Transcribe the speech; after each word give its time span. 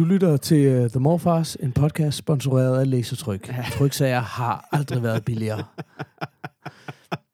Du 0.00 0.04
lytter 0.04 0.36
til 0.36 0.84
uh, 0.84 0.90
The 0.90 1.00
Morfars, 1.00 1.56
en 1.56 1.72
podcast 1.72 2.18
sponsoreret 2.18 2.80
af 2.80 2.90
Lasertryk. 2.90 3.50
Tryksager 3.72 4.20
har 4.20 4.68
aldrig 4.72 5.02
været 5.02 5.24
billigere. 5.24 5.64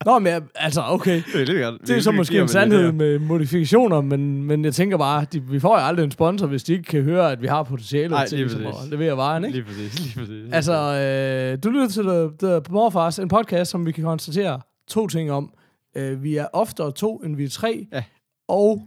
Nå, 0.06 0.19
men 0.19 0.33
jeg- 0.33 0.42
altså, 0.55 0.83
okay. 0.87 1.23
Det 1.33 1.41
er, 1.41 1.45
lidt 1.45 1.62
godt. 1.62 1.80
Det 1.89 1.97
er 1.97 2.01
så 2.01 2.11
måske 2.12 2.41
en 2.41 2.48
sandhed 2.48 2.92
med 2.92 3.19
modifikationer, 3.19 4.01
men, 4.01 4.42
men 4.45 4.65
jeg 4.65 4.75
tænker 4.75 4.97
bare, 4.98 5.27
de, 5.33 5.42
vi 5.42 5.61
får 5.61 5.79
jo 5.80 5.84
aldrig 5.87 6.05
en 6.05 6.11
sponsor, 6.11 6.47
hvis 6.47 6.65
de 6.65 6.73
ikke 6.73 6.84
kan 6.84 7.02
høre, 7.02 7.33
at 7.33 7.42
vi 7.42 7.47
har 7.47 7.62
potentiale 7.62 8.16
til 8.29 8.39
lige 8.39 8.48
ligesom, 8.48 8.67
at 8.67 8.89
levere 8.91 9.17
varen, 9.17 9.45
ikke? 9.45 9.56
Lige 9.56 9.64
præcis, 9.67 9.98
lige 10.05 10.19
præcis. 10.19 10.53
Altså, 10.53 10.73
øh, 10.73 11.59
du 11.64 11.70
lytter 11.70 11.89
til 11.89 12.05
The, 12.05 12.30
The 12.51 12.73
Morfars, 12.73 13.19
en 13.19 13.28
podcast, 13.28 13.70
som 13.70 13.87
vi 13.87 13.92
kan 13.92 14.05
konstatere 14.05 14.61
to 14.89 15.06
ting 15.06 15.30
om. 15.33 15.53
Øh, 15.97 16.23
vi 16.23 16.37
er 16.37 16.47
oftere 16.53 16.92
to, 16.92 17.17
end 17.17 17.37
vi 17.37 17.45
er 17.45 17.48
tre, 17.48 17.87
Ja. 17.92 18.03
og 18.48 18.83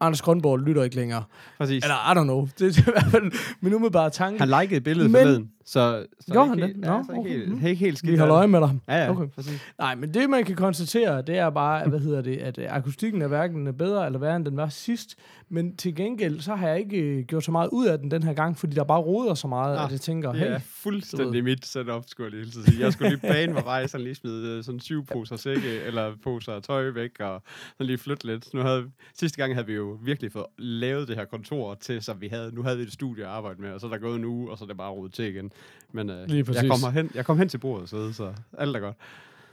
Anders 0.00 0.22
Grønborg 0.22 0.58
lytter 0.58 0.82
ikke 0.84 0.96
længere. 0.96 1.24
præcis. 1.58 1.82
Eller, 1.84 2.12
I 2.12 2.18
don't 2.18 2.22
know. 2.22 2.48
Det 2.58 2.76
er 2.76 2.80
i 2.80 2.84
hvert 2.92 3.10
fald 3.10 3.32
min 3.60 3.74
umiddelbare 3.74 4.10
tanke. 4.10 4.38
Han 4.38 4.60
likede 4.60 4.80
billedet 4.80 5.10
Men- 5.10 5.20
forleden, 5.22 5.50
så... 5.66 6.06
så 6.20 6.32
Gjorde 6.32 6.46
ikke 6.46 6.62
han 6.62 6.68
helt- 6.68 6.76
det? 6.82 6.88
Ja, 6.90 6.96
Nå, 6.96 7.02
så 7.06 7.12
ikke 7.12 7.20
okay. 7.20 7.30
helt, 7.30 7.48
Mhm. 7.48 7.66
ikke 7.66 7.74
helt 7.84 7.98
skidt. 7.98 8.12
vi 8.12 8.16
holder 8.18 8.34
øje 8.36 8.42
det. 8.42 8.50
med 8.50 8.60
dig. 8.60 8.70
Ja, 8.88 8.96
ja, 9.04 9.10
Okay. 9.10 9.28
præcis. 9.28 9.60
Nej, 9.78 9.94
men 9.94 10.14
det 10.14 10.30
man 10.30 10.44
kan 10.44 10.56
konstatere, 10.56 11.22
det 11.22 11.38
er 11.38 11.50
bare, 11.50 11.88
hvad 11.88 11.98
hedder 12.00 12.22
det, 12.22 12.36
at 12.36 12.58
øh, 12.58 12.66
akustikken 12.68 13.22
er 13.22 13.26
hverken 13.28 13.74
bedre 13.74 14.06
eller 14.06 14.18
værre, 14.18 14.36
end 14.36 14.44
den 14.44 14.56
var 14.56 14.68
sidst. 14.68 15.14
Men 15.48 15.76
til 15.76 15.94
gengæld, 15.94 16.40
så 16.40 16.54
har 16.54 16.68
jeg 16.68 16.78
ikke 16.78 16.96
øh, 16.98 17.24
gjort 17.24 17.44
så 17.44 17.50
meget 17.52 17.68
ud 17.72 17.86
af 17.86 17.98
den 17.98 18.10
den 18.10 18.22
her 18.22 18.32
gang, 18.32 18.58
fordi 18.58 18.74
der 18.76 18.84
bare 18.84 19.00
roder 19.00 19.34
så 19.34 19.48
meget, 19.48 19.76
Ah, 19.78 19.84
at 19.84 19.92
jeg 19.92 20.00
tænker, 20.00 20.30
Det 20.30 20.38
hey, 20.40 20.46
er 20.46 20.50
du 20.50 20.54
ved. 20.54 20.60
fuldstændig 20.60 21.44
mit 21.44 21.66
setup, 21.66 22.04
skulle 22.06 22.30
jeg 22.36 22.44
lige 22.46 22.64
sige. 22.64 22.80
Jeg 22.80 22.92
skulle 22.92 23.08
lige 23.10 23.20
bane 23.20 23.52
mig 23.52 23.62
vej, 23.64 23.86
sådan 23.86 24.04
lige 24.04 24.14
smide 24.14 24.48
øh, 24.58 24.64
sådan 24.64 24.80
syv 24.80 25.06
poser 25.06 25.36
sække, 25.36 25.80
eller 25.80 26.12
poser 26.22 26.60
tøj 26.60 26.90
væk, 26.90 27.10
og 27.20 27.42
sådan 27.72 27.86
lige 27.86 27.98
flytte 27.98 28.26
lidt. 28.26 28.54
Nu 28.54 28.60
havde, 28.60 28.84
sidste 29.18 29.36
gang 29.38 29.54
havde 29.54 29.66
vi 29.66 29.72
jo 29.74 29.98
virkelig 30.02 30.32
fået 30.32 30.46
lavet 30.58 31.08
det 31.08 31.16
her 31.16 31.24
kontor 31.24 31.74
til, 31.74 32.02
så 32.02 32.12
vi 32.12 32.28
havde, 32.28 32.54
nu 32.54 32.62
havde 32.62 32.76
vi 32.76 32.82
et 32.82 32.92
studie 32.92 33.24
at 33.24 33.30
arbejde 33.30 33.62
med, 33.62 33.70
og 33.72 33.80
så 33.80 33.86
er 33.86 33.90
der 33.90 33.98
gået 33.98 34.16
en 34.16 34.24
uge, 34.24 34.50
og 34.50 34.58
så 34.58 34.64
er 34.64 34.68
det 34.68 34.76
bare 34.76 34.90
rodet 34.90 35.12
til 35.14 35.24
igen. 35.24 35.50
Men 35.92 36.10
øh, 36.10 36.28
Lige 36.28 36.44
præcis. 36.44 36.62
jeg, 36.62 36.70
kommer 36.70 36.90
hen, 36.90 37.10
jeg 37.14 37.24
kom 37.26 37.38
hen 37.38 37.48
til 37.48 37.58
bordet 37.58 37.88
sidde, 37.88 38.14
så 38.14 38.32
alt 38.58 38.76
er 38.76 38.80
godt. 38.80 38.96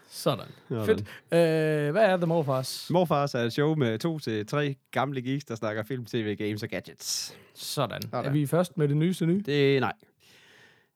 sådan. 0.10 0.46
Sådan. 0.70 0.86
Fedt. 0.86 1.00
Øh, 1.00 1.92
hvad 1.92 2.04
er 2.06 2.18
The 2.18 2.26
Morfars? 2.26 2.88
Morfars 2.90 3.36
er 3.36 3.40
et 3.40 3.54
show 3.54 3.76
med 3.76 4.00
to 4.00 4.20
til 4.20 4.46
tre 4.48 4.76
gamle 4.92 5.22
geeks, 5.22 5.46
der 5.46 5.56
snakker 5.56 5.84
film, 5.84 6.06
tv, 6.06 6.36
games 6.36 6.64
og 6.64 6.70
gadgets. 6.70 7.36
Sådan. 7.54 8.02
Sådan. 8.02 8.26
Er 8.26 8.30
vi 8.30 8.46
først 8.48 8.78
med 8.78 8.88
det 8.88 8.98
nyeste 8.98 9.26
nye? 9.26 9.44
Det 9.46 9.82
nej. 9.82 9.94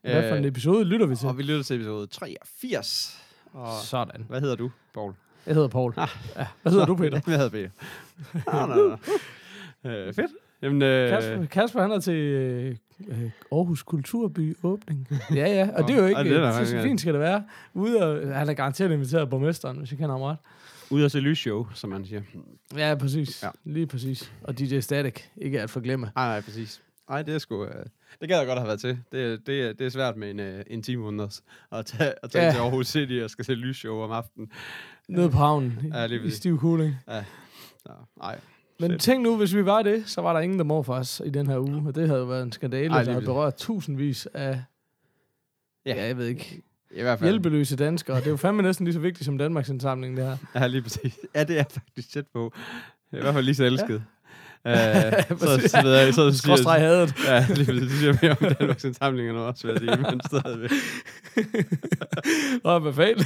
Hvad 0.01 0.29
for 0.29 0.35
en 0.35 0.45
episode 0.45 0.83
lytter 0.85 1.05
vi 1.05 1.15
til? 1.15 1.27
og 1.27 1.37
vi 1.37 1.43
lytter 1.43 1.63
til 1.63 1.75
episode 1.75 2.07
83. 2.07 3.21
Og 3.53 3.67
Sådan. 3.83 4.25
hvad 4.29 4.41
hedder 4.41 4.55
du, 4.55 4.71
Paul? 4.93 5.13
Jeg 5.45 5.53
hedder 5.53 5.67
Paul. 5.69 5.93
Ah. 5.97 6.07
Ja. 6.37 6.47
Hvad 6.61 6.71
hedder 6.71 6.85
du, 6.85 6.95
Peter? 6.95 7.21
Hvad 7.25 7.37
hedder 7.37 7.49
Peter? 7.49 7.69
ah, 8.47 8.69
nej, 8.69 8.97
nej. 9.83 9.91
Øh, 9.93 10.13
fedt. 10.13 10.31
Jamen, 10.61 10.81
øh, 10.81 11.09
Kasper, 11.09 11.45
Kasper, 11.45 11.81
han 11.81 11.91
er 11.91 11.99
til 11.99 12.13
øh, 12.13 12.75
øh, 13.07 13.29
Aarhus 13.51 13.83
Kulturby 13.83 14.57
åbning. 14.63 15.07
Ja, 15.35 15.47
ja, 15.47 15.69
og 15.75 15.87
det 15.87 15.95
er 15.95 15.99
jo 15.99 16.05
ikke, 16.05 16.17
ej, 16.17 16.23
det 16.23 16.31
er 16.31 16.35
det 16.43 16.53
da 16.55 16.61
er 16.61 16.65
så 16.65 16.81
fint 16.81 17.01
skal 17.01 17.13
det 17.13 17.21
være. 17.21 17.43
Ude 17.73 18.03
og, 18.03 18.35
han 18.35 18.49
er 18.49 18.53
garanteret 18.53 18.91
inviteret 18.91 19.29
borgmesteren, 19.29 19.77
hvis 19.77 19.91
jeg 19.91 19.97
kender 19.99 20.11
ham 20.11 20.21
ret. 20.21 20.37
ude 20.89 21.05
at 21.05 21.11
se 21.11 21.19
lysshow, 21.19 21.67
som 21.73 21.89
man 21.89 22.05
siger. 22.05 22.21
Ja, 22.77 22.95
præcis. 22.99 23.43
Ja. 23.43 23.47
Ja. 23.47 23.71
Lige 23.71 23.87
præcis. 23.87 24.31
Og 24.43 24.59
DJ 24.59 24.79
Static, 24.79 25.15
ikke 25.37 25.61
at 25.61 25.69
forglemme. 25.69 26.11
Nej, 26.15 26.27
nej, 26.27 26.41
præcis. 26.41 26.81
Nej, 27.09 27.21
det 27.21 27.33
er 27.35 27.39
sgu... 27.39 27.65
Øh, 27.65 27.85
det 28.21 28.29
gad 28.29 28.37
jeg 28.37 28.47
godt 28.47 28.59
have 28.59 28.67
været 28.67 28.79
til. 28.79 28.99
Det, 29.11 29.33
er- 29.33 29.37
det, 29.45 29.61
er- 29.61 29.73
det 29.73 29.85
er 29.85 29.89
svært 29.89 30.17
med 30.17 30.29
en, 30.31 30.39
øh, 30.39 30.63
en 30.67 30.83
time 30.83 31.01
måneder 31.01 31.39
at 31.71 31.85
tage, 31.85 32.13
at 32.23 32.31
tage 32.31 32.41
Ja. 32.43 32.47
ja. 32.47 32.53
til 32.53 32.59
Aarhus 32.59 32.87
City 32.87 33.19
og 33.23 33.29
skal 33.29 33.45
se 33.45 33.53
lysshow 33.53 33.95
om 34.01 34.11
aftenen. 34.11 34.51
Nede 35.09 35.29
på 35.29 35.37
havnen, 35.37 35.79
Ja, 35.93 36.05
lige 36.07 36.23
i 36.25 36.29
stiv 36.29 36.59
cooling. 36.59 36.95
Så, 37.77 37.91
nej. 38.17 38.39
Men 38.79 38.91
Fedt. 38.91 39.01
tænk 39.01 39.23
nu, 39.23 39.37
hvis 39.37 39.55
vi 39.55 39.65
var 39.65 39.81
det, 39.81 40.03
så 40.09 40.21
var 40.21 40.33
der 40.33 40.39
ingen, 40.39 40.59
der 40.59 40.65
må 40.65 40.83
for 40.83 40.93
os 40.93 41.21
i 41.25 41.29
den 41.29 41.47
her 41.47 41.57
uge. 41.59 41.83
Og 41.87 41.95
det 41.95 42.07
havde 42.07 42.19
jo 42.19 42.25
været 42.25 42.43
en 42.43 42.51
skandale, 42.51 42.93
Ej, 42.93 43.03
der 43.03 43.11
havde 43.11 43.25
berørt 43.25 43.55
tusindvis 43.55 44.25
af, 44.33 44.61
Ja. 45.85 45.95
ja, 45.95 46.05
jeg 46.05 46.17
ved 46.17 46.27
ikke, 46.27 46.61
I 46.91 47.01
hvert 47.01 47.19
fald. 47.19 47.29
hjælpeløse 47.29 47.75
danskere. 47.75 48.17
Det 48.17 48.25
er 48.25 48.29
jo 48.31 48.37
fandme 48.37 48.63
næsten 48.63 48.85
lige 48.85 48.93
så 48.93 48.99
vigtigt 48.99 49.25
som 49.25 49.37
Danmarks 49.37 49.69
indsamling, 49.69 50.17
det 50.17 50.25
her. 50.25 50.37
Ja, 50.55 50.67
lige 50.67 50.81
præcis. 50.81 51.17
Ja, 51.35 51.43
det 51.43 51.59
er 51.59 51.63
faktisk 51.69 52.11
tæt 52.13 52.25
på. 52.33 52.53
I 53.11 53.17
hvert 53.17 53.33
fald 53.33 53.45
lige 53.45 53.55
så 53.55 53.63
elsket. 53.65 53.93
Ja. 53.95 53.99
Øh, 54.67 54.73
så, 55.39 55.67
så, 55.67 55.87
jeg, 55.87 56.13
så, 56.13 56.31
så 56.31 56.37
Skråstreg 56.37 56.79
siger, 56.79 56.87
hadet. 56.87 57.13
ja, 57.27 57.45
lige 57.55 57.65
præcis. 57.65 57.81
Det 57.81 57.91
siger 57.99 58.13
mere 58.21 58.31
om 58.31 58.55
Danmarks 58.59 58.83
indsamlinger 58.83 59.33
også, 59.33 59.67
vil 59.67 59.73
jeg 59.73 59.97
sige, 59.97 60.11
men 60.11 60.21
stadigvæk. 60.25 60.71
Åh, 62.65 62.81
hvad 62.81 62.93
fanden? 62.93 63.25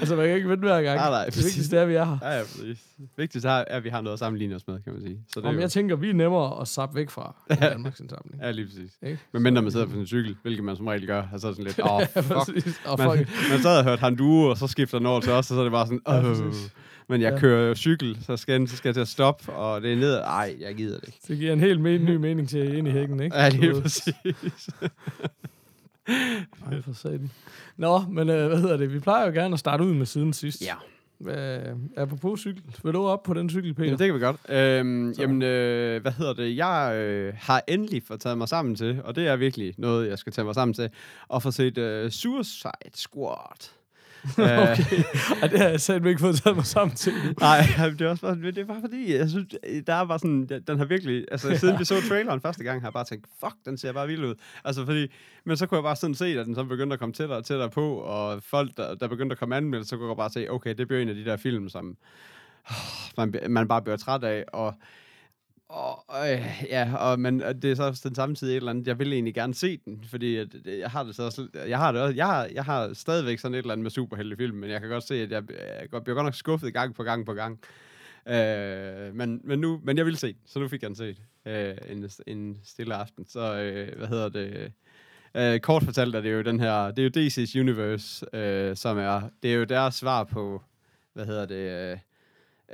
altså, 0.00 0.16
man 0.16 0.26
kan 0.26 0.36
ikke 0.36 0.48
vente 0.48 0.60
hver 0.66 0.82
gang. 0.82 0.96
Nej, 0.96 1.10
nej, 1.10 1.24
det 1.24 1.36
vigtigste 1.44 1.76
er, 1.76 1.82
at 1.82 1.88
vi 1.88 1.94
er 1.94 2.04
her. 2.04 2.18
Ja, 2.22 2.36
ja, 2.36 2.42
præcis. 2.42 2.78
Vigtigst 3.16 3.46
er, 3.46 3.50
at 3.66 3.84
vi 3.84 3.88
har 3.88 4.00
noget 4.00 4.12
at 4.12 4.18
sammenligne 4.18 4.54
os 4.54 4.66
med, 4.66 4.82
kan 4.82 4.92
man 4.92 5.02
sige. 5.02 5.18
Så 5.34 5.40
det 5.40 5.48
Om 5.48 5.54
jo, 5.54 5.60
jeg 5.60 5.70
tænker, 5.70 5.96
vi 5.96 6.10
er 6.10 6.14
nemmere 6.14 6.60
at 6.60 6.68
sappe 6.68 6.96
væk 6.96 7.10
fra 7.10 7.34
Danmarks 7.60 8.00
indsamling. 8.00 8.42
ja, 8.42 8.50
lige 8.50 8.66
præcis. 8.66 8.92
Ikke? 9.02 9.18
Men 9.32 9.42
mindre 9.42 9.62
man 9.62 9.70
sidder 9.70 9.86
på 9.86 9.92
sin 9.92 10.06
cykel, 10.06 10.36
hvilket 10.42 10.64
man 10.64 10.76
som 10.76 10.86
regel 10.86 11.06
gør, 11.06 11.22
og 11.32 11.40
så 11.40 11.46
er 11.46 11.50
det 11.52 11.56
sådan 11.56 11.64
lidt, 11.64 11.80
åh, 11.80 11.96
oh, 11.96 12.00
Ja, 12.16 12.20
fuck. 12.20 12.80
Og 12.84 12.98
Man, 12.98 13.18
fuck. 13.18 13.50
man 13.50 13.60
sad 13.62 13.78
og 13.78 13.84
hørt 13.84 13.98
han 13.98 14.16
du, 14.16 14.48
og 14.50 14.56
så 14.56 14.66
skifter 14.66 14.98
den 14.98 15.06
over 15.06 15.20
til 15.20 15.32
os, 15.32 15.50
og 15.50 15.54
så 15.54 15.58
er 15.58 15.62
det 15.62 15.72
bare 15.72 15.86
sådan, 15.86 16.00
Ja, 16.08 16.30
åh. 16.30 16.36
Men 17.10 17.20
jeg 17.20 17.32
Ja. 17.32 17.38
kører 17.38 17.68
jo 17.68 17.74
cykel, 17.74 18.18
så 18.26 18.36
skal, 18.36 18.60
jeg- 18.60 18.68
så 18.68 18.76
skal 18.76 18.88
jeg 18.88 18.94
til 18.94 19.00
at 19.00 19.08
stoppe, 19.08 19.52
og 19.52 19.82
det 19.82 19.92
er 19.92 19.96
ned. 19.96 20.14
Ej, 20.14 20.56
jeg 20.60 20.74
gider 20.74 20.98
det 21.00 21.08
ikke. 21.08 21.18
Det 21.28 21.38
giver 21.38 21.52
en 21.52 21.60
helt 21.60 21.80
me- 21.80 22.10
ny 22.10 22.16
mening 22.16 22.48
til 22.48 22.74
ind 22.78 22.88
i 22.88 22.90
hækken, 22.90 23.20
ikke? 23.22 23.36
Ja, 23.36 23.48
lige 23.48 23.68
ved. 23.74 23.82
præcis. 23.82 24.14
Ej, 26.66 26.82
for 26.82 26.92
satan. 26.92 27.30
Nå, 27.76 27.98
men 28.08 28.28
øh, 28.30 28.48
hvad 28.48 28.58
hedder 28.58 28.76
det? 28.76 28.92
Vi 28.94 28.98
plejer 28.98 29.26
jo 29.26 29.32
gerne 29.32 29.52
at 29.52 29.58
starte 29.60 29.84
ud 29.84 29.94
med 29.94 30.06
siden 30.06 30.32
sidst. 30.32 30.62
Ja. 30.66 30.74
Øh, 31.30 31.76
apropos 31.96 32.40
cykel. 32.40 32.62
Vil 32.84 32.92
du 32.94 33.06
op 33.06 33.22
på 33.22 33.34
den 33.34 33.50
cykel, 33.50 33.74
Peter? 33.74 33.84
Jamen, 33.84 33.98
det 33.98 34.06
kan 34.06 34.14
vi 34.14 34.20
godt. 34.20 34.36
Øhm, 34.48 35.14
Så. 35.14 35.22
jamen, 35.22 35.42
øh, 35.42 36.02
hvad 36.02 36.12
hedder 36.12 36.32
det? 36.32 36.56
Jeg 36.56 36.94
øh, 36.96 37.32
har 37.38 37.62
endelig 37.68 38.02
fået 38.06 38.20
taget 38.20 38.38
mig 38.38 38.48
sammen 38.48 38.74
til, 38.76 39.00
og 39.04 39.16
det 39.16 39.26
er 39.28 39.36
virkelig 39.36 39.74
noget, 39.78 40.08
jeg 40.08 40.18
skal 40.18 40.32
tage 40.32 40.44
mig 40.44 40.54
sammen 40.54 40.74
til, 40.74 40.90
at 41.34 41.42
få 41.42 41.50
set 41.50 41.78
øh, 41.78 42.10
Suicide 42.10 42.70
Squad. 42.94 43.70
Øh, 44.38 44.58
okay. 44.62 45.02
Ej, 45.42 45.48
det 45.48 45.58
har 45.58 45.68
jeg 45.68 45.80
selv 45.80 46.06
ikke 46.06 46.20
fået 46.20 46.36
taget 46.36 46.56
mig 46.56 46.66
sammen 46.66 46.96
til. 46.96 47.12
Nej, 47.40 47.60
det 47.98 48.00
er 48.00 48.10
også 48.10 48.22
bare, 48.22 48.34
det 48.36 48.58
er 48.58 48.64
bare 48.64 48.80
fordi, 48.80 49.16
jeg 49.16 49.28
synes, 49.30 49.46
der 49.86 49.94
er 49.94 50.04
bare 50.04 50.18
sådan, 50.18 50.62
den- 50.66 50.78
har 50.78 50.84
virkelig, 50.84 51.24
altså 51.30 51.56
siden 51.58 51.78
vi 51.78 51.84
så 51.84 51.94
traileren 52.08 52.40
første 52.40 52.64
gang, 52.64 52.80
har 52.80 52.88
jeg 52.88 52.92
bare 52.92 53.04
tænkt, 53.04 53.26
fuck, 53.40 53.54
den 53.64 53.78
ser 53.78 53.92
bare 53.92 54.06
vild 54.06 54.24
ud. 54.24 54.34
Altså 54.64 54.84
fordi, 54.84 55.06
men 55.44 55.56
så 55.56 55.66
kunne 55.66 55.76
jeg 55.76 55.82
bare 55.84 55.96
sådan 55.96 56.14
se, 56.14 56.26
at 56.26 56.46
den 56.46 56.54
så 56.54 56.64
begyndte 56.64 56.94
at 56.94 57.00
komme 57.00 57.12
tættere 57.12 57.38
og 57.38 57.44
tættere 57.44 57.70
på, 57.70 57.94
og 57.94 58.42
folk, 58.42 58.70
der, 58.76 58.94
der 58.94 59.08
begyndte 59.08 59.32
at 59.34 59.38
komme 59.38 59.56
anmeldelser, 59.56 59.88
så 59.88 59.96
kunne 59.96 60.08
jeg 60.08 60.16
bare 60.16 60.30
se, 60.30 60.46
okay, 60.50 60.74
det 60.74 60.88
bliver 60.88 61.02
en 61.02 61.08
af 61.08 61.14
de 61.14 61.24
der 61.24 61.36
film, 61.36 61.68
som 61.68 61.96
man, 63.18 63.34
man 63.48 63.68
bare 63.68 63.82
bliver 63.82 63.96
træt 63.96 64.24
af, 64.24 64.44
og 64.52 64.74
og, 65.72 66.32
øh, 66.32 66.64
ja, 66.70 66.94
og, 66.96 67.20
men 67.20 67.40
det 67.40 67.64
er 67.64 67.74
så 67.74 67.82
også 67.82 68.08
den 68.08 68.14
samme 68.14 68.34
tid 68.34 68.50
et 68.50 68.56
eller 68.56 68.70
andet, 68.70 68.88
jeg 68.88 68.98
vil 68.98 69.12
egentlig 69.12 69.34
gerne 69.34 69.54
se 69.54 69.76
den, 69.84 70.04
fordi 70.10 70.36
at, 70.36 70.48
øh, 70.64 70.78
jeg 70.78 70.90
har 70.90 71.02
det 71.02 71.14
så 71.14 71.22
også, 71.22 71.48
jeg 71.68 71.78
har 71.78 71.92
det 71.92 72.00
også, 72.02 72.14
jeg 72.16 72.26
har, 72.26 72.48
jeg 72.54 72.64
har 72.64 72.92
stadigvæk 72.94 73.38
sådan 73.38 73.54
et 73.54 73.58
eller 73.58 73.72
andet 73.72 73.82
med 73.82 73.90
superheltefilm, 73.90 74.56
men 74.56 74.70
jeg 74.70 74.80
kan 74.80 74.90
godt 74.90 75.04
se, 75.04 75.14
at 75.22 75.30
jeg, 75.30 75.42
øh, 75.50 75.58
jeg 75.80 75.90
godt- 75.90 76.04
bliver 76.04 76.14
godt 76.14 76.24
nok 76.24 76.34
skuffet 76.34 76.72
gang 76.72 76.94
på 76.94 77.02
gang 77.02 77.26
på 77.26 77.32
gang. 77.34 77.60
Øh, 78.28 79.14
men, 79.14 79.40
men, 79.44 79.58
nu, 79.58 79.80
men 79.84 79.96
jeg 79.98 80.06
vil 80.06 80.16
se 80.16 80.26
den, 80.26 80.40
så 80.46 80.58
nu 80.58 80.68
fik 80.68 80.82
jeg 80.82 80.88
den 80.88 80.96
set 80.96 81.16
øh, 81.46 81.76
en, 81.90 82.10
en 82.26 82.60
stille 82.64 82.94
aften. 82.94 83.26
Så 83.28 83.54
øh, 83.54 83.98
hvad 83.98 84.08
hedder 84.08 84.28
det? 84.28 84.72
Øh, 85.34 85.60
kort 85.60 85.82
fortalt 85.82 86.14
er 86.14 86.20
det 86.20 86.32
jo 86.32 86.42
den 86.42 86.60
her, 86.60 86.90
det 86.90 87.16
er 87.16 87.20
jo 87.22 87.26
DC's 87.28 87.60
Universe, 87.60 88.36
øh, 88.36 88.76
som 88.76 88.98
er, 88.98 89.20
det 89.42 89.52
er 89.52 89.56
jo 89.56 89.64
deres 89.64 89.94
svar 89.94 90.24
på, 90.24 90.62
hvad 91.12 91.26
hedder 91.26 91.46
det, 91.46 91.92
øh, 91.92 91.98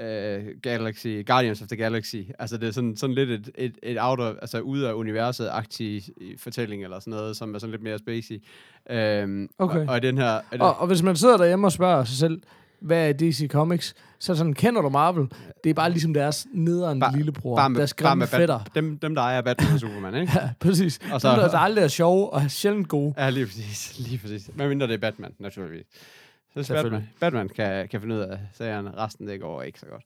øh, 0.01 0.45
Galaxy, 0.63 1.07
Guardians 1.27 1.63
of 1.63 1.69
the 1.69 1.77
Galaxy. 1.77 2.17
Altså 2.39 2.57
det 2.57 2.69
er 2.69 2.73
sådan, 2.73 2.97
sådan 2.97 3.15
lidt 3.15 3.31
et, 3.31 3.51
et, 3.59 3.79
et 3.83 3.97
out 4.01 4.21
of, 4.21 4.35
altså 4.43 4.61
ude 4.61 4.89
af 4.89 4.93
universet-agtig 4.93 6.09
fortælling 6.39 6.85
eller 6.85 7.01
sådan 7.01 7.11
noget, 7.11 7.37
som 7.37 7.55
er 7.55 7.59
sådan 7.59 7.71
lidt 7.71 7.83
mere 7.83 7.99
spacey. 7.99 8.43
Øhm, 8.91 9.49
Okay. 9.59 9.79
Og, 9.87 9.87
og 9.95 10.03
den 10.03 10.19
her... 10.19 10.27
Er 10.27 10.41
det, 10.53 10.61
Og, 10.61 10.77
og 10.79 10.87
hvis 10.87 11.03
man 11.03 11.17
sidder 11.17 11.37
derhjemme 11.37 11.67
og 11.67 11.73
spørger 11.73 12.05
sig 12.05 12.17
selv, 12.19 12.43
hvad 12.81 13.09
er 13.09 13.13
DC 13.13 13.49
Comics, 13.51 13.95
så 14.19 14.35
sådan, 14.35 14.55
kender 14.55 14.83
du 14.83 14.89
Marvel? 14.89 15.27
Det 15.65 15.71
er 15.71 15.75
bare 15.75 15.91
ligesom 15.91 16.15
deres 16.15 16.47
nederen 16.53 17.01
Bare- 17.01 17.17
lillebror. 17.17 17.57
bare 17.57 17.71
med, 17.71 17.79
deres 17.79 17.95
bare 17.95 18.09
grimme 18.09 18.19
med 18.21 18.27
fætter. 18.27 18.61
Dem, 18.75 18.99
dem, 18.99 19.15
der 19.15 19.23
ejer 19.23 19.41
Batman 19.43 19.73
og 19.73 19.81
Superman, 19.81 20.15
ikke? 20.15 20.33
Ja, 20.41 20.51
præcis. 20.61 20.99
Og 21.13 21.21
så- 21.21 21.35
så, 21.35 21.41
der, 21.43 21.49
der 21.49 21.59
aldrig 21.59 21.83
er 21.85 21.89
sjove 21.89 22.31
og 22.33 22.43
er 22.43 22.49
sjældent 22.49 22.89
gode. 22.89 23.15
Ja, 23.19 23.31
lige 23.31 23.47
præcis. 23.47 23.99
Lige 23.99 24.19
præcis. 24.19 24.51
Men 24.55 24.69
mindre 24.69 24.87
det 24.87 24.95
er 24.95 24.99
Batman, 24.99 25.33
naturligvis. 25.39 25.85
Så 26.63 26.75
Batman. 26.75 27.09
Batman 27.21 27.49
kan, 27.49 27.89
kan 27.89 28.01
finde 28.01 28.15
ud 28.15 28.21
af 28.21 28.39
sagerne, 28.53 28.97
resten 28.97 29.29
det 29.29 29.41
går 29.41 29.63
ikke 29.63 29.81
så 29.81 29.87
godt. 29.87 30.03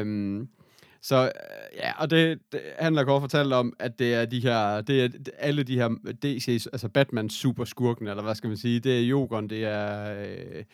Øhm, 0.00 0.48
Så 1.02 1.24
øh, 1.24 1.30
ja, 1.76 1.92
og 1.98 2.10
det, 2.10 2.38
det 2.52 2.60
handler 2.78 3.04
kort 3.04 3.20
fortalt 3.22 3.52
om, 3.52 3.72
at 3.78 3.98
det 3.98 4.14
er 4.14 4.24
de 4.24 4.40
her, 4.40 4.80
det 4.80 5.04
er 5.04 5.08
alle 5.38 5.62
de 5.62 5.74
her 5.74 5.88
DC's, 6.24 6.66
altså 6.72 6.88
Batman 6.88 7.30
superskurken, 7.30 8.08
eller 8.08 8.22
hvad 8.22 8.34
skal 8.34 8.48
man 8.48 8.56
sige, 8.56 8.80
det 8.80 8.98
er 8.98 9.02
Jokeren, 9.02 9.50
det 9.50 9.64
er, 9.64 10.14
øh, 10.22 10.64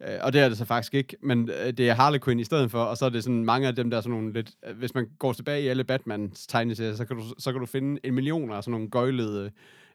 øh, 0.00 0.18
og 0.20 0.32
det 0.32 0.40
er 0.40 0.48
det 0.48 0.58
så 0.58 0.64
faktisk 0.64 0.94
ikke, 0.94 1.16
men 1.22 1.50
øh, 1.64 1.72
det 1.72 1.88
er 1.88 1.94
Harley 1.94 2.18
Quinn 2.24 2.40
i 2.40 2.44
stedet 2.44 2.70
for, 2.70 2.82
og 2.82 2.96
så 2.96 3.04
er 3.04 3.08
det 3.10 3.24
sådan 3.24 3.44
mange 3.44 3.68
af 3.68 3.76
dem 3.76 3.90
der 3.90 4.00
sådan 4.00 4.10
nogle 4.10 4.32
lidt, 4.32 4.50
hvis 4.74 4.94
man 4.94 5.08
går 5.18 5.32
tilbage 5.32 5.62
i 5.62 5.68
alle 5.68 5.84
Batmans 5.84 6.46
tegneserier, 6.46 6.94
så 6.94 7.04
kan 7.04 7.16
du, 7.16 7.22
så 7.38 7.52
kan 7.52 7.60
du 7.60 7.66
finde 7.66 8.00
en 8.04 8.14
million 8.14 8.52
af 8.52 8.64
sådan 8.64 8.72
nogle 8.72 8.90
gøjlede 8.90 9.50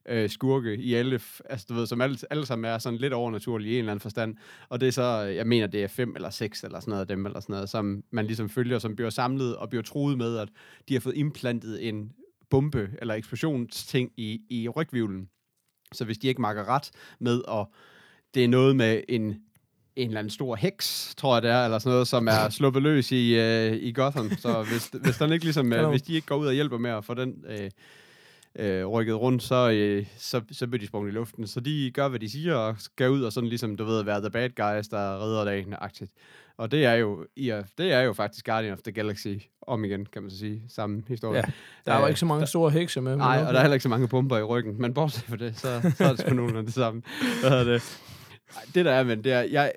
øh, 0.10 0.30
skurke 0.30 0.78
i 0.78 0.94
alle, 0.94 1.20
altså 1.50 1.66
du 1.70 1.74
ved, 1.74 1.88
som 1.88 2.02
alle, 2.02 2.18
alle 2.30 2.46
sammen 2.46 2.72
er 2.72 2.78
sådan 2.78 3.00
lidt 3.00 3.14
overnaturlige 3.14 3.72
i 3.72 3.74
en 3.74 3.80
eller 3.80 3.92
anden 3.92 4.02
forstand. 4.02 4.36
Og 4.70 4.82
det 4.82 4.88
er 4.88 4.92
så, 4.92 5.04
jeg 5.20 5.48
mener, 5.48 5.68
det 5.68 5.84
er 5.84 5.88
fem 5.88 6.16
eller 6.16 6.30
seks 6.30 6.64
eller 6.64 6.80
sådan 6.80 6.90
noget 6.90 7.02
af 7.02 7.08
dem, 7.08 7.26
eller 7.26 7.40
sådan 7.40 7.54
noget, 7.54 7.70
som 7.70 8.04
man 8.12 8.26
ligesom 8.26 8.50
følger, 8.50 8.80
som 8.80 8.96
bliver 8.96 9.10
samlet 9.10 9.56
og 9.56 9.70
bliver 9.70 9.84
truet 9.84 10.18
med, 10.18 10.38
at 10.38 10.50
de 10.90 10.94
har 10.94 11.02
fået 11.02 11.18
implantet 11.18 11.88
en 11.88 12.12
bombe 12.50 12.90
eller 13.02 13.14
eksplosionsting 13.14 14.12
i, 14.18 14.42
i 14.50 14.70
rygvivlen. 14.70 15.30
Så 15.94 16.06
hvis 16.06 16.18
de 16.18 16.28
ikke 16.28 16.42
makker 16.42 16.66
ret 16.66 16.92
med, 17.20 17.42
og 17.48 17.74
det 18.34 18.44
er 18.44 18.48
noget 18.48 18.76
med 18.76 19.02
en, 19.10 19.22
en 19.96 20.08
eller 20.08 20.20
anden 20.20 20.32
stor 20.32 20.56
heks, 20.56 21.16
tror 21.18 21.36
jeg 21.36 21.42
det 21.44 21.52
er, 21.52 21.66
eller 21.66 21.80
sådan 21.80 21.94
noget, 21.94 22.08
som 22.08 22.28
er 22.28 22.50
sluppet 22.58 22.84
løs 22.84 23.12
i, 23.12 23.40
øh, 23.40 23.74
i 23.74 23.92
Gotham. 23.92 24.32
Så 24.38 24.64
hvis, 24.64 24.90
hvis, 25.04 25.18
den 25.18 25.34
ikke 25.34 25.46
ligesom, 25.46 25.74
øh, 25.74 25.90
hvis 25.90 26.02
de 26.02 26.14
ikke 26.14 26.28
går 26.28 26.36
ud 26.36 26.48
og 26.48 26.54
hjælper 26.54 26.78
med 26.78 26.90
at 26.90 27.06
få 27.06 27.14
den 27.14 27.46
øh, 27.48 27.72
øh, 28.60 28.86
rykket 28.86 29.16
rundt, 29.16 29.44
så, 29.44 29.72
øh, 29.72 30.06
så, 30.18 30.42
så 30.52 30.68
bliver 30.68 30.80
de 30.80 30.88
sprunget 30.88 31.12
i 31.12 31.16
luften. 31.16 31.48
Så 31.48 31.60
de 31.60 31.92
gør, 31.94 32.08
hvad 32.08 32.20
de 32.20 32.30
siger, 32.30 32.56
og 32.56 32.76
skal 32.80 33.10
ud 33.10 33.24
og 33.24 33.34
sådan 33.34 33.50
ligesom, 33.50 33.78
du 33.78 33.84
ved, 33.86 34.04
være 34.04 34.20
the 34.22 34.30
bad 34.30 34.50
guys, 34.50 34.88
der 34.88 35.24
redder 35.24 35.46
dagen-agtigt. 35.46 36.12
Og 36.58 36.72
det 36.72 36.86
er 36.86 36.94
jo, 36.94 37.26
i, 37.36 37.62
det 37.78 37.92
er 37.92 38.02
jo 38.02 38.14
faktisk 38.14 38.46
Guardian 38.46 38.74
of 38.74 38.80
the 38.80 38.92
Galaxy 38.92 39.28
om 39.62 39.86
igen, 39.86 40.06
kan 40.06 40.22
man 40.22 40.32
så 40.32 40.38
sige. 40.38 40.62
Samme 40.70 41.04
historie. 41.08 41.36
Ja, 41.38 41.42
Der 41.86 41.92
er 41.94 41.98
jo 41.98 42.04
Øh, 42.04 42.10
ikke 42.10 42.20
så 42.20 42.26
mange 42.26 42.48
store 42.48 42.72
hekse 42.72 43.02
med. 43.02 43.16
Nej, 43.16 43.44
og 43.48 43.54
der 43.54 43.60
er 43.60 43.64
heller 43.64 43.74
ikke 43.74 43.84
så 43.84 43.90
mange 43.90 44.08
bomber 44.08 44.38
i 44.38 44.44
ryggen. 44.44 44.82
Men 44.82 44.94
bortset 44.94 45.24
fra 45.24 45.36
det, 45.36 45.58
så, 45.60 45.92
så 45.98 46.04
er 46.04 46.10
det 46.10 46.20
sgu 46.20 46.34
nogenlunde 46.34 46.66
det 46.66 46.74
samme. 46.74 47.02
Hvad 47.42 47.50
hedder 47.50 47.64
det? 47.74 48.00
Det 48.76 48.86
der 48.86 48.92
er, 48.92 49.04
men 49.04 49.24
det 49.24 49.32
er, 49.32 49.42
jeg, 49.42 49.72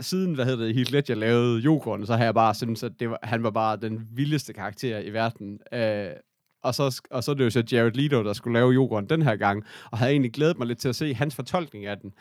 siden, 0.00 0.34
hvad 0.34 0.44
hedder 0.44 0.64
det, 0.64 0.74
Heath 0.74 0.92
Ledger 0.92 1.14
lavede 1.14 1.58
Jokeren, 1.60 2.06
så 2.06 2.16
har 2.16 2.24
jeg 2.24 2.34
bare 2.34 2.54
syntes, 2.54 2.82
at 2.82 2.92
det 3.00 3.10
var, 3.10 3.18
han 3.22 3.42
var 3.42 3.50
bare 3.50 3.76
den 3.76 4.08
vildeste 4.12 4.52
karakter 4.52 4.98
i 4.98 5.10
verden. 5.12 5.58
Øh, 5.72 6.06
og 6.62 6.74
så, 6.74 7.00
og 7.10 7.24
så 7.24 7.30
er 7.30 7.34
det 7.34 7.44
jo 7.44 7.50
så 7.50 7.62
Jared 7.72 7.92
Leto, 7.92 8.24
der 8.24 8.32
skulle 8.32 8.54
lave 8.58 8.70
Jokeren 8.70 9.06
den 9.06 9.22
her 9.22 9.36
gang, 9.36 9.64
og 9.90 9.98
havde 9.98 10.12
egentlig 10.12 10.32
glædet 10.32 10.58
mig 10.58 10.66
lidt 10.66 10.78
til 10.78 10.88
at 10.88 10.96
se 10.96 11.14
hans 11.14 11.34
fortolkning 11.34 11.86
af 11.86 11.98
den. 11.98 12.12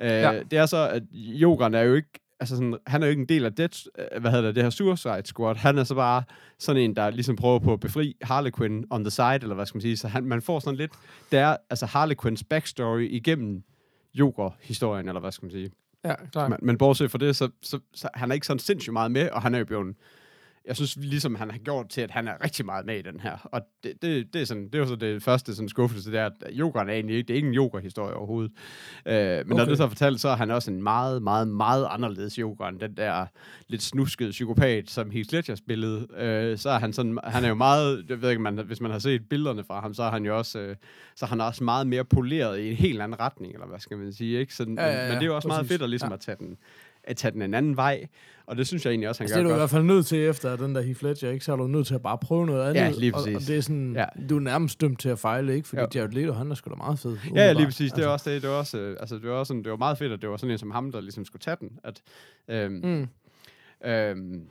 Øh, 0.00 0.06
Ja. 0.10 0.40
Det 0.50 0.58
er 0.58 0.66
så, 0.66 0.88
at 0.88 1.02
Jokeren 1.12 1.74
er 1.74 1.82
jo 1.82 1.94
ikke 1.94 2.08
altså 2.40 2.56
sådan, 2.56 2.76
han 2.86 3.02
er 3.02 3.06
jo 3.06 3.10
ikke 3.10 3.20
en 3.22 3.28
del 3.28 3.44
af 3.44 3.52
det, 3.52 3.84
øh, 3.98 4.20
hvad 4.20 4.30
hedder 4.30 4.46
det, 4.46 4.54
det 4.54 4.62
her 4.62 4.70
Suicide 4.70 5.22
Squad. 5.24 5.56
Han 5.56 5.78
er 5.78 5.84
så 5.84 5.94
bare 5.94 6.22
sådan 6.58 6.82
en, 6.82 6.96
der 6.96 7.10
ligesom 7.10 7.36
prøver 7.36 7.58
på 7.58 7.72
at 7.72 7.80
befri 7.80 8.16
Harley 8.22 8.50
Quinn 8.58 8.84
on 8.90 9.04
the 9.04 9.10
side, 9.10 9.34
eller 9.42 9.54
hvad 9.54 9.66
skal 9.66 9.76
man 9.76 9.82
sige. 9.82 9.96
Så 9.96 10.08
han, 10.08 10.24
man 10.24 10.42
får 10.42 10.58
sådan 10.60 10.76
lidt, 10.76 10.92
det 11.32 11.38
er 11.38 11.56
altså 11.70 11.86
Harley 11.86 12.16
Quinns 12.22 12.44
backstory 12.44 13.08
igennem 13.10 13.62
Joker-historien, 14.14 15.08
eller 15.08 15.20
hvad 15.20 15.32
skal 15.32 15.44
man 15.46 15.50
sige. 15.50 15.70
Ja, 16.04 16.14
klart. 16.32 16.50
Men, 16.50 16.58
men 16.62 16.78
bortset 16.78 17.10
fra 17.10 17.18
det, 17.18 17.36
så, 17.36 17.48
så, 17.62 17.78
så 17.94 18.08
han 18.14 18.30
er 18.30 18.34
ikke 18.34 18.46
sådan 18.46 18.58
sindssygt 18.58 18.92
meget 18.92 19.10
med, 19.10 19.30
og 19.30 19.42
han 19.42 19.54
er 19.54 19.58
jo 19.58 19.64
blevet 19.64 19.96
jeg 20.68 20.76
synes 20.76 20.96
ligesom, 20.96 21.34
han 21.34 21.50
har 21.50 21.58
gjort 21.58 21.88
til, 21.88 22.00
at 22.00 22.10
han 22.10 22.28
er 22.28 22.44
rigtig 22.44 22.66
meget 22.66 22.86
med 22.86 22.98
i 22.98 23.02
den 23.02 23.20
her. 23.20 23.48
Og 23.52 23.60
det, 23.84 23.92
det, 24.02 24.34
det, 24.34 24.42
er, 24.42 24.46
sådan, 24.46 24.68
det 24.68 24.80
er 24.80 24.86
så 24.86 24.96
det 24.96 25.22
første 25.22 25.54
sådan, 25.54 25.68
skuffelse, 25.68 26.10
det 26.12 26.18
er, 26.20 26.26
at 26.26 26.52
Jokeren 26.52 26.88
er 26.88 26.92
egentlig 26.92 27.16
ikke, 27.16 27.26
det 27.28 27.32
er 27.34 27.36
ikke 27.36 27.48
en 27.48 27.54
Joker-historie 27.54 28.14
overhovedet. 28.14 28.52
Øh, 29.06 29.14
men 29.14 29.40
okay. 29.40 29.54
når 29.54 29.64
det 29.64 29.76
så 29.76 29.84
er 29.84 29.88
fortalt, 29.88 30.20
så 30.20 30.28
er 30.28 30.36
han 30.36 30.50
også 30.50 30.70
en 30.70 30.82
meget, 30.82 31.22
meget, 31.22 31.48
meget 31.48 31.86
anderledes 31.90 32.38
Joker, 32.38 32.64
end 32.66 32.80
den 32.80 32.96
der 32.96 33.26
lidt 33.68 33.82
snuskede 33.82 34.30
psykopat, 34.30 34.90
som 34.90 35.10
Heath 35.10 35.32
Ledger 35.32 35.54
spillede. 35.54 36.06
Øh, 36.16 36.58
så 36.58 36.70
er 36.70 36.78
han 36.78 36.92
sådan, 36.92 37.18
han 37.24 37.44
er 37.44 37.48
jo 37.48 37.54
meget, 37.54 38.04
jeg 38.08 38.22
ved 38.22 38.30
ikke, 38.30 38.42
man, 38.42 38.58
hvis 38.58 38.80
man 38.80 38.90
har 38.90 38.98
set 38.98 39.28
billederne 39.28 39.64
fra 39.64 39.80
ham, 39.80 39.94
så 39.94 40.02
er 40.02 40.10
han 40.10 40.24
jo 40.24 40.38
også, 40.38 40.58
øh, 40.58 40.76
så 41.16 41.24
er 41.24 41.28
han 41.28 41.40
også 41.40 41.64
meget 41.64 41.86
mere 41.86 42.04
poleret 42.04 42.58
i 42.58 42.70
en 42.70 42.76
helt 42.76 43.02
anden 43.02 43.20
retning, 43.20 43.52
eller 43.52 43.66
hvad 43.66 43.78
skal 43.78 43.98
man 43.98 44.12
sige, 44.12 44.38
ikke? 44.40 44.54
Sådan, 44.54 44.78
Ja, 44.78 44.86
ja, 44.86 45.02
ja, 45.02 45.08
men 45.08 45.14
det 45.16 45.22
er 45.22 45.26
jo 45.26 45.36
også 45.36 45.48
meget 45.48 45.60
præcis. 45.60 45.72
fedt 45.72 45.82
at 45.82 45.90
ligesom 45.90 46.08
Ja. 46.08 46.14
at 46.14 46.20
tage 46.20 46.36
den 46.40 46.56
at 47.06 47.16
tage 47.16 47.32
den 47.32 47.42
en 47.42 47.54
anden 47.54 47.76
vej, 47.76 48.06
og 48.46 48.56
det 48.56 48.66
synes 48.66 48.84
jeg 48.84 48.90
egentlig 48.90 49.08
også, 49.08 49.20
han 49.20 49.24
Altså, 49.24 49.34
det 49.38 49.40
er 49.40 49.42
gør 49.44 49.48
du 49.48 49.54
i 49.56 49.58
godt. 49.60 49.60
hvert 49.60 49.70
fald 49.70 49.84
nødt 49.84 50.06
til 50.06 50.18
efter 50.18 50.56
den 50.56 50.74
der 50.74 50.82
Heath 50.82 51.04
Ledger, 51.04 51.30
ikke? 51.30 51.44
Så 51.44 51.52
er 51.52 51.56
du 51.56 51.66
nødt 51.66 51.86
til 51.86 51.94
at 51.94 52.02
bare 52.02 52.18
prøve 52.18 52.46
noget 52.46 52.62
andet. 52.62 52.74
Ja, 52.80 52.90
lige 52.98 53.14
Og, 53.14 53.20
og 53.20 53.24
præcis. 53.32 53.46
det 53.46 53.56
er 53.56 53.60
sådan, 53.60 53.92
Ja. 53.96 54.04
du 54.30 54.36
er 54.36 54.40
nærmest 54.40 54.80
dømt 54.80 55.00
til 55.00 55.08
at 55.08 55.18
fejle, 55.18 55.54
ikke? 55.56 55.68
Fordi 55.68 55.82
Jo. 55.82 55.88
Jared 55.94 56.10
Leto, 56.12 56.32
han 56.32 56.50
er 56.50 56.54
sgu 56.54 56.70
da 56.70 56.74
meget 56.74 56.98
fed. 56.98 57.10
Ja, 57.10 57.16
ja, 57.24 57.30
umiddelbart. 57.30 57.56
lige 57.56 57.66
præcis. 57.66 57.92
Det 57.92 58.04
er 58.04 58.08
Altså, 58.10 58.12
også 58.12 58.30
det. 58.30 58.42
Det 58.42 58.50
var 58.50 58.56
også, 58.56 58.78
øh, 58.78 58.96
altså, 59.00 59.14
det 59.14 59.24
var 59.28 59.34
også 59.34 59.48
sådan, 59.48 59.62
det 59.64 59.70
var 59.70 59.76
meget 59.76 59.98
fedt, 59.98 60.12
at 60.12 60.22
det 60.22 60.30
var 60.30 60.36
sådan 60.36 60.50
en 60.52 60.58
som 60.58 60.70
ham, 60.70 60.92
der 60.92 61.00
ligesom 61.00 61.24
skulle 61.24 61.40
tage 61.40 61.56
den. 61.60 61.70
At, 61.84 62.00
øhm, 62.48 62.72
Mm. 62.74 63.08
øhm, 63.90 64.48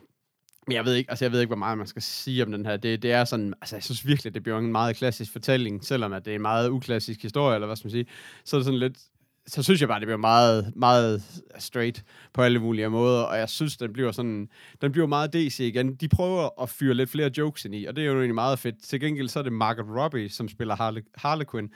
men 0.66 0.76
jeg 0.76 0.84
ved 0.84 0.94
ikke, 0.94 1.10
altså 1.10 1.24
jeg 1.24 1.32
ved 1.32 1.40
ikke, 1.40 1.48
hvor 1.48 1.56
meget 1.56 1.78
man 1.78 1.86
skal 1.86 2.02
sige 2.02 2.42
om 2.44 2.52
den 2.52 2.66
her. 2.66 2.76
Det, 2.76 3.02
det 3.02 3.12
er 3.12 3.24
sådan, 3.24 3.54
altså 3.60 3.76
jeg 3.76 3.82
synes 3.82 4.06
virkelig, 4.06 4.34
det 4.34 4.42
bliver 4.42 4.58
en 4.58 4.72
meget 4.72 4.96
klassisk 4.96 5.32
fortælling, 5.32 5.84
selvom 5.84 6.12
at 6.12 6.24
det 6.24 6.30
er 6.30 6.34
en 6.34 6.42
meget 6.42 6.70
uklassisk 6.70 7.22
historie, 7.22 7.54
eller 7.54 7.66
hvad 7.66 7.76
skal 7.76 7.86
man 7.86 7.90
sige. 7.90 8.06
Så 8.44 8.56
er 8.56 8.58
det 8.60 8.64
sådan 8.64 8.80
lidt, 8.80 8.98
så 9.46 9.62
synes 9.62 9.80
jeg 9.80 9.88
bare, 9.88 10.00
det 10.00 10.06
bliver 10.06 10.18
meget, 10.18 10.72
meget 10.76 11.22
straight 11.58 12.04
på 12.34 12.42
alle 12.42 12.58
mulige 12.58 12.88
måder, 12.90 13.22
og 13.22 13.38
jeg 13.38 13.48
synes, 13.48 13.76
den 13.76 13.92
bliver 13.92 14.12
sådan, 14.12 14.48
den 14.82 14.92
bliver 14.92 15.06
meget 15.06 15.32
DC 15.32 15.60
igen. 15.60 15.94
De 15.94 16.08
prøver 16.08 16.62
at 16.62 16.68
fyre 16.70 16.94
lidt 16.94 17.10
flere 17.10 17.30
jokes 17.38 17.64
ind 17.64 17.74
i, 17.74 17.84
og 17.84 17.96
det 17.96 18.02
er 18.02 18.06
jo 18.08 18.12
egentlig 18.14 18.34
meget 18.34 18.58
fedt. 18.58 18.82
Til 18.84 19.00
gengæld 19.00 19.28
så 19.28 19.38
er 19.38 19.42
det 19.42 19.52
Margaret 19.52 20.02
Robbie, 20.02 20.28
som 20.30 20.48
spiller 20.48 20.76
Harle 20.76 21.02
Harlequin, 21.14 21.68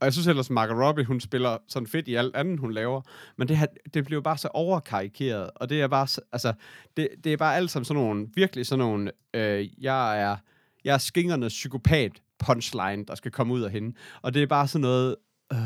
og 0.00 0.04
jeg 0.04 0.12
synes 0.12 0.26
ellers, 0.26 0.50
Margaret 0.50 0.86
Robbie, 0.86 1.04
hun 1.04 1.20
spiller 1.20 1.58
sådan 1.68 1.86
fedt 1.86 2.08
i 2.08 2.14
alt 2.14 2.36
andet, 2.36 2.60
hun 2.60 2.72
laver. 2.72 3.00
Men 3.38 3.48
det, 3.48 3.56
her, 3.56 3.66
det 3.94 4.04
bliver 4.04 4.20
bare 4.20 4.38
så 4.38 4.48
overkarikeret. 4.48 5.50
Og 5.56 5.68
det 5.68 5.80
er 5.80 5.88
bare, 5.88 6.06
så- 6.06 6.20
altså, 6.32 6.52
det, 6.96 7.08
det 7.24 7.32
er 7.32 7.36
bare 7.36 7.56
alt 7.56 7.70
sammen 7.70 7.84
sådan 7.84 8.02
nogle, 8.02 8.28
virkelig 8.34 8.66
sådan 8.66 8.78
nogle, 8.78 9.10
øh, 9.34 9.82
jeg 9.84 10.20
er, 10.22 10.36
jeg 10.84 10.94
er 10.94 10.98
skingernes 10.98 11.52
psykopat 11.52 12.12
punchline, 12.38 13.04
der 13.04 13.14
skal 13.14 13.30
komme 13.30 13.54
ud 13.54 13.60
af 13.62 13.70
hende. 13.70 13.96
Og 14.22 14.34
det 14.34 14.42
er 14.42 14.46
bare 14.46 14.68
sådan 14.68 14.82
noget, 14.82 15.16
øh, 15.52 15.58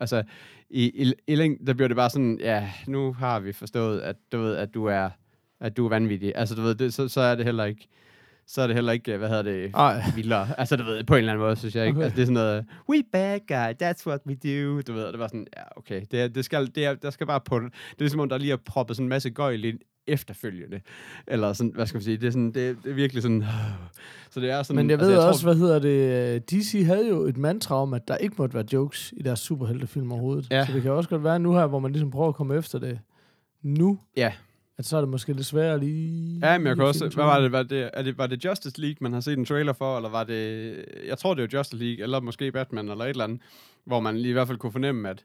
altså, 0.00 0.22
i, 0.70 1.02
i, 1.06 1.12
i 1.26 1.34
læng, 1.34 1.66
der 1.66 1.74
bliver 1.74 1.88
det 1.88 1.96
bare 1.96 2.10
sådan, 2.10 2.38
ja, 2.40 2.70
nu 2.86 3.12
har 3.12 3.40
vi 3.40 3.52
forstået, 3.52 4.00
at 4.00 4.16
du 4.32 4.38
ved, 4.38 4.56
at 4.56 4.74
du 4.74 4.84
er, 4.84 5.10
at 5.60 5.76
du 5.76 5.84
er 5.84 5.88
vanvittig. 5.88 6.32
Altså, 6.36 6.54
du 6.54 6.62
ved, 6.62 6.74
det, 6.74 6.94
så, 6.94 7.08
så 7.08 7.20
er 7.20 7.34
det 7.34 7.44
heller 7.44 7.64
ikke, 7.64 7.88
så 8.46 8.62
er 8.62 8.66
det 8.66 8.76
heller 8.76 8.92
ikke, 8.92 9.16
hvad 9.16 9.28
hedder 9.28 9.42
det, 9.42 9.70
Ej. 9.74 10.02
vildere. 10.14 10.48
Altså, 10.58 10.76
du 10.76 10.84
ved, 10.84 11.04
på 11.04 11.14
en 11.14 11.18
eller 11.18 11.32
anden 11.32 11.46
måde, 11.46 11.56
synes 11.56 11.76
jeg 11.76 11.86
ikke. 11.86 11.96
Okay. 11.96 12.04
Altså, 12.04 12.16
det 12.16 12.22
er 12.22 12.26
sådan 12.26 12.34
noget, 12.34 12.66
we 12.88 13.02
bad 13.12 13.38
guy, 13.48 13.86
that's 13.86 14.06
what 14.06 14.20
we 14.26 14.34
do. 14.34 14.80
Du 14.80 14.92
ved, 14.92 15.06
det 15.06 15.18
var 15.18 15.26
sådan, 15.26 15.46
ja, 15.56 15.62
okay. 15.76 16.02
Det, 16.10 16.34
det 16.34 16.44
skal, 16.44 16.74
det 16.74 16.84
er, 16.84 16.94
der 16.94 17.10
skal 17.10 17.26
bare 17.26 17.40
på 17.40 17.60
det. 17.60 17.72
Det 17.72 17.98
er 17.98 18.02
ligesom, 18.02 18.20
om 18.20 18.28
der 18.28 18.38
lige 18.38 18.52
er 18.52 18.56
proppet 18.56 18.96
sådan 18.96 19.04
en 19.04 19.08
masse 19.08 19.30
gøjl 19.30 19.64
ind 19.64 19.78
efterfølgende. 20.06 20.80
Eller 21.26 21.52
sådan, 21.52 21.72
hvad 21.74 21.86
skal 21.86 21.96
man 21.96 22.02
sige, 22.02 22.16
det 22.16 22.26
er, 22.26 22.30
sådan, 22.30 22.52
det, 22.52 22.76
det 22.84 22.90
er 22.90 22.94
virkelig 22.94 23.22
sådan, 23.22 23.44
så 24.30 24.40
det 24.40 24.50
er 24.50 24.62
sådan... 24.62 24.76
Men 24.76 24.90
jeg 24.90 24.98
ved 24.98 25.06
altså, 25.06 25.28
altså, 25.28 25.42
tror, 25.42 25.50
også, 25.50 25.58
hvad 25.58 25.68
hedder 25.68 25.78
det, 25.78 26.34
øh, 26.34 26.40
DC 26.40 26.82
havde 26.86 27.08
jo 27.08 27.20
et 27.20 27.36
mantra 27.36 27.74
om, 27.82 27.94
at 27.94 28.08
der 28.08 28.16
ikke 28.16 28.34
måtte 28.38 28.54
være 28.54 28.64
jokes 28.72 29.14
i 29.16 29.22
deres 29.22 29.40
superheltefilm 29.40 30.12
overhovedet. 30.12 30.50
Ja. 30.50 30.66
Så 30.66 30.72
det 30.72 30.82
kan 30.82 30.90
også 30.90 31.10
godt 31.10 31.24
være 31.24 31.38
nu 31.38 31.54
her, 31.54 31.66
hvor 31.66 31.78
man 31.78 31.92
ligesom 31.92 32.10
prøver 32.10 32.28
at 32.28 32.34
komme 32.34 32.56
efter 32.56 32.78
det 32.78 32.98
nu, 33.62 33.98
Ja. 34.16 34.32
at 34.78 34.86
så 34.86 34.96
er 34.96 35.00
det 35.00 35.10
måske 35.10 35.32
lidt 35.32 35.46
sværere 35.46 35.80
lige... 35.80 36.40
Ja, 36.42 36.58
men 36.58 36.66
jeg 36.66 36.76
kan 36.76 36.84
også... 36.84 37.08
Hvad 37.14 37.24
var 37.24 37.40
det? 37.40 37.52
Var 37.52 37.62
det, 37.62 37.90
er 37.92 38.02
det? 38.02 38.18
var 38.18 38.26
det 38.26 38.44
Justice 38.44 38.80
League, 38.80 38.96
man 39.00 39.12
har 39.12 39.20
set 39.20 39.38
en 39.38 39.44
trailer 39.44 39.72
for, 39.72 39.96
eller 39.96 40.10
var 40.10 40.24
det... 40.24 40.74
Jeg 41.06 41.18
tror, 41.18 41.34
det 41.34 41.42
var 41.42 41.58
Justice 41.58 41.84
League, 41.84 42.02
eller 42.02 42.20
måske 42.20 42.52
Batman, 42.52 42.88
eller 42.88 43.04
et 43.04 43.08
eller 43.10 43.24
andet, 43.24 43.40
hvor 43.84 44.00
man 44.00 44.16
lige 44.16 44.30
i 44.30 44.32
hvert 44.32 44.46
fald 44.46 44.58
kunne 44.58 44.72
fornemme, 44.72 45.08
at, 45.08 45.24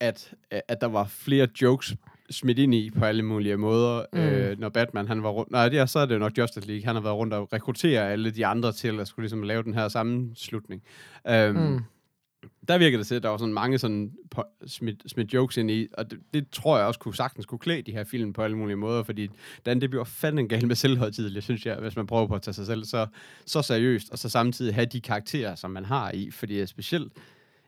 at, 0.00 0.34
at 0.68 0.80
der 0.80 0.86
var 0.86 1.04
flere 1.04 1.48
jokes 1.62 1.94
smidt 2.30 2.58
ind 2.58 2.74
i 2.74 2.90
på 2.90 3.04
alle 3.04 3.22
mulige 3.22 3.56
måder, 3.56 4.04
Mm. 4.12 4.18
øh, 4.18 4.58
når 4.58 4.68
Batman 4.68 5.08
han 5.08 5.22
var 5.22 5.28
rundt... 5.30 5.50
Nej, 5.52 5.68
det 5.68 5.78
er, 5.78 5.86
så 5.86 5.98
er 5.98 6.06
det 6.06 6.14
jo 6.14 6.18
nok 6.18 6.38
Justice 6.38 6.66
League. 6.66 6.84
Han 6.84 6.94
har 6.94 7.02
været 7.02 7.14
rundt 7.16 7.34
og 7.34 7.52
rekruttere 7.52 8.12
alle 8.12 8.30
de 8.30 8.46
andre 8.46 8.72
til 8.72 9.00
at 9.00 9.08
skulle 9.08 9.24
ligesom 9.24 9.42
lave 9.42 9.62
den 9.62 9.74
her 9.74 9.88
sammenslutning. 9.88 10.82
Um, 11.30 11.56
Mm. 11.56 11.80
Der 12.68 12.78
virker 12.78 12.98
det 12.98 13.06
til, 13.06 13.14
at 13.14 13.22
der 13.22 13.28
var 13.28 13.36
sådan 13.36 13.54
mange 13.54 13.78
sådan 13.78 14.12
po- 14.38 14.66
smidt, 14.66 15.02
smidt 15.10 15.34
jokes 15.34 15.56
ind 15.56 15.70
i, 15.70 15.88
og 15.98 16.10
det, 16.10 16.18
det, 16.34 16.50
tror 16.50 16.78
jeg 16.78 16.86
også 16.86 17.00
kunne 17.00 17.14
sagtens 17.14 17.46
kunne 17.46 17.58
klæde 17.58 17.82
de 17.82 17.92
her 17.92 18.04
film 18.04 18.32
på 18.32 18.42
alle 18.42 18.56
mulige 18.56 18.76
måder, 18.76 19.02
fordi 19.02 19.28
den, 19.66 19.80
det 19.80 19.90
bliver 19.90 20.04
fandme 20.04 20.46
galt 20.46 20.66
med 20.66 20.76
selvhøjtidligt, 20.76 21.44
synes 21.44 21.66
jeg, 21.66 21.76
hvis 21.76 21.96
man 21.96 22.06
prøver 22.06 22.26
på 22.26 22.34
at 22.34 22.42
tage 22.42 22.54
sig 22.54 22.66
selv 22.66 22.84
så, 22.84 23.06
så 23.46 23.62
seriøst, 23.62 24.10
og 24.10 24.18
så 24.18 24.28
samtidig 24.28 24.74
have 24.74 24.86
de 24.86 25.00
karakterer, 25.00 25.54
som 25.54 25.70
man 25.70 25.84
har 25.84 26.10
i, 26.10 26.30
fordi 26.30 26.66
specielt, 26.66 27.12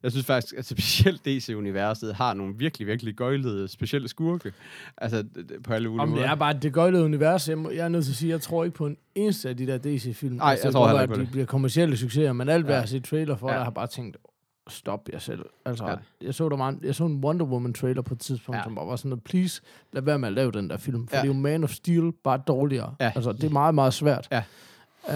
jeg 0.03 0.11
synes 0.11 0.27
faktisk, 0.27 0.55
at 0.59 0.67
specielt 0.67 1.25
DC-universet 1.25 2.15
har 2.15 2.35
nogle 2.35 2.55
virkelig, 2.57 2.87
virkelig 2.87 3.15
gøjlede, 3.15 3.69
specielle 3.69 4.09
skurke, 4.09 4.53
altså 4.97 5.25
på 5.65 5.73
alle 5.73 5.89
mulige 5.89 6.03
Om 6.03 6.13
det 6.13 6.25
er 6.25 6.35
bare 6.35 6.53
det 6.53 6.73
gøjlede 6.73 7.05
univers. 7.05 7.49
Jeg, 7.49 7.59
må, 7.59 7.71
jeg 7.71 7.85
er 7.85 7.89
nødt 7.89 8.05
til 8.05 8.13
at 8.13 8.17
sige, 8.17 8.31
jeg 8.31 8.41
tror 8.41 8.65
ikke 8.65 8.77
på 8.77 8.87
en 8.87 8.97
eneste 9.15 9.49
af 9.49 9.57
de 9.57 9.67
der 9.67 9.79
DC-film. 9.79 10.35
Nej, 10.37 10.47
jeg 10.49 10.59
det 10.63 10.73
tror 10.73 10.87
heller 10.87 11.03
ikke 11.03 11.13
at 11.13 11.19
de 11.21 11.25
det. 11.25 11.31
bliver 11.33 11.47
kommercielle 11.47 11.97
succeser, 11.97 12.33
men 12.33 12.49
alt, 12.49 12.65
hvad 12.65 12.73
Ja. 12.75 12.77
jeg 12.77 12.83
har 12.83 12.87
set 12.87 13.05
trailer 13.05 13.37
for, 13.37 13.49
Ja. 13.49 13.53
der 13.55 13.59
har 13.59 13.67
jeg 13.67 13.75
bare 13.75 13.87
tænkt, 13.87 14.17
stop 14.69 15.09
jer 15.13 15.19
selv. 15.19 15.45
Altså, 15.65 15.87
Ja. 15.89 15.95
jeg, 16.23 16.35
så 16.35 16.49
der 16.49 16.57
meget, 16.57 16.79
jeg 16.83 16.95
så 16.95 17.05
en 17.05 17.25
Wonder 17.25 17.47
Woman 17.47 17.73
trailer 17.73 18.03
på 18.03 18.15
et 18.15 18.21
tidspunkt, 18.21 18.57
Ja. 18.59 18.63
som 18.65 18.75
bare 18.75 18.87
var 18.87 18.97
sådan 18.97 19.09
noget, 19.09 19.25
please, 19.25 19.63
lad 19.93 20.03
være 20.03 20.19
med 20.19 20.29
at 20.29 20.35
lave 20.35 20.53
den 20.53 20.71
der 20.71 20.77
film, 20.77 21.09
for 21.09 21.17
ja. 21.17 21.23
det 21.23 21.29
er 21.31 21.35
jo 21.35 21.41
Man 21.41 21.65
of 21.65 21.71
Steel 21.71 22.13
bare 22.25 22.41
dårligere. 22.47 22.95
Ja. 23.01 23.13
Altså, 23.15 23.33
det 23.33 23.45
er 23.45 23.51
meget, 23.51 23.75
meget 23.75 23.95
svært. 23.95 24.29
Ja. 24.33 24.43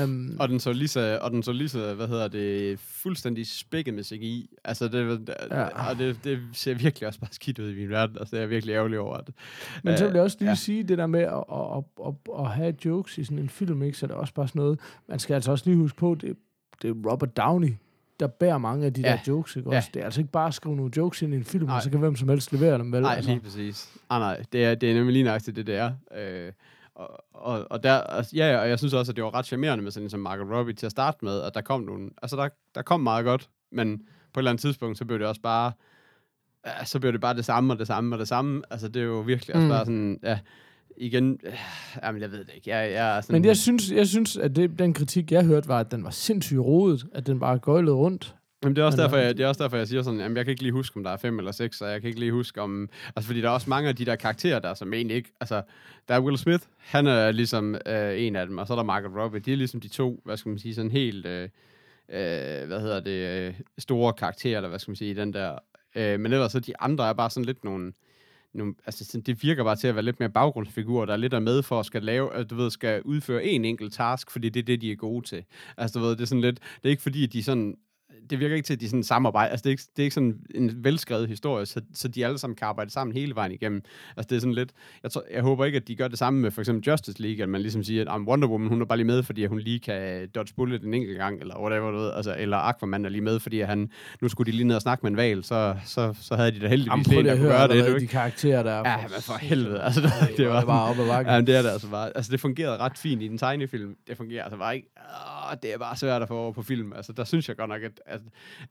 Um, 0.04 0.36
Og 0.40 0.48
den 0.48 0.60
så 0.60 0.72
lige 0.72 0.88
så, 0.88 1.18
og 1.22 1.30
den 1.30 1.42
så 1.42 1.52
lige 1.52 1.68
så, 1.68 1.94
hvad 1.94 2.08
hedder 2.08 2.28
det, 2.28 2.78
fuldstændig 2.78 3.46
spækket 3.46 3.94
med 3.94 4.04
CGI. 4.04 4.50
Altså, 4.64 4.88
det, 4.88 5.28
Ja. 5.50 5.90
og 5.90 5.98
det, 5.98 6.24
det 6.24 6.38
ser 6.52 6.74
virkelig 6.74 7.06
også 7.08 7.20
bare 7.20 7.32
skidt 7.32 7.58
ud 7.58 7.70
i 7.70 7.74
min 7.74 7.90
verden. 7.90 8.16
Altså, 8.20 8.30
det 8.30 8.36
er 8.36 8.42
jeg 8.42 8.50
virkelig 8.50 8.72
ærgerlig 8.72 8.98
over. 8.98 9.16
At, 9.16 9.30
Men 9.82 9.98
så 9.98 10.04
vil 10.04 10.14
jeg 10.14 10.22
også 10.22 10.36
lige 10.40 10.48
ja. 10.48 10.54
sige, 10.54 10.82
det 10.82 10.98
der 10.98 11.06
med 11.06 11.20
at, 11.20 11.44
at, 11.52 11.84
at, 12.06 12.14
at, 12.44 12.50
have 12.50 12.74
jokes 12.84 13.18
i 13.18 13.24
sådan 13.24 13.38
en 13.38 13.48
film, 13.48 13.82
ikke, 13.82 13.98
så 13.98 14.06
er 14.06 14.08
det 14.08 14.16
også 14.16 14.34
bare 14.34 14.48
sådan 14.48 14.60
noget, 14.60 14.78
man 15.08 15.18
skal 15.18 15.34
altså 15.34 15.50
også 15.50 15.64
lige 15.66 15.76
huske 15.76 15.98
på, 15.98 16.16
det, 16.20 16.36
det 16.82 16.90
er 16.90 17.10
Robert 17.10 17.36
Downey, 17.36 17.74
der 18.20 18.26
bærer 18.26 18.58
mange 18.58 18.86
af 18.86 18.92
de 18.94 19.00
ja. 19.00 19.08
Der 19.10 19.18
jokes, 19.32 19.56
ikke 19.56 19.70
Ja. 19.70 19.76
også? 19.76 19.90
Det 19.94 20.00
er 20.00 20.04
altså 20.04 20.20
ikke 20.20 20.32
bare 20.32 20.48
at 20.48 20.54
skrive 20.54 20.76
nogle 20.76 20.92
jokes 20.96 21.22
ind 21.22 21.34
i 21.34 21.36
en 21.36 21.44
film, 21.44 21.66
Nej. 21.66 21.76
og 21.76 21.82
så 21.82 21.90
kan 21.90 21.98
hvem 21.98 22.16
som 22.16 22.28
helst 22.28 22.52
levere 22.52 22.78
dem, 22.78 22.92
vel? 22.92 23.02
Nej, 23.02 23.14
altså. 23.14 23.30
lige 23.30 23.40
præcis. 23.40 23.88
Ah, 24.10 24.20
nej, 24.20 24.42
det 24.52 24.64
er, 24.64 24.74
det 24.74 24.90
er 24.90 24.94
nemlig 24.94 25.12
lige 25.12 25.24
nøjagtigt 25.24 25.56
det, 25.56 25.66
det 25.66 25.76
er. 25.76 25.92
Øh, 26.16 26.52
og, 26.94 27.24
og, 27.34 27.66
og, 27.70 27.82
der, 27.82 27.92
altså, 28.00 28.36
ja, 28.36 28.58
og 28.60 28.68
jeg 28.68 28.78
synes 28.78 28.94
også, 28.94 29.12
at 29.12 29.16
det 29.16 29.24
var 29.24 29.34
ret 29.34 29.46
charmerende 29.46 29.84
med 29.84 29.92
sådan 29.92 30.06
en 30.06 30.10
som 30.10 30.20
Margot 30.20 30.50
Robbie 30.50 30.74
til 30.74 30.86
at 30.86 30.92
starte 30.92 31.18
med, 31.22 31.40
at 31.42 31.54
der 31.54 31.60
kom 31.60 31.80
nogle, 31.80 32.10
altså 32.22 32.36
der, 32.36 32.48
der 32.74 32.82
kom 32.82 33.00
meget 33.00 33.24
godt, 33.24 33.48
men 33.72 33.98
på 34.32 34.40
et 34.40 34.42
eller 34.42 34.50
andet 34.50 34.60
tidspunkt, 34.62 34.98
så 34.98 35.04
blev 35.04 35.18
det 35.18 35.26
også 35.26 35.40
bare, 35.40 35.72
ja, 36.66 36.84
så 36.84 37.00
blev 37.00 37.12
det 37.12 37.20
bare 37.20 37.34
det 37.36 37.44
samme 37.44 37.72
og 37.72 37.78
det 37.78 37.86
samme 37.86 38.14
og 38.14 38.18
det 38.18 38.28
samme. 38.28 38.62
Altså 38.70 38.88
det 38.88 39.02
er 39.02 39.06
jo 39.06 39.20
virkelig 39.20 39.54
også 39.56 39.64
Mm. 39.64 39.70
bare 39.70 39.84
sådan, 39.84 40.18
ja, 40.22 40.38
igen, 40.96 41.38
øh, 41.44 41.52
jamen 42.02 42.22
jeg 42.22 42.30
ved 42.32 42.38
det 42.38 42.50
ikke. 42.56 42.70
Jeg, 42.70 42.92
jeg 42.92 43.16
er 43.16 43.20
sådan, 43.20 43.34
Men 43.34 43.44
jeg 43.44 43.56
synes, 43.56 43.90
jeg 43.90 44.08
synes 44.08 44.36
at 44.36 44.56
det, 44.56 44.78
den 44.78 44.94
kritik, 44.94 45.32
jeg 45.32 45.44
hørte, 45.44 45.68
var, 45.68 45.80
at 45.80 45.90
den 45.90 46.04
var 46.04 46.10
sindssygt 46.10 46.60
rodet, 46.60 47.06
at 47.14 47.26
den 47.26 47.40
bare 47.40 47.58
gøjlede 47.58 47.94
rundt. 47.96 48.34
Jamen, 48.62 48.76
det 48.76 48.82
er, 48.82 48.86
også 48.86 48.96
Men, 48.96 49.02
derfor, 49.02 49.16
øh, 49.16 49.22
jeg, 49.22 49.36
det 49.36 49.44
er 49.44 49.48
også 49.48 49.62
derfor, 49.62 49.76
jeg 49.76 49.88
siger 49.88 50.02
sådan, 50.02 50.20
jamen, 50.20 50.36
jeg 50.36 50.44
kan 50.44 50.50
ikke 50.50 50.62
lige 50.62 50.72
huske, 50.72 50.96
om 50.96 51.04
der 51.04 51.10
er 51.10 51.16
fem 51.16 51.38
eller 51.38 51.52
seks, 51.52 51.80
og 51.80 51.90
jeg 51.90 52.00
kan 52.00 52.08
ikke 52.08 52.20
lige 52.20 52.32
huske 52.32 52.60
om... 52.60 52.88
Altså, 53.16 53.26
fordi 53.26 53.40
der 53.40 53.48
er 53.48 53.52
også 53.52 53.70
mange 53.70 53.88
af 53.88 53.96
de 53.96 54.04
der 54.04 54.16
karakterer, 54.16 54.58
der 54.58 54.74
som 54.74 54.92
egentlig 54.92 55.16
ikke... 55.16 55.32
Altså, 55.40 55.62
der 56.08 56.14
er 56.14 56.20
Will 56.20 56.38
Smith, 56.38 56.64
han 56.78 57.06
er 57.06 57.30
ligesom 57.30 57.74
øh, 57.86 58.22
en 58.22 58.36
af 58.36 58.46
dem, 58.46 58.58
og 58.58 58.66
så 58.66 58.72
er 58.72 58.76
der 58.76 58.84
Margaret 58.84 59.16
Robbie. 59.16 59.40
De 59.40 59.52
er 59.52 59.56
ligesom 59.56 59.80
de 59.80 59.88
to, 59.88 60.22
hvad 60.24 60.36
skal 60.36 60.48
man 60.48 60.58
sige, 60.58 60.74
sådan 60.74 60.90
helt... 60.90 61.26
Øh, 61.26 61.42
øh, 62.08 62.66
hvad 62.66 62.80
hedder 62.80 63.00
det? 63.00 63.46
Øh, 63.48 63.54
store 63.78 64.12
karakterer, 64.12 64.56
eller 64.56 64.68
hvad 64.68 64.78
skal 64.78 64.90
man 64.90 64.96
sige, 64.96 65.10
i 65.10 65.14
den 65.14 65.32
der... 65.32 65.58
Øh, 65.94 66.20
men 66.20 66.32
ellers 66.32 66.52
så 66.52 66.60
de 66.60 66.80
andre 66.80 67.08
er 67.08 67.12
bare 67.12 67.30
sådan 67.30 67.44
lidt 67.44 67.64
nogle... 67.64 67.92
nogle 68.54 68.74
altså, 68.86 69.04
sådan, 69.04 69.20
det 69.20 69.42
virker 69.42 69.64
bare 69.64 69.76
til 69.76 69.88
at 69.88 69.94
være 69.94 70.04
lidt 70.04 70.20
mere 70.20 70.30
baggrundsfigurer, 70.30 71.06
der 71.06 71.12
er 71.12 71.16
lidt 71.16 71.34
er 71.34 71.40
med 71.40 71.62
for 71.62 71.80
at 71.80 71.86
skal 71.86 72.02
lave, 72.02 72.34
at 72.34 72.50
du 72.50 72.54
ved, 72.54 72.70
skal 72.70 73.02
udføre 73.02 73.44
en 73.44 73.64
enkelt 73.64 73.92
task, 73.94 74.30
fordi 74.30 74.48
det 74.48 74.60
er 74.60 74.64
det, 74.64 74.80
de 74.80 74.92
er 74.92 74.96
gode 74.96 75.26
til. 75.26 75.44
Altså, 75.76 75.98
du 75.98 76.04
ved, 76.04 76.12
det 76.12 76.20
er 76.20 76.26
sådan 76.26 76.42
lidt, 76.42 76.56
det 76.56 76.84
er 76.84 76.90
ikke 76.90 77.02
fordi, 77.02 77.24
at 77.24 77.32
de 77.32 77.42
sådan, 77.42 77.76
det 78.30 78.40
virker 78.40 78.56
ikke 78.56 78.66
til, 78.66 78.74
at 78.74 78.80
de 78.80 78.88
sådan 78.88 79.02
samarbejder. 79.02 79.50
Altså, 79.50 79.62
det 79.62 79.68
er 79.68 79.70
ikke, 79.70 79.82
det 79.96 80.02
er 80.02 80.04
ikke 80.04 80.14
sådan 80.14 80.34
en 80.54 80.84
velskrevet 80.84 81.28
historie, 81.28 81.66
så, 81.66 81.80
så 81.94 82.08
de 82.08 82.26
alle 82.26 82.38
sammen 82.38 82.56
kan 82.56 82.66
arbejde 82.66 82.90
sammen 82.90 83.16
hele 83.16 83.34
vejen 83.34 83.52
igennem. 83.52 83.82
Altså, 84.16 84.26
det 84.30 84.36
er 84.36 84.40
sådan 84.40 84.54
lidt... 84.54 84.72
Jeg, 85.02 85.10
tror, 85.10 85.24
jeg 85.32 85.42
håber 85.42 85.64
ikke, 85.64 85.76
at 85.76 85.88
de 85.88 85.96
gør 85.96 86.08
det 86.08 86.18
samme 86.18 86.40
med 86.40 86.50
for 86.50 86.60
eksempel 86.60 86.90
Justice 86.90 87.22
League, 87.22 87.42
at 87.42 87.48
man 87.48 87.60
ligesom 87.60 87.84
siger, 87.84 88.12
at 88.14 88.20
Wonder 88.20 88.48
Woman, 88.48 88.68
hun 88.68 88.80
er 88.80 88.86
bare 88.86 88.98
lige 88.98 89.06
med, 89.06 89.22
fordi 89.22 89.46
hun 89.46 89.58
lige 89.60 89.80
kan 89.80 90.28
dodge 90.34 90.54
bullet 90.56 90.82
en 90.82 90.94
enkelt 90.94 91.18
gang, 91.18 91.40
eller 91.40 91.60
whatever, 91.60 91.90
du 91.90 91.98
ved. 91.98 92.12
Altså, 92.12 92.36
eller 92.38 92.56
Aquaman 92.56 93.04
er 93.04 93.08
lige 93.08 93.22
med, 93.22 93.40
fordi 93.40 93.60
han, 93.60 93.90
nu 94.20 94.28
skulle 94.28 94.52
de 94.52 94.56
lige 94.56 94.66
ned 94.68 94.76
og 94.76 94.82
snakke 94.82 95.02
med 95.02 95.10
en 95.10 95.16
valg, 95.16 95.44
så, 95.44 95.76
så, 95.84 96.14
så 96.20 96.36
havde 96.36 96.50
de 96.50 96.60
da 96.60 96.68
heldigvis 96.68 97.08
Jamen, 97.08 97.18
en, 97.18 97.24
der 97.24 97.36
kunne 97.36 97.48
gøre 97.48 97.68
det. 97.68 97.86
du 97.86 97.98
de 97.98 98.06
karakterer, 98.06 98.62
der 98.62 98.70
er. 98.72 98.90
Ja, 98.90 98.96
men 99.02 99.10
for 99.20 99.38
helvede. 99.38 99.82
Altså, 99.82 100.00
det, 100.00 100.12
det 100.28 100.36
det 100.36 100.48
var 100.48 100.54
var 100.54 100.64
bare 100.64 100.90
op 100.90 100.98
ad 100.98 101.06
bakken. 101.06 101.32
Ja, 101.34 101.40
det 101.40 101.56
er 101.56 101.62
det 101.62 101.68
altså 101.68 101.88
bare. 101.88 102.16
Altså, 102.16 102.32
det 102.32 102.40
fungerede 102.40 102.76
ret 102.76 102.98
fint 102.98 103.22
i 103.22 103.28
den 103.28 103.38
tegnefilm. 103.38 103.96
Det 104.08 104.16
fungerer 104.16 104.44
altså 104.44 104.58
bare 104.58 104.76
ikke. 104.76 104.88
Åh, 104.96 105.56
det 105.62 105.74
er 105.74 105.78
bare 105.78 105.96
svært 105.96 106.22
at 106.22 106.28
få 106.28 106.38
over 106.38 106.52
på 106.52 106.62
film. 106.62 106.92
Altså, 106.92 107.12
der 107.12 107.24
synes 107.24 107.48
jeg 107.48 107.56
godt 107.56 107.68
nok, 107.68 107.82
at, 107.82 108.00
at, 108.12 108.20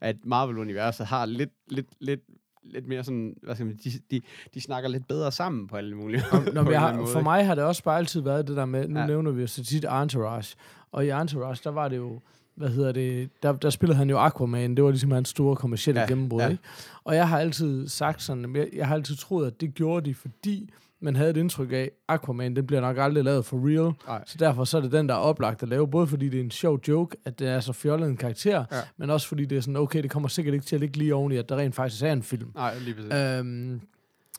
at 0.02 0.16
Marvel-universet 0.24 1.06
har 1.06 1.26
lidt, 1.26 1.52
lidt, 1.68 1.88
lidt, 2.00 2.22
lidt 2.64 2.88
mere 2.88 3.04
sådan, 3.04 3.36
hvad 3.44 3.56
skal 3.56 3.66
man 3.66 3.80
de, 3.84 3.92
de, 4.12 4.22
de 4.54 4.62
snakker 4.62 4.90
lidt 4.90 5.08
bedre 5.08 5.32
sammen 5.32 5.68
på 5.68 5.78
alle 5.78 5.96
mulige 5.96 6.24
Nå, 6.32 6.40
men 6.62 6.68
en 6.68 6.72
jeg 6.72 6.80
har, 6.80 6.96
måde, 6.96 7.08
for 7.08 7.22
mig 7.22 7.46
har 7.46 7.56
det 7.56 7.64
også 7.64 7.84
bare 7.84 7.98
altid 7.98 8.22
været 8.22 8.48
det 8.48 8.56
der 8.56 8.66
med, 8.66 8.88
nu 8.88 9.00
ja. 9.00 9.06
Nævner 9.06 9.32
vi 9.32 9.42
jo 9.42 9.48
så 9.48 9.64
tit 9.64 9.86
Entourage, 9.86 10.56
og 10.92 11.06
i 11.06 11.10
Entourage, 11.10 11.62
der 11.64 11.70
var 11.70 11.88
det 11.88 11.98
jo, 11.98 12.20
hvad 12.56 12.70
hedder 12.70 12.92
det, 12.92 13.30
der, 13.44 13.52
der 13.52 13.70
spillede 13.70 13.98
han 13.98 14.10
jo 14.10 14.18
Aquaman, 14.18 14.76
det 14.76 14.84
var 14.84 14.90
ligesom 14.90 15.12
hans 15.12 15.30
store 15.30 15.56
kommercielle. 15.56 16.02
Ja, 16.02 16.08
gennembrud, 16.08 16.42
ja. 16.42 16.50
ikke? 16.50 16.64
Og 17.04 17.16
jeg 17.16 17.30
har 17.30 17.40
altid 17.40 17.88
sagt 17.88 18.22
sådan, 18.22 18.56
jeg, 18.56 18.70
jeg 18.74 18.88
har 18.88 18.96
altid 18.96 19.16
troet, 19.16 19.48
at 19.48 19.62
det 19.62 19.74
gjorde 19.74 20.10
de, 20.10 20.16
fordi 20.16 20.70
man 21.02 21.16
havde 21.16 21.30
et 21.30 21.38
indtryk 21.38 21.72
af, 21.72 21.92
Aquaman, 22.08 22.56
den 22.56 22.68
bliver 22.68 22.82
nok 22.82 22.98
aldrig 22.98 23.24
lavet 23.24 23.46
for 23.46 23.58
real, 23.68 23.94
Nej. 24.08 24.24
så 24.26 24.36
derfor 24.40 24.64
så 24.64 24.78
er 24.78 24.82
det 24.82 24.92
den, 24.92 25.10
der 25.10 25.16
er 25.16 25.20
oplagt 25.20 25.64
at 25.64 25.70
lave, 25.70 25.88
både 25.88 26.08
fordi 26.08 26.30
det 26.30 26.40
er 26.40 26.44
en 26.44 26.52
sjov 26.52 26.80
joke, 26.88 27.18
at 27.26 27.40
det 27.40 27.48
er 27.48 27.60
så 27.60 27.74
fjollet 27.74 28.10
en 28.10 28.18
karakter, 28.18 28.66
Ja. 28.72 28.78
men 28.98 29.10
også 29.10 29.28
fordi 29.28 29.46
det 29.46 29.58
er 29.58 29.62
sådan, 29.62 29.76
okay, 29.78 30.04
det 30.04 30.12
kommer 30.12 30.30
sikkert 30.30 30.54
ikke 30.54 30.66
til 30.66 30.76
at 30.76 30.80
ligge 30.80 30.98
lige 30.98 31.16
oven 31.16 31.32
i, 31.32 31.36
at 31.38 31.50
der 31.50 31.58
rent 31.58 31.76
faktisk 31.76 32.04
er 32.04 32.14
en 32.14 32.24
film. 32.24 32.52
Nej, 32.56 32.74
lige 32.80 32.94
præcis. 32.96 33.14
Øhm, 33.14 33.82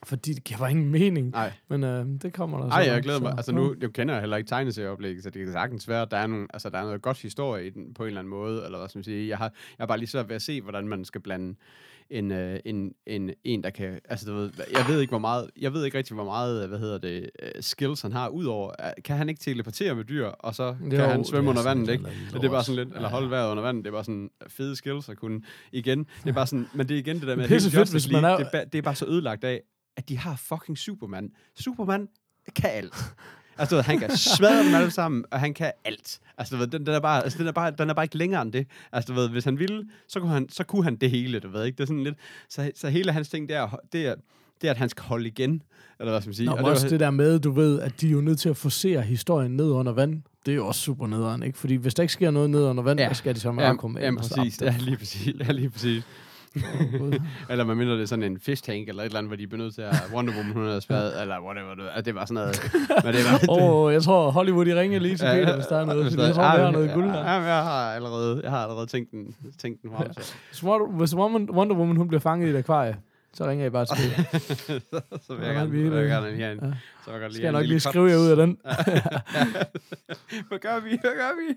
fordi 0.05 0.33
det 0.33 0.45
giver 0.45 0.67
ingen 0.67 0.91
mening. 0.91 1.31
Nej. 1.31 1.53
Men 1.69 1.85
øh, 1.85 2.07
det 2.23 2.33
kommer 2.33 2.59
der 2.59 2.67
Nej, 2.67 2.85
så. 2.85 2.91
jeg 2.93 3.03
glæder 3.03 3.21
mig. 3.21 3.31
så- 3.33 3.37
Altså 3.37 3.53
nu, 3.53 3.75
jeg 3.81 3.93
kender 3.93 4.21
heller 4.21 4.37
ikke 4.37 4.49
tegneserieoplægget, 4.49 5.23
så 5.25 5.31
det 5.31 5.45
kan 5.45 5.53
sagtens 5.53 5.89
være, 5.89 6.03
at 6.03 6.11
der 6.11 6.17
er, 6.17 6.27
nogle, 6.27 6.47
altså, 6.55 6.69
der 6.71 6.79
er 6.79 6.83
noget 6.85 7.03
godt 7.03 7.23
historie 7.23 7.67
i 7.67 7.71
den 7.71 7.95
på 7.95 8.03
en 8.03 8.07
eller 8.07 8.21
anden 8.21 8.31
måde, 8.31 8.65
eller 8.65 8.79
hvad 8.79 8.89
skal 8.89 8.99
man 8.99 9.05
sige. 9.05 9.29
Jeg 9.29 9.39
har, 9.39 9.45
jeg 9.45 9.83
har 9.83 9.87
bare 9.87 9.99
lige 9.99 10.09
svært 10.09 10.29
ved 10.29 10.37
at 10.37 10.43
se, 10.43 10.61
hvordan 10.61 10.89
man 10.89 11.05
skal 11.05 11.21
blande 11.21 11.55
en, 12.13 12.31
øh, 12.33 12.59
en, 12.65 12.93
en, 13.07 13.31
en, 13.45 13.63
der 13.63 13.71
kan, 13.71 14.01
altså 14.09 14.27
du 14.31 14.35
ved, 14.37 14.51
jeg 14.73 14.85
ved 14.89 15.01
ikke, 15.01 15.11
hvor 15.11 15.19
meget, 15.19 15.51
jeg 15.61 15.73
ved 15.75 15.85
ikke 15.85 15.99
rigtig, 15.99 16.15
hvor 16.15 16.25
meget, 16.25 16.69
hvad 16.69 16.79
hedder 16.79 16.99
det, 16.99 17.31
øh, 17.43 17.51
skills 17.61 18.03
han 18.03 18.13
har, 18.13 18.29
udover, 18.29 18.69
øh, 18.81 19.03
kan 19.05 19.17
han 19.17 19.29
ikke 19.29 19.41
teleportere 19.41 19.95
med 19.95 20.05
dyr, 20.05 20.27
og 20.27 20.55
så 20.55 20.77
kan 20.81 20.93
Jo, 20.93 20.99
han 21.07 21.25
svømme 21.25 21.51
det 21.51 21.57
er 21.57 21.61
under 21.61 21.75
vandet, 21.75 21.93
ikke? 21.93 22.05
det 22.33 22.45
er 22.45 22.51
bare 22.51 22.65
sådan 22.65 22.85
lidt, 22.85 22.95
eller 22.97 23.09
holde 23.09 23.31
vejret 23.31 23.51
under 23.51 23.63
vandet, 23.63 23.85
det 23.85 23.91
er 23.91 23.95
bare 23.95 24.05
sådan 24.05 24.31
fede 24.49 24.77
skills 24.77 25.09
at 25.09 25.17
kunne, 25.17 25.43
igen, 25.73 25.99
det 25.99 26.29
er 26.29 26.33
bare 26.33 26.47
sådan, 26.47 26.67
men 26.75 26.89
det 26.89 26.95
er 26.95 26.99
igen 26.99 27.17
det 27.21 27.27
der 27.29 27.37
med, 27.37 27.49
Pisse 27.49 27.71
hele 27.71 27.81
fedt, 27.81 27.91
hvis 27.93 28.11
man 28.13 28.25
er- 28.25 28.37
det, 28.37 28.49
er, 28.53 28.65
det 28.65 28.79
er 28.79 28.83
bare 28.83 28.95
så 28.95 29.07
ødelagt 29.07 29.45
af, 29.45 29.63
at 29.97 30.09
de 30.09 30.19
har 30.19 30.37
fucking 30.37 30.79
Superman. 30.79 31.31
Superman 31.57 32.09
kan 32.57 32.71
alt. 32.71 32.95
Altså, 33.59 33.77
ved, 33.77 33.83
han 33.83 33.99
kan 33.99 34.17
smadre 34.17 34.65
dem 34.65 34.75
alle 34.75 34.91
sammen, 34.91 35.25
og 35.31 35.41
han 35.41 35.55
kan 35.55 35.73
alt. 35.85 36.21
Altså, 36.39 36.55
du 36.55 36.59
ved, 36.61 36.67
den, 36.67 36.87
den, 36.87 36.95
er 36.95 37.01
bare, 37.01 37.23
altså, 37.25 37.39
den, 37.39 37.47
er 37.47 37.53
bare, 37.53 37.71
den 37.79 37.91
er 37.91 37.95
bare 37.95 38.05
ikke 38.05 38.17
længere 38.19 38.43
end 38.43 38.53
det. 38.53 38.67
Altså, 38.93 39.13
du 39.13 39.21
ved, 39.21 39.29
hvis 39.29 39.45
han 39.45 39.59
ville, 39.59 39.85
så 40.09 40.21
kunne 40.21 40.31
han, 40.33 40.49
så 40.49 40.65
kunne 40.65 40.85
han 40.85 40.97
det 40.97 41.11
hele, 41.11 41.41
du 41.41 41.49
ved, 41.49 41.65
ikke? 41.65 41.77
Det 41.77 41.83
er 41.83 41.87
sådan 41.87 42.05
lidt... 42.05 42.15
Så, 42.49 42.71
så 42.75 42.89
hele 42.89 43.13
hans 43.13 43.29
ting, 43.29 43.49
det 43.49 43.57
er, 43.57 43.79
det 43.93 44.07
er, 44.07 44.15
det 44.61 44.67
er, 44.67 44.71
at 44.71 44.77
han 44.79 44.89
skal 44.89 45.03
holde 45.05 45.27
igen, 45.29 45.63
eller 46.01 46.11
hvad 46.13 46.21
skal 46.21 46.29
man 46.29 46.35
sige. 46.35 46.47
Nå, 46.47 46.53
Og 46.53 46.59
det 46.59 46.67
også 46.67 46.85
var- 46.87 46.91
det 46.91 47.01
der 47.01 47.11
med, 47.11 47.39
du 47.39 47.51
ved, 47.51 47.81
at 47.81 48.01
de 48.01 48.07
er 48.07 48.11
jo 48.11 48.21
nødt 48.21 48.39
til 48.41 48.49
at 48.49 48.57
forsere 48.57 49.03
historien 49.03 49.57
ned 49.57 49.71
under 49.71 49.93
vand. 49.93 50.23
Det 50.47 50.53
er 50.53 50.57
jo 50.57 50.67
også 50.67 50.81
super 50.81 51.07
nederen, 51.07 51.43
ikke? 51.43 51.59
Fordi 51.59 51.75
hvis 51.75 51.95
der 51.95 52.03
ikke 52.03 52.13
sker 52.13 52.31
noget 52.31 52.51
ned 52.51 52.63
under 52.65 52.83
vand, 52.83 52.99
ja. 52.99 53.03
Ja. 53.03 53.09
hvad 53.09 53.15
skal 53.17 53.35
de 53.35 53.41
så 53.41 53.53
med 53.53 53.65
Ja, 53.65 53.71
Aquaman? 53.73 54.03
ja, 54.03 54.11
og 54.11 54.17
præcis. 54.17 54.55
så- 54.55 54.65
Ja, 54.65 54.77
lige 54.81 54.97
præcis. 54.97 55.35
Ja, 55.47 55.53
lige 55.53 55.71
præcis. 55.71 56.03
Eller 57.51 57.65
man 57.65 57.77
mindre 57.77 57.95
det 57.95 58.03
er 58.03 58.07
sådan 58.07 58.23
en 58.23 58.39
fish 58.41 58.63
tank, 58.63 58.89
eller 58.89 59.03
et 59.03 59.07
eller 59.07 59.19
andet, 59.19 59.29
hvor 59.31 59.37
de 59.37 59.43
er 59.53 59.57
nødt 59.57 59.75
til 59.75 59.83
at 59.83 59.95
Wonder 60.15 60.33
Woman, 60.37 60.53
hun 60.53 60.67
havde 60.67 60.81
spadet, 60.81 61.21
eller 61.21 61.41
whatever. 61.47 61.75
Du, 61.75 61.83
altså, 61.83 62.03
det 62.03 62.15
var 62.15 62.25
sådan 62.25 62.35
noget. 62.35 62.73
Men 63.05 63.15
det 63.15 63.21
var, 63.25 63.53
Åh, 63.63 63.73
oh, 63.85 63.93
jeg 63.93 64.03
tror, 64.03 64.31
Hollywood, 64.31 64.65
de 64.65 64.81
ringer 64.81 64.99
lige 64.99 65.17
til 65.17 65.27
Ja, 65.27 65.33
Peter, 65.35 65.55
hvis 65.55 65.67
der 65.67 65.79
er 65.79 65.85
noget. 65.85 66.03
hvis 66.05 66.15
der- 66.15 66.27
jeg 66.27 66.35
tror, 66.35 66.43
vi 66.43 66.59
ja, 66.59 66.65
har 66.65 66.71
noget 66.71 66.89
ja, 66.89 66.93
guld 66.95 67.11
her. 67.11 67.19
Ja, 67.19 67.31
jeg 67.33 67.63
har 67.65 67.93
allerede, 67.95 68.41
jeg 68.43 68.51
har 68.51 68.59
allerede 68.59 68.87
tænkt 68.87 69.11
den, 69.11 69.35
tænkt 69.59 69.83
den 69.83 69.91
frem. 69.97 70.13
Så, 70.13 70.35
Hvis 70.51 70.65
Wonder- 70.65 70.97
Hvis 70.99 71.15
Wonder 71.15 71.53
Wonder 71.53 71.77
Woman, 71.77 71.97
hun 71.97 72.09
bliver 72.09 72.21
fanget 72.21 72.47
i 72.47 72.51
et 72.51 72.57
akvarie, 72.57 72.97
så 73.35 73.45
ringer 73.47 73.65
jeg 73.65 73.73
bare 73.73 73.87
til 73.87 73.97
Peter. 73.97 74.41
så 75.27 75.35
vil 75.35 75.45
jeg 75.45 75.53
Ja, 75.55 75.59
gerne, 75.59 75.71
vi- 75.71 75.77
lige 75.79 75.91
have 75.91 76.29
en, 76.33 76.39
Ja. 76.39 76.55
så 77.05 77.11
vil 77.11 77.13
jeg 77.13 77.21
godt 77.21 77.21
Skal 77.21 77.31
lige 77.33 77.45
jeg 77.45 77.53
nok 77.53 77.65
lige 77.67 77.81
skrive 77.81 78.11
jer 78.11 78.17
ud 78.17 78.27
af 78.29 78.37
den. 78.37 78.59
Hvad 80.49 80.59
gør 80.59 80.81
vi? 80.81 80.89
Hvad 81.01 81.11
gør 81.17 81.33
vi? 81.41 81.55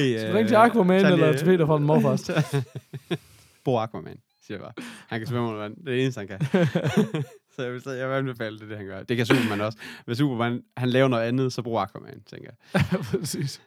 hey, 0.00 0.18
Skal 0.18 0.32
du 0.32 0.36
ringe 0.36 0.48
til 0.48 0.54
Aquaman 0.54 1.00
tag 1.02 1.12
eller 1.12 1.26
lige- 1.26 1.38
til 1.38 1.44
Peter 1.44 1.66
fra 1.66 1.76
den 1.76 1.84
morfars? 1.86 2.30
Bo 3.64 3.78
Aquaman, 3.78 4.18
siger 4.46 4.58
jeg 4.58 4.60
bare. 4.60 4.84
Han 5.08 5.20
kan 5.20 5.26
svømme 5.30 5.48
under 5.48 5.60
vand. 5.60 5.76
Det 5.76 5.88
er 5.88 5.92
det 5.92 6.02
eneste, 6.02 6.18
han 6.18 6.28
kan. 6.28 6.40
så 7.56 7.62
jeg 7.62 7.72
vil, 7.72 7.82
så 7.82 7.90
jeg 7.90 8.08
vil 8.08 8.14
anbefale 8.14 8.58
det, 8.58 8.68
det 8.68 8.76
han 8.76 8.86
gør. 8.86 9.02
Det 9.02 9.16
kan 9.16 9.26
Superman 9.26 9.60
også. 9.60 9.78
Hvis 10.06 10.18
Superman 10.18 10.62
han 10.76 10.88
laver 10.88 11.08
noget 11.08 11.24
andet, 11.24 11.52
så 11.52 11.62
brug 11.62 11.80
Aquaman, 11.80 12.20
tænker 12.30 12.50
jeg. 12.74 12.82
Præcis. 13.20 13.60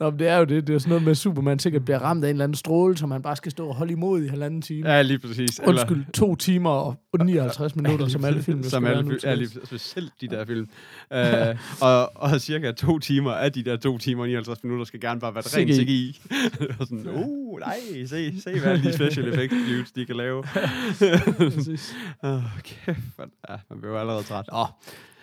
Nå, 0.00 0.10
men 0.10 0.18
det 0.18 0.28
er 0.28 0.36
jo 0.36 0.44
det. 0.44 0.66
Det 0.66 0.74
er 0.74 0.78
sådan 0.78 0.88
noget 0.88 1.02
med, 1.02 1.10
at 1.10 1.16
Superman 1.16 1.58
sikkert 1.58 1.84
bliver 1.84 1.98
ramt 1.98 2.24
af 2.24 2.28
en 2.28 2.34
eller 2.34 2.44
anden 2.44 2.56
stråle, 2.56 2.96
som 2.96 3.10
han 3.10 3.22
bare 3.22 3.36
skal 3.36 3.52
stå 3.52 3.68
og 3.68 3.74
holde 3.74 3.92
imod 3.92 4.22
i 4.22 4.28
halvanden 4.28 4.62
time. 4.62 4.90
Ja, 4.90 5.02
lige 5.02 5.18
præcis. 5.18 5.60
Undskyld, 5.66 6.04
to 6.14 6.36
timer 6.36 6.70
og 6.70 6.96
59 7.24 7.76
minutter, 7.76 8.08
som 8.08 8.24
alle 8.24 8.42
film 8.42 8.62
som 8.62 8.84
alle 8.84 9.04
film, 9.04 9.18
ja, 9.24 9.34
lige, 9.34 9.50
specielt 9.64 10.12
de 10.20 10.28
der 10.28 10.44
film. 10.44 10.68
Uh, 11.10 11.18
og, 11.80 12.12
og 12.14 12.40
cirka 12.40 12.72
to 12.72 12.98
timer 12.98 13.32
af 13.32 13.52
de 13.52 13.62
der 13.62 13.76
to 13.76 13.98
timer 13.98 14.22
og 14.22 14.28
59 14.28 14.64
minutter 14.64 14.84
skal 14.84 15.00
gerne 15.00 15.20
bare 15.20 15.34
være 15.34 15.44
rent 15.46 15.74
CGI. 15.74 16.20
Og 16.80 16.86
sådan, 16.86 17.08
uh, 17.08 17.58
nej, 17.60 17.76
se, 18.06 18.40
se 18.40 18.60
hvad 18.60 18.78
de 18.78 18.92
special 18.92 19.28
effects 19.28 19.56
dudes, 19.68 19.92
de 19.92 20.06
kan 20.06 20.16
lave. 20.16 20.42
Præcis. 20.42 21.94
Åh, 22.22 22.34
oh, 22.34 22.42
kæft, 22.62 22.98
man, 23.18 23.30
ja, 23.48 23.56
man 23.70 23.80
bliver 23.80 23.92
jo 23.94 24.00
allerede 24.00 24.22
træt. 24.22 24.44
Nå, 24.52 24.66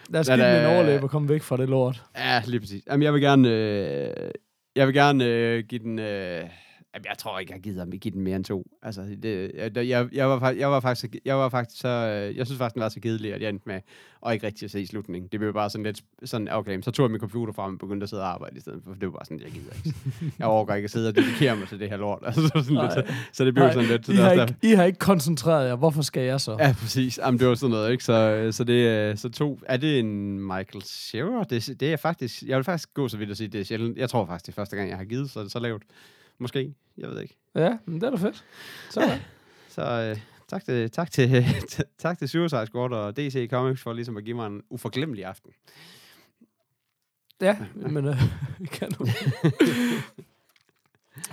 lad 0.10 0.20
os 0.20 0.28
give 0.28 0.38
den 0.38 0.56
en 0.56 0.66
øh, 0.66 0.76
overlæb 0.76 1.04
og 1.04 1.10
komme 1.10 1.30
væk 1.30 1.42
fra 1.42 1.58
det 1.58 1.70
lort. 1.70 2.04
Ja, 2.18 2.42
lige 2.46 2.60
præcis. 2.60 2.84
Jamen, 2.88 3.04
jeg 3.04 3.14
vil 3.14 3.22
gerne, 3.22 3.50
øh, 3.50 4.32
jeg 4.76 4.88
vil 4.88 4.96
gerne 4.96 5.26
øh, 5.26 5.64
give 5.64 5.84
den, 5.84 6.00
øh, 6.00 6.44
Jamen, 6.94 7.06
jeg 7.10 7.18
tror 7.18 7.40
ikke, 7.40 7.54
jeg 7.54 7.62
gider 7.62 7.86
give 7.86 8.14
den 8.14 8.22
mere 8.22 8.36
end 8.36 8.46
to. 8.46 8.68
Altså, 8.84 9.02
det, 9.24 9.52
jeg, 9.56 9.78
jeg, 9.78 10.10
jeg, 10.14 10.30
var, 10.30 10.52
jeg 10.52 10.72
var 10.72 10.80
faktisk, 10.80 11.16
jeg 11.26 11.36
var 11.36 11.50
faktisk 11.50 11.82
så, 11.82 11.88
øh, 11.88 12.38
jeg 12.38 12.46
synes 12.46 12.58
faktisk, 12.58 12.74
den 12.74 12.82
var 12.82 12.90
så 12.90 13.00
kedelig, 13.00 13.34
at 13.34 13.42
jeg 13.42 13.50
endte 13.50 13.64
med 13.66 13.80
at 14.26 14.34
ikke 14.34 14.48
rigtig 14.48 14.66
at 14.66 14.72
se 14.72 14.88
slutningen. 14.88 15.30
Det 15.32 15.40
blev 15.40 15.54
bare 15.54 15.70
sådan 15.70 15.84
lidt, 15.84 16.02
sådan, 16.24 16.50
okay, 16.52 16.82
så 16.82 16.92
tog 16.92 17.04
jeg 17.04 17.12
min 17.12 17.20
computer 17.20 17.54
frem 17.54 17.74
og 17.74 17.80
begyndte 17.80 18.04
at 18.04 18.10
sidde 18.10 18.24
og 18.24 18.34
arbejde 18.34 18.58
i 18.58 18.60
stedet 18.60 18.82
for, 18.84 18.94
det 18.94 19.04
var 19.04 19.10
bare 19.10 19.26
sådan, 19.26 19.40
jeg 19.40 19.52
gider 19.52 19.74
ikke. 19.86 20.00
Jeg 20.40 20.48
overgår 20.48 20.74
ikke 20.74 20.86
at 20.86 20.92
sidde 20.92 21.10
og 21.10 21.16
dedikere 21.16 21.56
mig 21.56 21.68
til 21.68 21.80
det 21.80 21.90
her 21.90 21.98
lort. 21.98 22.20
Altså, 22.26 22.42
sådan 22.42 22.82
lidt, 22.82 22.94
så, 22.94 23.14
så 23.34 23.46
det 23.46 23.54
blev 23.54 23.66
Nej, 23.66 23.74
sådan 23.74 23.90
lidt. 23.90 24.06
Så 24.06 24.12
I 24.12 24.16
er 24.16 24.22
har, 24.22 24.32
ikke, 24.32 24.56
I 24.64 24.72
har 24.72 24.84
ikke 24.84 25.00
koncentreret 25.00 25.68
jer. 25.68 25.76
Hvorfor 25.76 26.02
skal 26.02 26.24
jeg 26.24 26.42
så? 26.42 26.58
Ja, 26.60 26.76
præcis. 26.80 27.18
Jamen, 27.18 27.40
det 27.40 27.48
var 27.48 27.56
sådan 27.56 27.72
noget, 27.72 27.92
ikke? 27.92 28.04
Så, 28.04 28.14
øh, 28.14 28.54
så 28.54 28.64
det 28.64 28.88
er 28.88 29.16
så 29.16 29.30
to. 29.30 29.60
Er 29.66 29.78
det 29.78 30.00
en 30.00 30.40
Michael 30.40 30.84
Shearer? 30.84 31.44
Det, 31.44 31.80
det 31.80 31.94
er 31.94 31.98
faktisk... 31.98 32.44
Jeg 32.44 32.58
vil 32.58 32.64
faktisk 32.64 32.94
gå 32.94 33.08
så 33.08 33.18
vidt 33.18 33.32
at 33.32 33.38
sige, 33.38 33.48
det 33.48 33.60
er 33.60 33.66
sjældent. 33.66 33.98
Jeg 33.98 34.10
tror 34.10 34.26
faktisk, 34.26 34.46
det 34.46 34.52
er 34.52 34.56
første 34.56 34.76
gang, 34.76 34.90
jeg 34.90 34.98
har 34.98 35.06
givet, 35.06 35.30
så 35.30 35.50
så 35.50 35.60
lavt. 35.60 35.84
Måske. 36.42 36.74
Jeg 36.98 37.10
ved 37.10 37.22
ikke. 37.22 37.38
Ja, 37.56 37.78
men 37.86 38.02
det 38.02 38.08
er 38.08 38.10
da 38.10 38.18
fedt. 38.18 38.46
Så 38.90 39.02
ja. 39.02 39.20
Så 39.70 39.82
øh, 39.82 40.22
tak 40.48 40.66
til, 40.66 40.92
tak 40.92 41.12
til, 41.12 41.46
tak 41.98 42.18
til 42.20 42.30
Suicide 42.30 42.66
Squad 42.66 42.92
og 42.92 43.18
DC 43.18 43.48
Comics 43.50 43.82
for 43.82 43.94
ligesom 43.94 44.18
at 44.18 44.24
give 44.24 44.36
mig 44.36 44.48
en 44.48 44.62
uforglemmelig 44.70 45.26
aften. 45.26 45.52
Ja, 47.42 47.58
men 47.76 48.06
øh, 48.06 48.22
kan 48.78 48.92
du. 48.92 49.08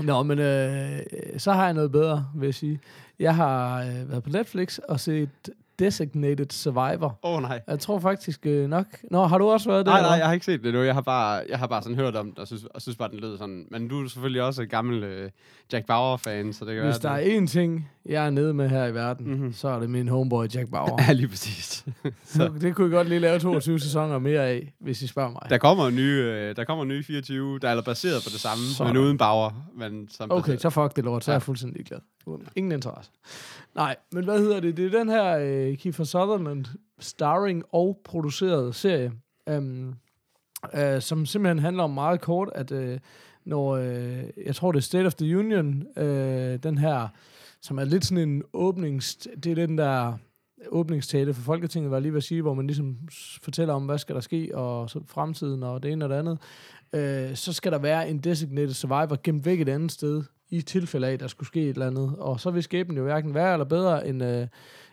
Nå, 0.03 0.23
men 0.23 0.39
øh, 0.39 1.01
så 1.39 1.53
har 1.53 1.65
jeg 1.65 1.75
noget 1.75 1.93
bedre, 1.93 2.31
vil 2.35 2.47
jeg 2.47 2.55
sige. 2.55 2.81
Jeg 3.19 3.35
har 3.35 3.83
øh, 3.83 4.11
været 4.11 4.23
på 4.23 4.31
Netflix 4.31 4.79
og 4.79 5.01
set 5.01 5.51
Designated 5.79 6.47
Survivor. 6.51 7.19
Åh 7.23 7.35
oh, 7.37 7.43
nej. 7.43 7.61
Jeg 7.69 7.79
tror 7.81 7.99
faktisk 7.99 8.47
øh, 8.47 8.69
nok... 8.69 8.87
Nå, 9.11 9.27
har 9.27 9.39
du 9.39 9.49
også 9.51 9.71
været 9.71 9.87
der? 9.87 9.93
Nej, 9.93 10.01
nej, 10.03 10.11
jeg 10.13 10.27
har 10.27 10.33
ikke 10.33 10.47
set 10.47 10.65
det 10.65 10.75
nu. 10.75 10.83
Jeg 10.83 10.95
har 10.95 11.01
bare, 11.01 11.43
jeg 11.49 11.59
har 11.59 11.67
bare 11.67 11.83
sådan 11.83 11.97
hørt 11.97 12.17
om 12.17 12.31
det, 12.31 12.39
og 12.39 12.47
synes, 12.47 12.65
og 12.65 12.83
synes 12.83 12.97
bare, 12.97 13.11
den 13.11 13.19
lød 13.21 13.39
sådan. 13.39 13.67
Men 13.71 13.89
du 13.89 14.05
er 14.05 14.09
selvfølgelig 14.09 14.43
også 14.43 14.63
en 14.63 14.69
gammel 14.69 15.03
øh, 15.05 15.31
Jack 15.73 15.87
Bauer-fan, 15.87 16.53
så 16.53 16.65
det 16.65 16.75
kan 16.75 16.85
Hvis 16.85 16.99
der 16.99 17.11
være... 17.13 17.25
er 17.25 17.41
én 17.41 17.47
ting, 17.47 17.89
jeg 18.07 18.27
er 18.27 18.31
nede 18.31 18.55
med 18.55 18.69
her 18.69 18.87
i 18.87 18.95
verden, 18.95 19.27
Mhm. 19.27 19.35
mm-hmm. 19.37 19.53
så 19.53 19.69
er 19.69 19.79
det 19.81 19.91
min 19.91 20.09
homeboy 20.09 20.47
Jack 20.55 20.71
Bauer. 20.71 21.03
Ja, 21.09 21.13
lige 21.13 21.29
præcis. 21.29 21.85
så. 22.25 22.51
Det 22.61 22.75
kunne 22.75 22.85
jeg 22.85 22.93
godt 22.93 23.09
lige 23.09 23.19
lave 23.21 23.39
22 23.39 23.81
sæsoner 23.81 24.19
mere 24.19 24.47
af, 24.47 24.73
hvis 24.81 25.03
I 25.03 25.07
spørger 25.07 25.31
mig. 25.31 25.43
Der 25.51 25.59
kommer 25.59 25.87
en 25.89 25.95
ny, 25.97 26.01
øh, 26.23 26.57
der 26.57 26.65
kommer 26.65 26.83
en 26.83 26.89
ny 26.89 27.05
24, 27.05 27.59
der 27.59 27.69
er 27.69 27.81
baseret 27.83 28.23
på 28.25 28.31
det 28.33 28.41
samme, 28.41 28.65
Sådan. 28.65 28.93
men 28.95 29.03
uden 29.03 29.19
Bauer. 29.19 29.69
Men 29.77 30.09
som 30.11 30.31
Okay, 30.33 30.53
baseret- 30.53 30.63
så 30.63 30.71
fuck 30.71 30.97
det 30.97 31.05
lort, 31.05 31.25
så 31.25 31.31
er 31.31 31.35
jeg 31.35 31.43
fuldstændig 31.43 31.87
glad. 31.87 31.99
Ingen 32.57 32.73
interesse. 32.73 33.11
Nej, 33.75 33.97
men 34.13 34.25
hvad 34.25 34.39
hedder 34.39 34.61
det? 34.61 34.77
Det 34.77 34.95
er 34.95 34.99
den 34.99 35.09
her 35.09 35.39
øh, 35.39 35.68
Øh, 35.69 35.77
Kiefer 35.77 36.05
Sutherland 36.05 36.65
starring 36.99 37.65
og 37.73 38.01
produceret 38.05 38.75
serie, 38.75 39.13
øhm, 39.49 39.95
øh, 40.75 41.03
som 41.03 41.27
simpelthen 41.27 41.59
handler 41.59 41.83
om 41.83 41.91
meget 41.91 42.21
kort, 42.21 42.51
at 42.55 42.73
øh, 42.73 42.99
når, 43.45 43.77
øh, 43.77 44.25
jeg 44.47 44.57
tror 44.57 44.73
det 44.73 44.79
er 44.79 44.83
State 44.83 45.07
of 45.07 45.15
the 45.15 45.39
Union, 45.39 45.87
øh, 45.97 46.63
den 46.63 46.79
her, 46.79 47.09
som 47.63 47.79
er 47.79 47.85
lidt 47.85 48.05
sådan 48.05 48.29
en 48.29 48.43
åbnings... 48.53 49.15
Det 49.45 49.47
er 49.47 49.67
den 49.67 49.79
der 49.79 50.13
åbningstale 50.69 51.35
for 51.35 51.43
Folketinget, 51.43 51.91
var 51.91 52.01
lige 52.01 52.13
ved 52.13 52.19
at 52.19 52.25
sige, 52.25 52.43
hvor 52.43 52.55
man 52.55 52.67
ligesom 52.67 52.97
fortæller 53.43 53.75
om, 53.75 53.87
hvad 53.87 53.99
skal 53.99 54.15
der 54.15 54.21
ske, 54.21 54.51
og 54.55 54.91
så 54.91 55.01
fremtiden, 55.07 55.63
og 55.63 55.83
det 55.83 55.93
ene 55.93 56.05
og 56.05 56.09
det 56.09 56.17
andet. 56.17 56.39
Øh, 56.93 57.37
så 57.37 57.53
skal 57.53 57.73
der 57.73 57.79
være 57.79 58.11
en 58.11 58.19
designated 58.19 58.75
survivor 58.75 59.21
gemt 59.23 59.45
væk 59.45 59.61
et 59.61 59.69
andet 59.69 59.93
sted, 59.93 60.23
i 60.51 60.61
tilfælde 60.61 61.07
af, 61.07 61.13
at 61.13 61.21
der 61.21 61.27
skulle 61.27 61.47
ske 61.47 61.63
et 61.63 61.69
eller 61.69 61.87
andet. 61.87 62.15
Og 62.19 62.41
så 62.41 62.51
vil 62.51 62.63
skæbnen 62.63 62.97
jo 62.97 63.03
hverken 63.03 63.35
være 63.35 63.53
eller 63.53 63.65
bedre, 63.65 64.09
end 64.09 64.25
øh, 64.25 64.47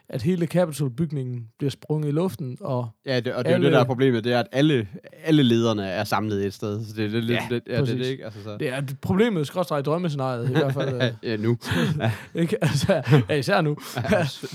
at 0.10 0.22
hele 0.22 0.46
Capitol-bygningen 0.46 1.48
bliver 1.58 1.72
sprunget 1.72 2.08
i 2.08 2.12
luften, 2.12 2.58
og 2.62 2.90
Ja, 3.06 3.20
det, 3.20 3.34
og 3.34 3.44
det 3.46 3.52
er 3.52 3.52
jo 3.52 3.56
alle- 3.56 3.66
det, 3.66 3.74
der 3.74 3.80
er 3.80 3.84
problemet, 3.84 4.24
det 4.24 4.34
er, 4.34 4.40
at 4.40 4.48
alle, 4.52 4.88
alle 5.24 5.44
lederne 5.44 5.88
er 5.88 6.04
samlet 6.04 6.46
et 6.46 6.54
sted. 6.54 6.86
Så 6.86 6.94
det 6.96 7.06
er 7.06 7.10
det, 7.10 7.24
lidt, 7.24 7.40
Ja, 7.40 7.56
det, 7.56 7.62
ja, 7.68 7.80
det, 7.82 7.88
det 8.00 8.06
ikke. 8.06 8.26
Altså, 8.26 8.44
så. 8.44 8.58
det 8.58 8.70
er 8.70 8.82
problemet, 9.02 9.48
skråstrej 9.48 9.82
drømmescenariet, 9.82 10.50
i 10.50 10.54
hvert 10.54 10.74
fald. 10.74 10.96
Øh, 11.02 11.12
ja, 11.24 11.38
nu. 11.38 11.58
ikke? 12.36 12.64
Altså, 12.64 13.02
ja, 13.30 13.36
især 13.36 13.62
nu. 13.62 13.78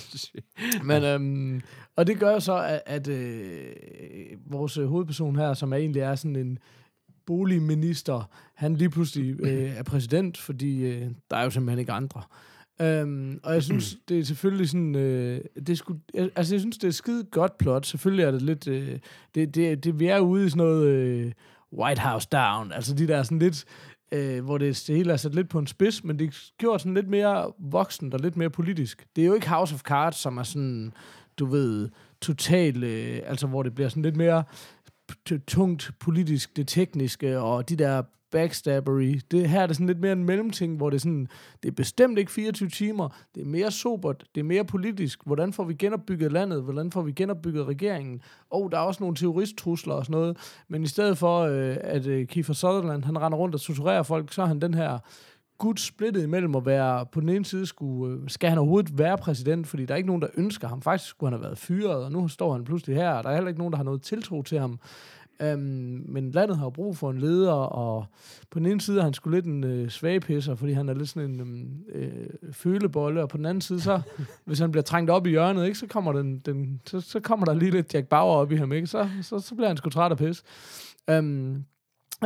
Men, 0.89 1.05
øhm, 1.05 1.63
og 1.97 2.07
det 2.07 2.19
gør 2.19 2.31
jo 2.33 2.41
så, 2.41 2.59
at, 2.63 2.83
at 2.87 3.09
øh, 3.09 3.67
vores 4.51 4.79
øh, 4.79 4.87
hovedperson 4.87 5.37
her, 5.37 5.55
som 5.55 5.73
egentlig 5.73 6.03
er 6.03 6.15
sådan 6.15 6.37
en 6.37 6.59
boligminister, 7.27 8.31
han 8.55 8.75
lige 8.77 8.91
pludselig 8.91 9.41
øh, 9.41 9.79
er 9.79 9.83
præsident, 9.83 10.39
fordi 10.39 10.83
øh, 10.83 11.07
der 11.31 11.37
er 11.37 11.45
jo 11.45 11.51
simpelthen 11.51 11.79
ikke 11.79 11.93
andre. 11.93 12.23
Øhm, 12.81 13.41
og 13.43 13.55
jeg 13.55 13.63
synes, 13.63 13.97
det 14.09 14.19
er 14.19 14.25
selvfølgelig 14.25 14.69
sådan, 14.69 14.95
øh, 14.95 15.41
det 15.67 15.83
jeg, 16.15 16.31
altså 16.37 16.55
jeg 16.55 16.61
synes, 16.61 16.79
det 16.79 16.85
er 16.85 16.89
et 16.89 16.95
skide 16.95 17.25
godt 17.25 17.59
plot. 17.59 17.87
Selvfølgelig 17.87 18.25
er 18.25 18.31
det 18.31 18.43
lidt, 18.43 18.69
øh, 18.69 18.99
det, 19.35 19.55
det, 19.55 19.85
det, 19.85 20.01
vi 20.01 20.07
er 20.07 20.19
ude 20.19 20.47
i 20.47 20.49
sådan 20.49 20.65
noget 20.65 20.87
øh, 20.87 21.33
White 21.73 22.01
House 22.01 22.29
Down, 22.33 22.73
altså 22.73 22.95
de 22.95 23.09
der 23.09 23.23
sådan 23.23 23.39
lidt, 23.39 23.65
øh, 24.13 24.45
hvor 24.45 24.59
det, 24.59 24.85
det 24.87 24.97
hele 24.97 25.13
er 25.13 25.17
sat 25.17 25.35
lidt 25.35 25.49
på 25.49 25.59
en 25.59 25.67
spids, 25.67 26.05
men 26.05 26.19
det 26.19 26.27
er 26.27 26.51
gjort 26.59 26.81
sådan 26.81 26.95
lidt 26.95 27.09
mere 27.09 27.53
voksent 27.59 28.15
og 28.15 28.21
lidt 28.21 28.37
mere 28.37 28.51
politisk. 28.51 29.07
Det 29.17 29.23
er 29.23 29.27
jo 29.27 29.35
ikke 29.35 29.49
House 29.49 29.75
of 29.75 29.81
Cards, 29.81 30.17
som 30.17 30.39
er 30.39 30.43
sådan, 30.43 30.93
du 31.39 31.47
ved, 31.47 31.89
total, 32.21 32.85
øh, 32.85 33.21
altså 33.27 33.47
hvor 33.47 33.63
det 33.63 33.75
bliver 33.75 33.89
sådan 33.89 34.03
lidt 34.03 34.17
mere 34.17 34.45
tungt 35.47 35.91
politisk, 36.01 36.57
det 36.57 36.69
tekniske, 36.69 37.39
og 37.39 37.69
de 37.69 37.77
der 37.77 38.03
backstabbery. 38.31 39.21
Det 39.31 39.49
her 39.49 39.61
er 39.61 39.67
det 39.67 39.77
sådan 39.77 39.87
lidt 39.87 40.01
mere 40.01 40.13
en 40.13 40.25
mellemting, 40.25 40.77
hvor 40.77 40.91
det 40.91 40.97
er 40.97 41.01
sådan, 41.01 41.29
det 41.63 41.69
er 41.69 41.73
bestemt 41.73 42.19
ikke 42.19 42.33
24 42.33 42.69
timer, 42.69 43.09
det 43.35 43.41
er 43.41 43.47
mere 43.47 43.71
sobert, 43.71 44.25
det 44.35 44.41
er 44.41 44.45
mere 44.45 44.65
politisk. 44.65 45.21
Hvordan 45.27 45.53
får 45.53 45.65
vi 45.65 45.75
genopbygget 45.75 46.33
landet? 46.33 46.63
Hvordan 46.63 46.93
får 46.93 47.03
vi 47.03 47.13
genopbygget 47.13 47.67
regeringen? 47.67 48.23
Og 48.51 48.73
der 48.73 48.79
er 48.79 48.83
også 48.83 49.03
nogle 49.03 49.17
terroristtrusler 49.17 49.95
og 49.95 50.05
sådan 50.05 50.21
noget, 50.21 50.37
men 50.69 50.83
i 50.83 50.87
stedet 50.87 51.19
for, 51.19 51.41
øh, 51.41 51.77
at 51.81 52.07
øh, 52.07 52.27
Kiefer 52.27 52.55
Sutherland, 52.55 53.05
han 53.05 53.21
render 53.21 53.39
rundt 53.39 53.55
og 53.55 53.61
torturerer 53.61 54.03
folk, 54.03 54.33
så 54.33 54.43
er 54.43 54.47
han 54.47 54.61
den 54.61 54.75
her 54.75 54.99
gud 55.61 55.77
splittet 55.77 56.23
imellem 56.23 56.55
at 56.55 56.67
være, 56.67 57.07
på 57.07 57.21
den 57.21 57.29
ene 57.29 57.45
side 57.45 57.67
skulle, 57.67 58.15
øh, 58.15 58.29
skal 58.29 58.49
han 58.49 58.59
overhovedet 58.59 58.99
være 58.99 59.19
præsident, 59.19 59.67
fordi 59.67 59.85
der 59.85 59.95
er 59.95 59.97
ikke 59.97 60.07
nogen, 60.07 60.23
der 60.23 60.29
ønsker 60.35 60.69
ham. 60.69 60.83
Faktisk 60.83 61.11
skulle 61.11 61.31
han 61.31 61.39
have 61.39 61.45
været 61.45 61.59
fyret, 61.59 62.05
og 62.05 62.13
nu 62.13 62.29
står 62.29 62.53
han 62.53 62.65
pludselig 62.65 62.97
her, 62.97 63.11
og 63.11 63.25
der 63.25 63.31
er 63.31 63.35
heller 63.35 63.49
ikke 63.49 63.61
nogen, 63.61 63.73
der 63.73 63.77
har 63.77 63.85
noget 63.85 64.03
tiltro 64.03 64.43
til 64.43 64.59
ham. 64.59 64.81
Um, 65.45 65.59
men 66.09 66.31
landet 66.31 66.57
har 66.57 66.71
brug 66.71 66.97
for 66.97 67.11
en 67.11 67.19
leder, 67.19 67.53
og 67.53 68.07
på 68.51 68.59
den 68.59 68.67
ene 68.67 68.81
side 68.81 68.99
er 68.99 69.05
han 69.05 69.15
sgu 69.15 69.31
lidt 69.31 69.45
en 69.45 69.65
øh, 69.65 69.89
svagpisser, 69.89 70.55
fordi 70.55 70.73
han 70.73 70.89
er 70.89 70.95
lidt 70.95 71.09
sådan 71.09 71.31
en 71.31 71.41
øhm, 71.41 71.85
øh, 71.95 72.53
følebolle, 72.53 73.23
og 73.23 73.29
på 73.29 73.37
den 73.37 73.47
anden 73.47 73.61
side, 73.61 73.81
så, 73.81 74.01
hvis 74.47 74.59
han 74.59 74.71
bliver 74.71 74.83
trængt 74.83 75.11
op 75.11 75.27
i 75.27 75.31
hjørnet, 75.31 75.67
ikke, 75.67 75.79
så, 75.79 75.87
kommer 75.87 76.13
den, 76.13 76.39
den, 76.39 76.81
så, 76.87 77.01
så 77.01 77.21
kommer 77.21 77.47
der 77.47 77.55
lige 77.55 77.71
lidt 77.71 77.95
Jack 77.95 78.07
Bauer 78.07 78.37
op 78.37 78.53
i 78.53 78.57
ham, 78.57 78.73
ikke? 78.73 78.87
Så, 78.87 79.09
så, 79.23 79.39
så 79.39 79.55
bliver 79.55 79.69
han 79.69 79.77
sgu 79.77 79.91
træt 79.91 80.11
af 80.11 80.19
pis. 80.19 80.43
Um, 81.13 81.65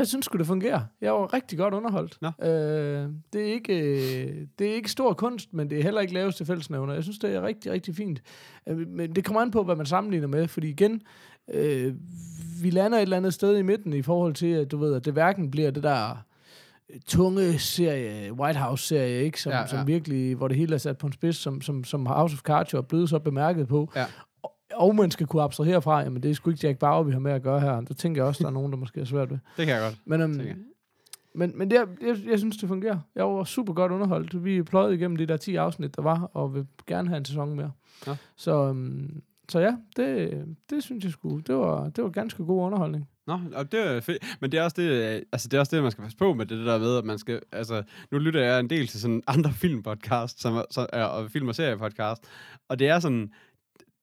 jeg 0.01 0.07
synes 0.07 0.25
sgu, 0.25 0.39
det 0.39 0.47
fungerer. 0.47 0.81
Jeg 1.01 1.13
var 1.13 1.35
rigtig 1.35 1.59
godt 1.59 1.75
underholdt. 1.75 2.19
Nå. 2.23 2.29
Øh, 2.49 3.09
det, 3.33 3.49
er 3.49 3.53
ikke, 3.53 3.79
øh, 3.81 4.47
det 4.59 4.71
er 4.71 4.75
ikke 4.75 4.91
stor 4.91 5.13
kunst, 5.13 5.53
men 5.53 5.71
det 5.71 5.79
er 5.79 5.83
heller 5.83 6.01
ikke 6.01 6.15
laveste 6.15 6.45
fællesnævner. 6.47 6.95
Jeg 6.95 7.03
synes, 7.03 7.19
det 7.19 7.35
er 7.35 7.43
rigtig, 7.43 7.73
rigtig 7.73 7.95
fint. 7.95 8.23
Øh, 8.69 8.89
men 8.89 9.17
det 9.17 9.25
kommer 9.25 9.41
an 9.41 9.51
på, 9.51 9.63
hvad 9.63 9.77
man 9.77 9.87
sammenligner 9.87 10.29
med, 10.29 10.49
fordi 10.49 10.69
igen, 10.69 11.03
øh, 11.55 11.95
vi 12.63 12.71
lander 12.71 12.99
et 12.99 13.03
eller 13.03 13.17
andet 13.17 13.35
sted 13.35 13.59
i 13.59 13.63
midten 13.63 13.93
i 13.93 14.03
forhold 14.03 14.35
til, 14.35 14.47
at 14.53 14.71
du 14.71 14.77
ved, 14.77 14.95
at 14.95 15.05
det 15.05 15.13
hverken 15.13 15.51
bliver 15.51 15.71
det 15.71 15.83
der 15.83 16.25
øh, 16.91 17.01
tunge 17.07 17.59
serie, 17.59 18.33
White 18.33 18.59
House-serie, 18.59 19.23
ikke? 19.25 19.41
Som, 19.41 19.53
Ja, 19.53 19.61
ja, 19.61 19.67
som 19.67 19.87
virkelig, 19.87 20.35
hvor 20.35 20.49
det 20.49 20.57
hele 20.57 20.75
er 20.75 20.79
sat 20.79 20.99
på 20.99 21.07
en 21.07 21.13
spids, 21.13 21.37
som, 21.37 21.61
som, 21.61 21.85
som 21.85 22.07
House 22.07 22.35
of 22.35 22.41
Cards 22.41 22.75
er 22.75 22.81
blevet 22.81 23.09
så 23.09 23.19
bemærket 23.19 23.69
på. 23.69 23.93
Ja. 23.97 24.05
Og, 24.77 24.95
man 24.97 25.11
skal 25.11 25.27
kunne 25.27 25.43
abstrahere 25.43 25.83
fra, 25.83 26.01
jamen 26.01 26.23
det 26.23 26.31
er 26.31 26.35
sgu 26.35 26.51
ikke 26.51 26.67
Jack 26.67 26.79
Bauer, 26.79 27.03
vi 27.03 27.13
har 27.13 27.19
med 27.19 27.33
at 27.33 27.43
gøre 27.43 27.61
her. 27.61 27.81
Der 27.81 27.95
tænker 27.95 28.21
jeg 28.23 28.29
også, 28.29 28.43
der 28.43 28.49
er 28.49 28.53
nogen, 28.53 28.73
der 28.73 28.79
måske 28.79 29.01
er 29.01 29.05
svært 29.05 29.31
ved. 29.31 29.39
Det 29.57 29.67
kan 29.67 29.75
jeg 29.75 29.83
godt. 29.83 29.99
Men, 30.21 30.35
Sikkert. 30.35 30.57
men, 31.35 31.53
men 31.59 31.71
det, 31.71 31.79
er- 31.79 31.87
jeg, 32.07 32.17
jeg 32.31 32.39
synes, 32.39 32.57
det 32.57 32.69
fungerer. 32.69 32.99
Jeg 33.15 33.25
var 33.25 33.45
super 33.45 33.73
godt 33.73 33.93
underholdt. 33.93 34.45
Vi 34.45 34.63
pløjede 34.63 34.95
igennem 34.95 35.17
de 35.17 35.27
der 35.27 35.37
10 35.37 35.57
afsnit, 35.57 35.97
der 35.97 36.03
var, 36.03 36.31
og 36.35 36.55
vil 36.55 36.67
gerne 36.87 37.09
have 37.09 37.19
en 37.19 37.25
sæson 37.25 37.55
mere. 37.57 37.71
Nå. 38.07 38.15
Så, 38.37 38.55
um, 38.71 39.23
så 39.49 39.59
ja, 39.61 39.77
det, 39.97 40.45
det 40.71 40.83
synes 40.83 41.05
jeg 41.05 41.13
skulle. 41.13 41.43
Det 41.47 41.55
var, 41.55 41.89
det 41.89 42.05
var 42.05 42.11
ganske 42.11 42.45
god 42.45 42.63
underholdning. 42.67 43.09
Nå, 43.27 43.39
og 43.55 43.73
det 43.73 43.81
er 43.97 44.01
fedt. 44.01 44.37
Men 44.41 44.53
det 44.53 44.59
er 44.61 44.65
også 44.65 44.75
det, 44.83 45.25
altså 45.33 45.49
det 45.49 45.57
er 45.57 45.61
også 45.61 45.77
det, 45.77 45.83
man 45.83 45.93
skal 45.93 46.03
passe 46.03 46.19
på 46.19 46.35
med 46.35 46.47
det, 46.47 46.59
det 46.59 46.67
der 46.67 46.79
med, 46.79 46.97
at 46.99 47.05
man 47.05 47.19
skal, 47.19 47.41
altså, 47.53 47.83
nu 48.11 48.19
lytter 48.19 48.41
jeg 48.45 48.61
en 48.61 48.71
del 48.71 48.87
til 48.87 49.01
sådan 49.01 49.23
andre 49.27 49.53
filmpodcast, 49.63 50.41
som, 50.41 50.65
så, 50.71 50.87
er, 50.93 51.05
og 51.05 51.31
film- 51.31 51.49
og 51.49 51.55
seriepodcast, 51.55 52.25
og 52.69 52.79
det 52.79 52.89
er 52.89 52.99
sådan, 52.99 53.31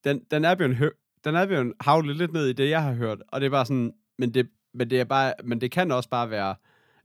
den, 0.03 0.21
den 0.31 0.45
er 0.45 0.55
blevet, 0.55 0.75
hø- 0.75 0.89
den 1.25 1.35
er 1.35 1.45
blevet 1.45 1.73
havlet 1.81 2.15
lidt 2.15 2.33
ned 2.33 2.47
i 2.47 2.53
det, 2.53 2.69
jeg 2.69 2.83
har 2.83 2.93
hørt, 2.93 3.17
og 3.27 3.41
det 3.41 3.45
er 3.45 3.51
bare 3.51 3.65
sådan, 3.65 3.93
men 4.19 4.33
det, 4.33 4.47
men 4.73 4.89
det 4.89 4.99
er 4.99 5.03
bare, 5.03 5.33
men 5.43 5.61
det 5.61 5.71
kan 5.71 5.91
også 5.91 6.09
bare 6.09 6.29
være 6.29 6.55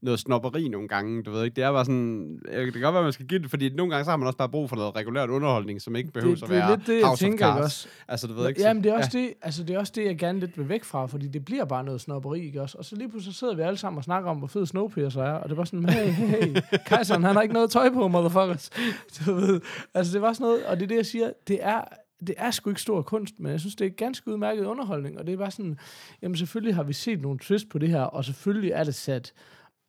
noget 0.02 0.20
snopperi 0.20 0.68
nogle 0.68 0.88
gange, 0.88 1.22
du 1.22 1.30
ved 1.30 1.44
ikke, 1.44 1.56
det 1.56 1.64
er 1.64 1.72
bare 1.72 1.84
sådan, 1.84 2.38
det 2.52 2.72
kan 2.72 2.82
godt 2.82 2.94
være, 2.94 3.02
man 3.02 3.12
skal 3.12 3.26
give 3.26 3.42
det, 3.42 3.50
fordi 3.50 3.68
nogle 3.68 3.90
gange 3.92 4.04
så 4.04 4.10
har 4.10 4.16
man 4.16 4.26
også 4.26 4.36
bare 4.38 4.48
brug 4.48 4.68
for 4.68 4.76
noget 4.76 4.96
regulært 4.96 5.30
underholdning, 5.30 5.82
som 5.82 5.96
ikke 5.96 6.12
behøver 6.12 6.34
det, 6.34 6.42
at 6.42 6.48
det 6.48 6.56
være 6.56 6.72
er 6.72 6.76
lidt 6.76 6.86
det, 6.86 6.98
jeg 6.98 7.06
House 7.06 7.24
of 7.24 7.28
tænker, 7.28 7.46
ikke 7.46 7.58
Cards. 7.58 7.64
også? 7.64 7.88
Altså, 8.08 8.26
du 8.26 8.32
ved 8.34 8.48
ikke, 8.48 8.60
Ja, 8.60 8.72
men 8.72 8.84
det 8.84 8.90
er, 8.92 8.96
også 8.96 9.10
det, 9.12 9.32
altså, 9.42 9.62
det 9.64 9.74
er 9.74 9.78
også 9.78 9.92
det, 9.96 10.04
jeg 10.04 10.18
gerne 10.18 10.40
lidt 10.40 10.58
vil 10.58 10.68
væk 10.68 10.84
fra, 10.84 11.06
fordi 11.06 11.28
det 11.28 11.44
bliver 11.44 11.64
bare 11.64 11.84
noget 11.84 12.00
snopperi, 12.00 12.46
ikke 12.46 12.62
også? 12.62 12.78
Og 12.78 12.84
så 12.84 12.96
lige 12.96 13.08
pludselig 13.08 13.34
sidder 13.34 13.54
vi 13.54 13.62
alle 13.62 13.76
sammen 13.76 13.98
og 13.98 14.04
snakker 14.04 14.30
om, 14.30 14.36
hvor 14.36 14.46
fed 14.46 14.66
Snowpiercer 14.66 15.22
er, 15.22 15.32
og 15.32 15.48
det 15.48 15.56
var 15.56 15.64
sådan, 15.64 15.88
hey, 15.88 16.06
hey, 16.10 16.26
hey, 16.44 16.56
Kajseren, 16.86 17.24
han 17.24 17.34
har 17.34 17.42
ikke 17.42 17.54
noget 17.54 17.70
tøj 17.70 17.90
på, 17.90 18.08
motherfuckers. 18.08 18.70
Du 19.26 19.34
ved, 19.34 19.60
altså 19.94 20.12
det 20.12 20.22
var 20.22 20.32
sådan 20.32 20.44
noget, 20.44 20.66
og 20.66 20.76
det 20.76 20.82
er 20.82 20.88
det, 20.88 20.96
jeg 20.96 21.06
siger, 21.06 21.30
det 21.48 21.58
er, 21.62 21.80
det 22.20 22.34
er 22.38 22.50
sgu 22.50 22.70
ikke 22.70 22.82
stor 22.82 23.02
kunst, 23.02 23.40
men 23.40 23.52
jeg 23.52 23.60
synes, 23.60 23.74
det 23.74 23.86
er 23.86 23.90
ganske 23.90 24.30
udmærket 24.30 24.64
underholdning, 24.64 25.18
og 25.18 25.26
det 25.26 25.32
er 25.32 25.36
bare 25.36 25.50
sådan, 25.50 25.78
jamen 26.22 26.36
selvfølgelig 26.36 26.74
har 26.74 26.82
vi 26.82 26.92
set 26.92 27.20
nogle 27.20 27.38
twist 27.38 27.68
på 27.68 27.78
det 27.78 27.88
her, 27.88 28.02
og 28.02 28.24
selvfølgelig 28.24 28.70
er 28.70 28.84
det 28.84 28.94
sat 28.94 29.32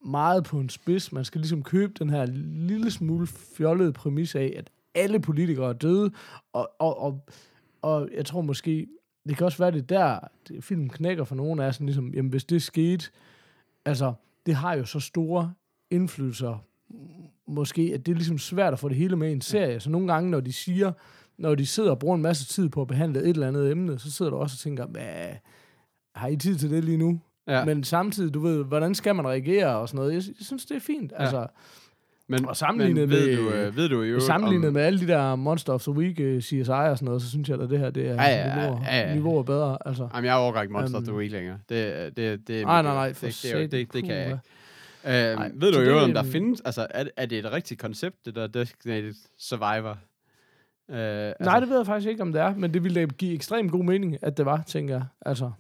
meget 0.06 0.44
på 0.44 0.60
en 0.60 0.70
spids. 0.70 1.12
Man 1.12 1.26
skal 1.26 1.42
ligesom 1.42 1.64
købe 1.64 1.94
den 2.00 2.10
her 2.10 2.26
lille 2.68 2.92
smule 2.92 3.28
fjollede 3.28 3.94
præmis 3.94 4.36
af, 4.36 4.54
at 4.58 4.70
alle 4.96 5.20
politikere 5.20 5.70
er 5.70 5.74
døde, 5.74 6.12
og, 6.54 6.72
og, 6.80 7.02
og, 7.02 7.26
og 7.82 8.10
jeg 8.16 8.26
tror 8.26 8.42
måske, 8.42 8.88
det 9.28 9.38
kan 9.38 9.46
også 9.46 9.58
være 9.58 9.72
det 9.72 9.90
der, 9.90 10.20
det, 10.48 10.64
filmen 10.64 10.90
knækker 10.90 11.24
for 11.24 11.36
nogen 11.36 11.60
af 11.60 11.74
sådan 11.74 11.88
ligesom, 11.88 12.14
jamen 12.14 12.32
hvis 12.32 12.46
det 12.46 12.64
skete, 12.64 13.06
altså, 13.86 14.14
det 14.46 14.56
har 14.56 14.74
jo 14.74 14.86
så 14.86 15.00
store 15.00 15.54
indflydelser, 15.90 16.64
måske, 17.48 17.92
at 17.94 18.06
det 18.06 18.12
er 18.12 18.16
ligesom 18.16 18.38
svært 18.38 18.74
at 18.74 18.80
få 18.80 18.90
det 18.90 18.98
hele 18.98 19.16
med 19.16 19.30
i 19.30 19.32
en 19.32 19.42
serie. 19.42 19.80
Så 19.80 19.90
nogle 19.90 20.14
gange, 20.14 20.30
når 20.30 20.40
de 20.40 20.54
siger, 20.54 20.92
når 21.38 21.56
de 21.56 21.66
sidder 21.66 21.90
og 21.92 22.00
bruger 22.00 22.16
en 22.16 22.22
masse 22.22 22.46
tid 22.46 22.70
på 22.70 22.82
at 22.82 22.88
behandle 22.88 23.20
et 23.20 23.28
eller 23.30 23.48
andet 23.48 23.72
emne, 23.72 24.00
så 24.00 24.12
sidder 24.12 24.32
du 24.32 24.38
også 24.38 24.54
og 24.56 24.60
tænker, 24.60 24.86
hvad, 24.86 25.28
har 26.16 26.28
I 26.28 26.36
tid 26.36 26.56
til 26.56 26.70
det 26.72 26.84
lige 26.84 26.98
nu? 26.98 27.20
Ja. 27.48 27.66
Men 27.66 27.84
samtidig, 27.84 28.34
du 28.34 28.40
ved, 28.40 28.64
hvordan 28.64 28.96
skal 28.96 29.16
man 29.16 29.28
reagere 29.28 29.78
og 29.78 29.90
sådan 29.90 29.98
noget. 29.98 30.14
Jeg, 30.14 30.24
jeg 30.40 30.46
synes, 30.46 30.66
det 30.66 30.76
er 30.78 30.82
fint. 30.82 31.12
Ja. 31.12 31.22
Altså, 31.22 31.48
Men, 32.30 32.46
Og 32.46 32.58
sammenlignet 32.58 33.10
men 33.10 33.18
ved, 33.18 33.28
med- 33.28 33.38
du, 33.38 33.50
øh, 33.54 33.76
ved 33.76 33.90
du 33.90 34.02
jo 34.02 34.20
sammenlignet 34.20 34.68
om, 34.68 34.74
med 34.74 34.82
alle 34.82 35.00
de 35.00 35.08
der 35.08 35.36
Monster 35.36 35.74
of 35.74 35.82
the 35.84 35.92
Week 35.92 36.20
øh, 36.20 36.42
CSI 36.42 36.58
og 36.70 36.98
sådan 36.98 37.06
noget, 37.06 37.22
så 37.22 37.30
synes 37.30 37.50
jeg, 37.50 37.62
at 37.62 37.70
det 37.70 37.80
her 37.80 37.90
det 37.90 38.08
er 38.08 38.14
Ja, 38.14 38.24
ja, 38.30 38.56
niveauer, 38.56 38.82
ja, 38.86 39.00
ja. 39.08 39.16
niveauer 39.16 39.44
bedre. 39.44 39.78
Altså. 39.86 40.08
Jamen, 40.14 40.26
jeg 40.26 40.36
overgår 40.36 40.62
ikke 40.62 40.74
Monster 40.74 40.98
of 40.98 41.02
Øhm. 41.02 41.08
the 41.08 41.18
Week 41.18 41.32
længere. 41.32 41.58
Det, 41.70 42.18
det, 42.18 42.48
det, 42.48 42.66
Nej, 42.66 42.82
nej, 42.82 42.94
nej. 42.94 43.14
For 43.14 43.26
Det, 43.26 43.40
det, 43.44 43.54
det, 43.54 43.72
det, 43.72 43.94
det 43.94 44.04
kan 44.04 44.16
jeg 44.16 44.26
ikke. 44.26 45.30
Øhm, 45.32 45.40
Nej, 45.40 45.52
ved 45.56 45.72
du 45.72 45.82
jo, 45.82 45.98
om 46.00 46.14
der 46.14 46.24
øhm, 46.24 46.32
findes... 46.32 46.62
Altså, 46.66 46.88
er, 46.90 47.06
er 47.18 47.26
det 47.26 47.40
et 47.40 47.52
rigtigt 47.52 47.80
koncept, 47.82 48.26
det 48.26 48.36
der 48.36 48.48
Designated 48.48 49.14
Survivor? 49.40 49.98
Øh, 50.90 50.98
altså, 51.28 51.36
Nej, 51.44 51.60
det 51.60 51.70
ved 51.70 51.78
jeg 51.78 51.86
faktisk 51.86 52.10
ikke, 52.10 52.22
om 52.22 52.34
det 52.34 52.42
er, 52.42 52.56
men 52.56 52.74
det 52.74 52.84
ville 52.84 53.02
da 53.02 53.06
give 53.06 53.34
ekstremt 53.34 53.72
god 53.72 53.84
mening, 53.84 54.18
at 54.22 54.38
det 54.38 54.46
var, 54.46 54.64
tænker 54.68 54.94
jeg. 54.94 55.06
Altså. 55.22 55.52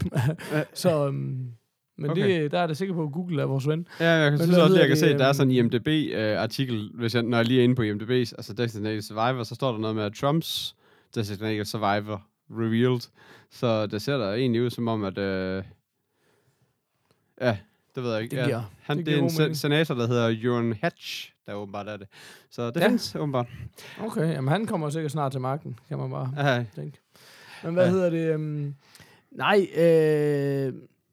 så, 0.74 1.06
øhm, 1.06 1.52
men 1.98 2.10
Okay. 2.10 2.42
det, 2.42 2.50
der 2.52 2.58
er 2.58 2.66
det 2.66 2.76
sikker 2.76 2.94
på, 2.94 3.02
at 3.02 3.12
Google 3.12 3.42
er 3.42 3.46
vores 3.46 3.68
ven. 3.68 3.86
Ja, 4.00 4.10
jeg 4.10 4.38
synes 4.38 4.56
også, 4.58 4.74
at 4.74 4.80
jeg 4.80 4.88
kan 4.88 4.96
se, 4.96 5.06
at 5.06 5.18
der 5.18 5.26
er 5.26 5.32
sådan 5.32 5.50
en 5.52 5.58
øhm, 5.58 5.64
IMDb-artikel, 5.74 6.90
hvis 6.94 7.14
jeg, 7.14 7.22
når 7.22 7.36
jeg 7.36 7.46
lige 7.46 7.60
er 7.60 7.64
inde 7.64 7.74
på 7.74 7.82
IMDb's, 7.82 8.32
altså 8.38 8.54
Designated 8.56 9.02
Survivor, 9.02 9.42
så 9.42 9.54
står 9.54 9.72
der 9.72 9.78
noget 9.78 9.96
med, 9.96 10.04
at 10.04 10.12
Trumps 10.12 10.76
Designated 11.14 11.64
Survivor 11.64 12.26
revealed. 12.50 13.00
Så 13.50 13.86
det 13.86 14.02
ser 14.02 14.18
da 14.18 14.34
egentlig 14.34 14.62
ud 14.62 14.70
som 14.70 14.88
om, 14.88 15.04
at... 15.04 15.18
Øh, 15.18 15.64
ja, 17.40 17.58
det 17.94 18.02
ved 18.02 18.12
jeg 18.12 18.22
ikke. 18.22 18.36
Det 18.36 18.42
ja, 18.42 18.46
giver- 18.46 18.70
han, 18.82 18.96
det 18.98 19.06
det, 19.06 19.14
er 19.14 19.18
en 19.18 19.30
mening. 19.38 19.56
senator, 19.56 19.94
der 19.94 20.06
hedder 20.06 20.28
Jørgen 20.28 20.72
Hatch, 20.82 21.32
der 21.50 21.56
åbenbart 21.56 21.88
er 21.88 21.96
det. 21.96 22.08
Så 22.50 22.66
det 22.70 22.80
Ja. 22.80 22.86
findes 22.86 23.14
åbenbart. 23.16 23.46
Okay, 24.00 24.32
jamen 24.32 24.48
han 24.52 24.66
kommer 24.66 24.90
sikkert 24.90 25.12
snart 25.12 25.32
til 25.32 25.40
magten, 25.40 25.78
kan 25.88 25.98
man 25.98 26.10
bare 26.10 26.32
Ja, 26.36 26.64
tænke. 26.74 26.98
Men 27.64 27.74
hvad 27.74 27.84
Ja. 27.84 27.90
hedder 27.90 28.10
det? 28.10 28.34
Um, 28.34 28.74
nej, 29.30 29.66
øh, 29.76 30.72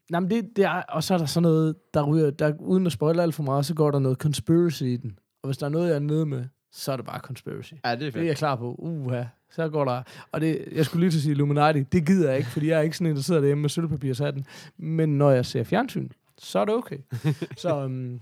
nej, 0.10 0.20
men 0.20 0.30
det, 0.32 0.50
det 0.56 0.64
er, 0.66 0.82
og 0.90 1.04
så 1.04 1.14
er 1.14 1.18
der 1.18 1.26
sådan 1.26 1.44
noget, 1.44 1.76
der 1.94 2.04
ryger, 2.04 2.30
der, 2.32 2.54
uden 2.60 2.86
at 2.86 2.92
spoile 2.92 3.22
alt 3.22 3.36
for 3.36 3.44
meget, 3.44 3.66
så 3.66 3.74
går 3.74 3.92
der 3.92 4.00
noget 4.00 4.18
conspiracy 4.18 4.84
i 4.84 4.98
den. 4.98 5.20
Og 5.44 5.48
hvis 5.48 5.58
der 5.58 5.66
er 5.66 5.70
noget, 5.70 5.88
jeg 5.88 5.96
er 5.96 6.00
nede 6.00 6.26
med, 6.26 6.46
så 6.72 6.92
er 6.92 6.96
det 6.96 7.06
bare 7.06 7.20
conspiracy. 7.20 7.74
ja, 7.86 7.92
det 7.92 7.96
er 7.96 7.96
Det 8.00 8.08
er 8.08 8.12
fedt. 8.12 8.26
jeg 8.26 8.38
klar 8.38 8.56
på. 8.56 8.76
Uha. 8.80 9.24
Så 9.52 9.70
går 9.70 9.86
der... 9.86 10.04
Og 10.32 10.42
det, 10.42 10.66
jeg 10.72 10.86
skulle 10.86 11.00
lige 11.00 11.12
til 11.12 11.18
at 11.18 11.22
sige 11.22 11.32
Illuminati. 11.32 11.84
Det 11.84 12.06
gider 12.08 12.30
jeg 12.30 12.38
ikke, 12.38 12.50
fordi 12.50 12.68
jeg 12.70 12.78
er 12.78 12.82
ikke 12.82 12.98
sådan 12.98 13.10
en, 13.10 13.16
der 13.16 13.22
sidder 13.22 13.42
derhjemme 13.42 13.62
med 13.62 13.70
sølvpapirshatten. 13.70 14.46
Men 14.78 15.18
når 15.18 15.32
jeg 15.32 15.46
ser 15.46 15.64
fjernsyn, 15.64 16.10
så 16.38 16.60
er 16.60 16.66
det 16.66 16.74
okay. 16.76 16.98
så 17.58 17.84
um, 17.86 18.20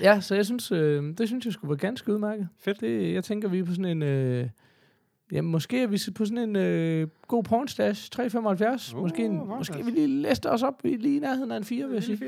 ja, 0.00 0.20
så 0.20 0.34
jeg 0.34 0.44
synes, 0.44 0.72
øh, 0.72 1.18
det 1.18 1.28
synes 1.28 1.44
jeg 1.44 1.52
skulle 1.52 1.68
være 1.68 1.78
ganske 1.78 2.12
udmærket. 2.12 2.48
Fedt. 2.58 2.80
Det, 2.80 3.14
jeg 3.14 3.24
tænker, 3.24 3.48
vi 3.48 3.58
er 3.58 3.64
på 3.64 3.70
sådan 3.70 3.84
en... 3.84 4.02
Øh, 4.02 4.48
Jamen, 5.32 5.50
måske 5.50 5.82
er 5.82 5.86
vi 5.86 5.98
på 6.14 6.24
sådan 6.24 6.38
en 6.38 6.56
øh, 6.56 7.08
god 7.28 7.42
pornstash, 7.42 8.10
3,75. 8.20 8.94
Uh, 8.94 9.02
måske, 9.02 9.24
en, 9.24 9.48
måske 9.48 9.84
vi 9.84 9.90
lige 9.90 10.08
læste 10.08 10.50
os 10.50 10.62
op 10.62 10.80
i 10.84 10.96
lige 10.96 11.20
nærheden 11.20 11.52
af 11.52 11.56
en 11.56 11.64
4, 11.64 11.86
vil 11.86 11.94
jeg 11.94 12.02
sige. 12.02 12.18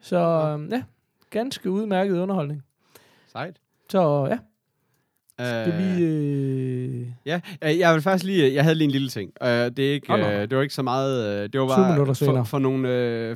Så 0.00 0.16
øh, 0.16 0.70
ja, 0.70 0.82
ganske 1.30 1.70
udmærket 1.70 2.18
underholdning. 2.18 2.62
Sejt. 3.26 3.56
Så 3.88 4.26
ja, 4.30 4.38
skal 5.46 5.78
vi... 5.78 6.04
Øh, 6.04 7.06
Ja, 7.26 7.40
øh, 7.64 7.78
jeg 7.78 7.94
vil 7.94 8.02
faktisk 8.02 8.24
lige, 8.24 8.54
jeg 8.54 8.62
havde 8.62 8.74
lige 8.74 8.84
en 8.84 8.90
lille 8.90 9.08
ting. 9.08 9.32
Det, 9.40 9.78
er 9.78 9.92
ikke, 9.92 10.08
nå. 10.08 10.16
uh, 10.16 10.22
det 10.22 10.56
var 10.56 10.62
ikke 10.62 10.74
så 10.74 10.82
meget, 10.82 11.52
det 11.52 11.60
var 11.60 11.66
20 11.66 12.06
bare 12.06 12.14
for, 12.14 12.44
for 12.44 12.58
nogle, 12.58 12.88
ja, 12.88 13.34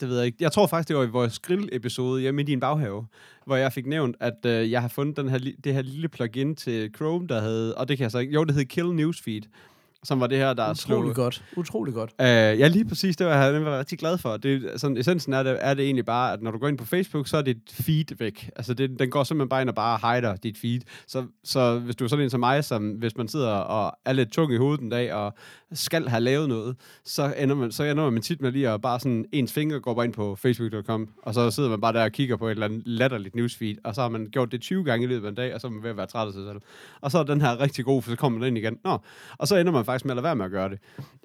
det 0.00 0.08
ved 0.08 0.16
jeg 0.16 0.26
ikke. 0.26 0.38
Jeg 0.40 0.52
tror 0.52 0.66
faktisk, 0.66 0.88
det 0.88 0.96
var 0.96 1.04
i 1.04 1.08
vores 1.08 1.38
grill-episode 1.38 2.20
hjemme 2.20 2.40
i 2.40 2.44
din 2.44 2.60
baghave, 2.60 3.06
hvor 3.44 3.56
jeg 3.56 3.72
fik 3.72 3.86
nævnt, 3.86 4.16
at 4.20 4.34
uh, 4.44 4.70
jeg 4.70 4.80
har 4.80 4.88
fundet 4.88 5.16
den 5.16 5.28
her, 5.28 5.38
det 5.64 5.74
her 5.74 5.82
lille 5.82 6.08
plugin 6.08 6.56
til 6.56 6.90
Chrome, 6.96 7.26
der 7.26 7.40
hed, 7.40 7.70
og 7.70 7.88
det 7.88 7.96
kan 7.96 8.02
jeg 8.02 8.10
så 8.10 8.18
ikke, 8.18 8.32
jo, 8.32 8.44
det 8.44 8.54
hed 8.54 8.64
Kill 8.64 8.94
Newsfeed, 8.94 9.42
som 10.06 10.20
var 10.20 10.26
det 10.26 10.38
her, 10.38 10.52
der 10.54 10.74
slog... 10.74 10.98
utrolig 10.98 11.16
godt. 11.16 11.44
Utrolig 11.56 11.94
godt. 11.94 12.10
Uh, 12.10 12.26
ja, 12.26 12.68
lige 12.68 12.84
præcis. 12.84 13.16
Det 13.16 13.26
var 13.26 13.44
jeg, 13.44 13.64
var 13.64 13.78
rigtig 13.78 13.98
glad 13.98 14.18
for. 14.18 14.36
Det, 14.36 14.80
sådan, 14.80 14.96
essensen 14.96 15.32
er 15.32 15.42
det, 15.42 15.58
er 15.60 15.74
det 15.74 15.84
egentlig 15.84 16.04
bare, 16.04 16.32
at 16.32 16.42
når 16.42 16.50
du 16.50 16.58
går 16.58 16.68
ind 16.68 16.78
på 16.78 16.84
Facebook, 16.84 17.28
så 17.28 17.36
er 17.36 17.42
dit 17.42 17.56
feed 17.72 18.16
væk. 18.18 18.50
Altså, 18.56 18.74
det, 18.74 18.98
den 18.98 19.10
går 19.10 19.24
simpelthen 19.24 19.48
bare 19.48 19.60
ind 19.60 19.68
og 19.68 19.74
bare 19.74 20.14
hider 20.14 20.36
dit 20.36 20.58
feed. 20.58 20.80
Så, 21.06 21.24
så 21.44 21.78
hvis 21.78 21.96
du 21.96 22.04
er 22.04 22.08
sådan 22.08 22.24
en 22.24 22.30
som 22.30 22.40
mig, 22.40 22.64
som 22.64 22.90
hvis 22.90 23.16
man 23.16 23.28
sidder 23.28 23.50
og 23.50 23.98
er 24.04 24.12
lidt 24.12 24.32
tung 24.32 24.52
i 24.52 24.56
hovedet 24.56 24.80
en 24.80 24.90
dag, 24.90 25.12
og 25.12 25.34
skal 25.72 26.08
have 26.08 26.20
lavet 26.20 26.48
noget, 26.48 26.76
så 27.04 27.34
ender 27.38 27.54
man, 27.54 27.72
så 27.72 27.84
ender 27.84 28.10
man 28.10 28.22
tit 28.22 28.40
med 28.40 28.52
lige 28.52 28.70
at 28.70 28.82
bare 28.82 29.00
sådan, 29.00 29.24
ens 29.32 29.52
finger 29.52 29.78
går 29.78 29.94
bare 29.94 30.04
ind 30.04 30.12
på 30.12 30.36
facebook.com, 30.36 31.08
og 31.22 31.34
så 31.34 31.50
sidder 31.50 31.70
man 31.70 31.80
bare 31.80 31.92
der 31.92 32.04
og 32.04 32.12
kigger 32.12 32.36
på 32.36 32.46
et 32.46 32.50
eller 32.50 32.66
andet 32.66 32.82
latterligt 32.86 33.34
newsfeed, 33.34 33.76
og 33.84 33.94
så 33.94 34.00
har 34.00 34.08
man 34.08 34.28
gjort 34.30 34.52
det 34.52 34.60
20 34.60 34.84
gange 34.84 35.04
i 35.04 35.06
løbet 35.06 35.26
af 35.26 35.30
en 35.30 35.34
dag, 35.34 35.54
og 35.54 35.60
så 35.60 35.66
er 35.66 35.70
man 35.70 35.82
ved 35.82 35.90
at 35.90 35.96
være 35.96 36.06
træt 36.06 36.26
af 36.26 36.32
sig 36.32 36.44
selv. 36.44 36.60
Og 37.00 37.10
så 37.10 37.18
er 37.18 37.22
den 37.22 37.40
her 37.40 37.60
rigtig 37.60 37.84
god, 37.84 38.02
for 38.02 38.10
så 38.10 38.16
kommer 38.16 38.38
den 38.38 38.48
ind 38.48 38.58
igen. 38.58 38.78
Nå, 38.84 38.98
og 39.38 39.48
så 39.48 39.56
ender 39.56 39.72
man 39.72 39.84
faktisk 39.84 40.04
med 40.04 40.12
at 40.12 40.16
lade 40.16 40.24
være 40.24 40.36
med 40.36 40.44
at 40.44 40.50
gøre 40.50 40.68
det. 40.68 40.78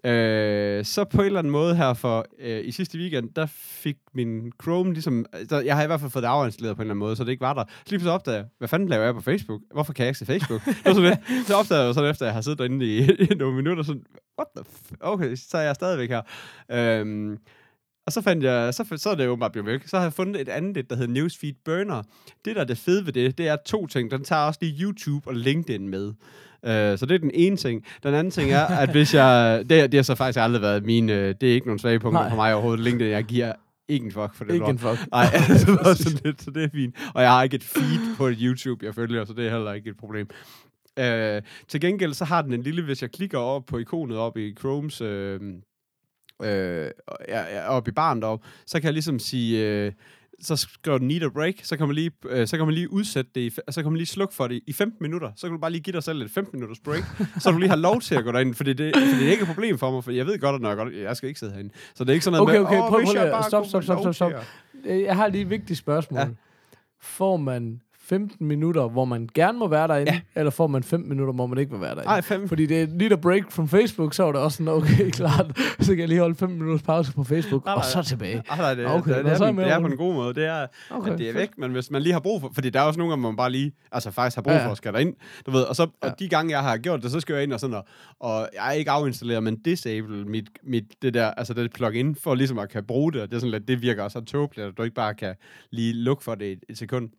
Øh, 0.09 0.85
så 0.85 1.03
på 1.03 1.21
en 1.21 1.25
eller 1.25 1.39
anden 1.39 1.51
måde 1.51 1.75
her 1.75 1.93
for 1.93 2.25
øh, 2.39 2.65
i 2.65 2.71
sidste 2.71 2.97
weekend, 2.97 3.29
der 3.35 3.45
fik 3.55 3.97
min 4.13 4.51
Chrome 4.63 4.93
ligesom... 4.93 5.25
Der, 5.49 5.61
jeg 5.61 5.75
har 5.75 5.83
i 5.83 5.87
hvert 5.87 5.99
fald 5.99 6.11
fået 6.11 6.23
det 6.23 6.29
afinstalleret 6.29 6.75
på 6.75 6.81
en 6.81 6.85
eller 6.85 6.93
anden 6.93 6.99
måde, 6.99 7.15
så 7.15 7.23
det 7.23 7.31
ikke 7.31 7.41
var 7.41 7.53
der. 7.53 7.63
Så 7.85 7.91
lige 7.91 8.01
så 8.01 8.09
opdagede 8.09 8.37
jeg, 8.37 8.47
hvad 8.57 8.67
fanden 8.67 8.89
laver 8.89 9.03
jeg 9.03 9.13
på 9.13 9.21
Facebook? 9.21 9.61
Hvorfor 9.73 9.93
kan 9.93 10.03
jeg 10.03 10.09
ikke 10.09 10.19
se 10.19 10.25
Facebook? 10.25 10.65
Det 10.65 11.19
så 11.47 11.55
opdagede 11.55 11.85
jeg 11.85 11.93
sådan 11.93 12.09
efter, 12.09 12.25
jeg 12.25 12.33
har 12.33 12.41
siddet 12.41 12.59
derinde 12.59 12.85
i, 12.85 13.11
i 13.31 13.35
nogle 13.35 13.55
minutter, 13.55 13.83
sådan, 13.83 14.03
what 14.41 14.47
the 14.55 14.63
f- 14.91 14.95
Okay, 15.01 15.35
så 15.35 15.57
er 15.57 15.61
jeg 15.61 15.75
stadigvæk 15.75 16.09
her. 16.09 16.21
Øhm, 16.71 17.37
og 18.05 18.11
så 18.13 18.21
fandt 18.21 18.43
jeg, 18.43 18.73
så, 18.73 18.93
så 18.97 19.09
er 19.09 19.15
det 19.15 19.25
jo 19.25 19.35
bare 19.35 19.49
blevet 19.49 19.65
væk. 19.67 19.87
Så 19.87 19.97
har 19.97 20.03
jeg 20.03 20.13
fundet 20.13 20.41
et 20.41 20.49
andet, 20.49 20.77
et, 20.77 20.89
der 20.89 20.95
hedder 20.95 21.13
Newsfeed 21.13 21.53
Burner. 21.65 22.03
Det, 22.45 22.55
der 22.55 22.61
er 22.61 22.65
det 22.65 22.77
fede 22.77 23.05
ved 23.05 23.13
det, 23.13 23.37
det 23.37 23.47
er 23.47 23.55
to 23.65 23.87
ting. 23.87 24.11
Den 24.11 24.23
tager 24.23 24.41
også 24.41 24.59
lige 24.61 24.81
YouTube 24.83 25.27
og 25.27 25.35
LinkedIn 25.35 25.89
med. 25.89 26.07
Uh, 26.63 26.69
så 26.99 27.05
det 27.09 27.15
er 27.15 27.19
den 27.19 27.31
ene 27.33 27.57
ting. 27.57 27.85
Den 28.03 28.13
anden 28.13 28.31
ting 28.31 28.51
er, 28.51 28.65
at 28.65 28.91
hvis 28.91 29.13
jeg... 29.13 29.59
Det, 29.69 29.91
det 29.91 29.93
har 29.97 30.03
så 30.03 30.15
faktisk 30.15 30.39
aldrig 30.39 30.61
været 30.61 30.85
min... 30.85 31.09
Uh, 31.09 31.15
det 31.15 31.43
er 31.43 31.53
ikke 31.53 31.67
nogen 31.67 31.79
svage 31.79 31.99
punkter 31.99 32.29
for 32.29 32.35
mig 32.35 32.53
overhovedet. 32.53 32.83
LinkedIn, 32.83 33.11
jeg 33.11 33.23
giver 33.23 33.53
ikke 33.87 34.05
en 34.05 34.11
fuck 34.11 34.35
for 34.35 34.43
det 34.43 34.53
Ikke 34.53 34.63
lort. 34.65 34.71
en 34.73 34.79
fuck. 34.79 35.11
Nej, 35.11 35.25
altså, 35.33 36.03
sådan 36.03 36.19
lidt, 36.25 36.41
så 36.41 36.51
det 36.51 36.63
er 36.63 36.69
fint. 36.73 36.95
Og 37.13 37.21
jeg 37.21 37.31
har 37.31 37.43
ikke 37.43 37.55
et 37.55 37.63
feed 37.63 38.15
på 38.17 38.29
YouTube, 38.41 38.85
jeg 38.85 38.95
følger, 38.95 39.25
så 39.25 39.33
det 39.33 39.45
er 39.47 39.51
heller 39.51 39.73
ikke 39.73 39.89
et 39.89 39.97
problem. 39.97 40.29
Øh, 40.99 41.41
til 41.67 41.81
gengæld 41.81 42.13
så 42.13 42.25
har 42.25 42.41
den 42.41 42.53
en 42.53 42.61
lille, 42.61 42.81
hvis 42.83 43.01
jeg 43.01 43.11
klikker 43.11 43.37
op 43.37 43.65
på 43.65 43.77
ikonet 43.77 44.17
op 44.17 44.37
i 44.37 44.55
Chromes, 44.59 45.01
øh, 45.01 45.39
øh, 46.43 46.89
op 47.67 47.87
i 47.87 47.91
barn 47.91 48.21
deroppe, 48.21 48.47
så 48.65 48.79
kan 48.79 48.85
jeg 48.85 48.93
ligesom 48.93 49.19
sige, 49.19 49.67
øh, 49.69 49.91
så 50.41 50.55
skriver 50.55 50.97
den 50.97 51.07
need 51.07 51.21
a 51.23 51.27
break, 51.29 51.53
så 51.63 51.77
kan 51.77 51.87
man 51.87 51.95
lige, 51.95 52.11
øh, 52.29 52.47
så 52.47 52.57
kan 52.57 52.65
man 52.65 52.75
lige 52.75 52.91
udsætte 52.93 53.31
det, 53.35 53.41
i, 53.41 53.49
så 53.69 53.81
kan 53.83 53.91
man 53.91 53.97
lige 53.97 54.07
slukke 54.07 54.33
for 54.35 54.47
det 54.47 54.61
i 54.67 54.73
15 54.73 54.97
minutter, 55.01 55.31
så 55.35 55.47
kan 55.47 55.51
du 55.51 55.57
bare 55.57 55.71
lige 55.71 55.81
give 55.81 55.93
dig 55.93 56.03
selv 56.03 56.21
et 56.21 56.31
15 56.31 56.59
minutters 56.59 56.79
break, 56.79 57.03
så 57.39 57.51
du 57.51 57.57
lige 57.57 57.69
har 57.69 57.75
lov 57.75 58.01
til 58.01 58.15
at 58.15 58.23
gå 58.23 58.31
derind, 58.31 58.53
fordi 58.55 58.73
det, 58.73 58.95
det 58.95 59.27
er 59.27 59.31
ikke 59.31 59.41
et 59.41 59.47
problem 59.47 59.77
for 59.77 59.91
mig, 59.91 60.03
for 60.03 60.11
jeg 60.11 60.25
ved 60.25 60.39
godt, 60.39 60.55
at 60.55 60.61
når 60.61 60.69
jeg, 60.69 60.77
godt, 60.77 60.93
jeg 60.93 61.17
skal 61.17 61.27
ikke 61.27 61.39
sidde 61.39 61.53
herinde. 61.53 61.73
Så 61.95 62.03
det 62.03 62.09
er 62.09 62.13
ikke 62.13 62.23
sådan 62.25 62.37
noget 62.37 62.49
Okay, 62.49 62.59
med, 62.59 62.65
okay, 62.67 62.81
"Åh, 62.81 62.89
prøv- 62.89 63.03
prøv 63.05 63.31
bare 63.31 63.43
stop, 63.43 63.65
stop, 63.65 63.83
stop, 63.83 63.99
stop, 63.99 64.15
stop. 64.15 64.31
at-" 64.31 64.45
Øh, 64.85 65.01
Jeg 65.01 65.15
har 65.15 65.27
lige 65.27 65.41
et 65.41 65.49
vigtigt 65.49 65.79
spørgsmål. 65.79 66.19
Ja. 66.19 66.27
Får 67.01 67.37
man 67.37 67.81
15 68.11 68.47
minutter, 68.47 68.87
hvor 68.89 69.05
man 69.05 69.29
gerne 69.35 69.59
må 69.59 69.67
være 69.67 69.87
derinde, 69.87 70.11
Ja. 70.11 70.21
ja. 70.35 70.39
eller 70.39 70.51
får 70.51 70.67
man 70.67 70.83
5 70.83 70.99
minutter, 70.99 71.33
hvor 71.33 71.45
man 71.45 71.57
ikke 71.57 71.71
må 71.73 71.77
være 71.79 71.89
derinde? 71.95 72.07
Ej, 72.07 72.21
fem. 72.21 72.47
Fordi 72.47 72.65
det 72.65 72.81
er 72.81 72.87
lige 72.87 73.09
der 73.09 73.15
break 73.15 73.51
from 73.51 73.67
Facebook, 73.67 74.13
så 74.13 74.23
var 74.23 74.31
det 74.31 74.41
også 74.41 74.57
sådan, 74.57 74.73
okay, 74.73 75.09
klart, 75.19 75.59
så 75.79 75.91
kan 75.91 75.99
jeg 75.99 76.07
lige 76.07 76.19
holde 76.19 76.35
5 76.35 76.49
minutters 76.49 76.81
pause 76.81 77.13
på 77.13 77.23
Facebook, 77.23 77.65
Nej, 77.65 77.73
og 77.73 77.79
nej. 77.95 78.03
så 78.03 78.09
tilbage. 78.09 78.43
Ah, 78.49 78.57
nej, 78.57 78.73
det, 78.73 78.85
Okay, 78.87 79.15
det, 79.17 79.25
det, 79.25 79.37
så 79.37 79.43
er, 79.43 79.47
det, 79.47 79.47
er, 79.47 79.51
med 79.51 79.63
det 79.65 79.71
er 79.73 79.79
på 79.79 79.85
en 79.87 79.97
god 79.97 80.13
måde. 80.13 80.33
Det 80.33 80.45
er, 80.45 80.67
Okay, 80.89 81.11
at 81.11 81.17
det 81.19 81.29
er 81.29 81.33
væk, 81.33 81.49
men 81.57 81.71
hvis 81.71 81.91
man 81.91 82.01
lige 82.01 82.13
har 82.13 82.19
brug 82.19 82.41
for... 82.41 82.51
Fordi 82.53 82.69
der 82.69 82.79
er 82.79 82.83
også 82.83 82.97
nogle 82.97 83.11
gange, 83.11 83.21
hvor 83.21 83.29
man 83.31 83.37
bare 83.37 83.51
lige... 83.51 83.71
Altså 83.91 84.11
faktisk 84.11 84.35
har 84.37 84.41
brug 84.41 84.51
Ja, 84.53 84.57
for 84.59 84.63
ja. 84.65 84.71
at 84.71 84.77
skal 84.77 84.93
derind. 84.93 85.13
Du 85.45 85.51
ved, 85.51 85.61
og, 85.63 85.75
så, 85.75 85.87
Ja. 86.03 86.09
og 86.09 86.19
de 86.19 86.29
gange, 86.29 86.51
jeg 86.51 86.61
har 86.61 86.77
gjort 86.77 87.03
det, 87.03 87.11
så 87.11 87.19
skal 87.19 87.33
jeg 87.33 87.43
ind 87.43 87.53
og 87.53 87.59
sådan... 87.59 87.75
Og, 87.75 87.85
og 88.19 88.49
jeg 88.55 88.67
er 88.67 88.71
ikke 88.71 88.91
afinstalleret, 88.91 89.43
men 89.43 89.55
disable 89.55 90.25
mit, 90.25 90.49
mit, 90.63 90.83
det 91.01 91.13
der, 91.13 91.31
altså 91.31 91.53
det 91.53 91.73
plug-in, 91.73 92.15
for 92.15 92.35
ligesom 92.35 92.59
at 92.59 92.69
kan 92.69 92.83
bruge 92.83 93.13
det. 93.13 93.21
Og 93.21 93.27
det 93.29 93.35
er 93.35 93.39
sådan 93.39 93.51
lidt, 93.51 93.67
det 93.67 93.81
virker 93.81 94.03
også 94.03 94.19
så 94.19 94.25
tåbeligt, 94.25 94.67
at 94.67 94.77
du 94.77 94.83
ikke 94.83 94.95
bare 94.95 95.13
kan 95.13 95.35
lige 95.71 95.93
lukke 95.93 96.23
for 96.23 96.35
det 96.35 96.51
et, 96.51 96.59
et 96.69 96.77
sekund. 96.77 97.09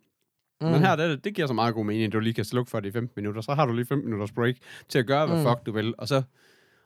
Mm. 0.63 0.69
Men 0.73 0.81
her, 0.81 0.97
det, 0.97 1.25
det 1.25 1.35
giver 1.35 1.47
så 1.47 1.55
meget 1.55 1.75
god 1.75 1.85
mening, 1.85 2.05
at 2.05 2.13
du 2.13 2.21
lige 2.21 2.35
kan 2.35 2.45
slukke 2.45 2.71
for 2.71 2.81
det 2.81 2.89
i 2.89 2.93
15 2.93 3.13
minutter. 3.17 3.41
Så 3.41 3.55
har 3.55 3.67
du 3.67 3.73
lige 3.73 3.87
15 3.87 4.09
minutters 4.11 4.33
break 4.33 4.55
til 4.89 4.99
at 4.99 5.07
gøre, 5.07 5.27
hvad 5.27 5.37
Mm. 5.37 5.43
fuck 5.45 5.67
du 5.67 5.73
vil. 5.73 5.95
Og 5.99 6.09
så, 6.09 6.23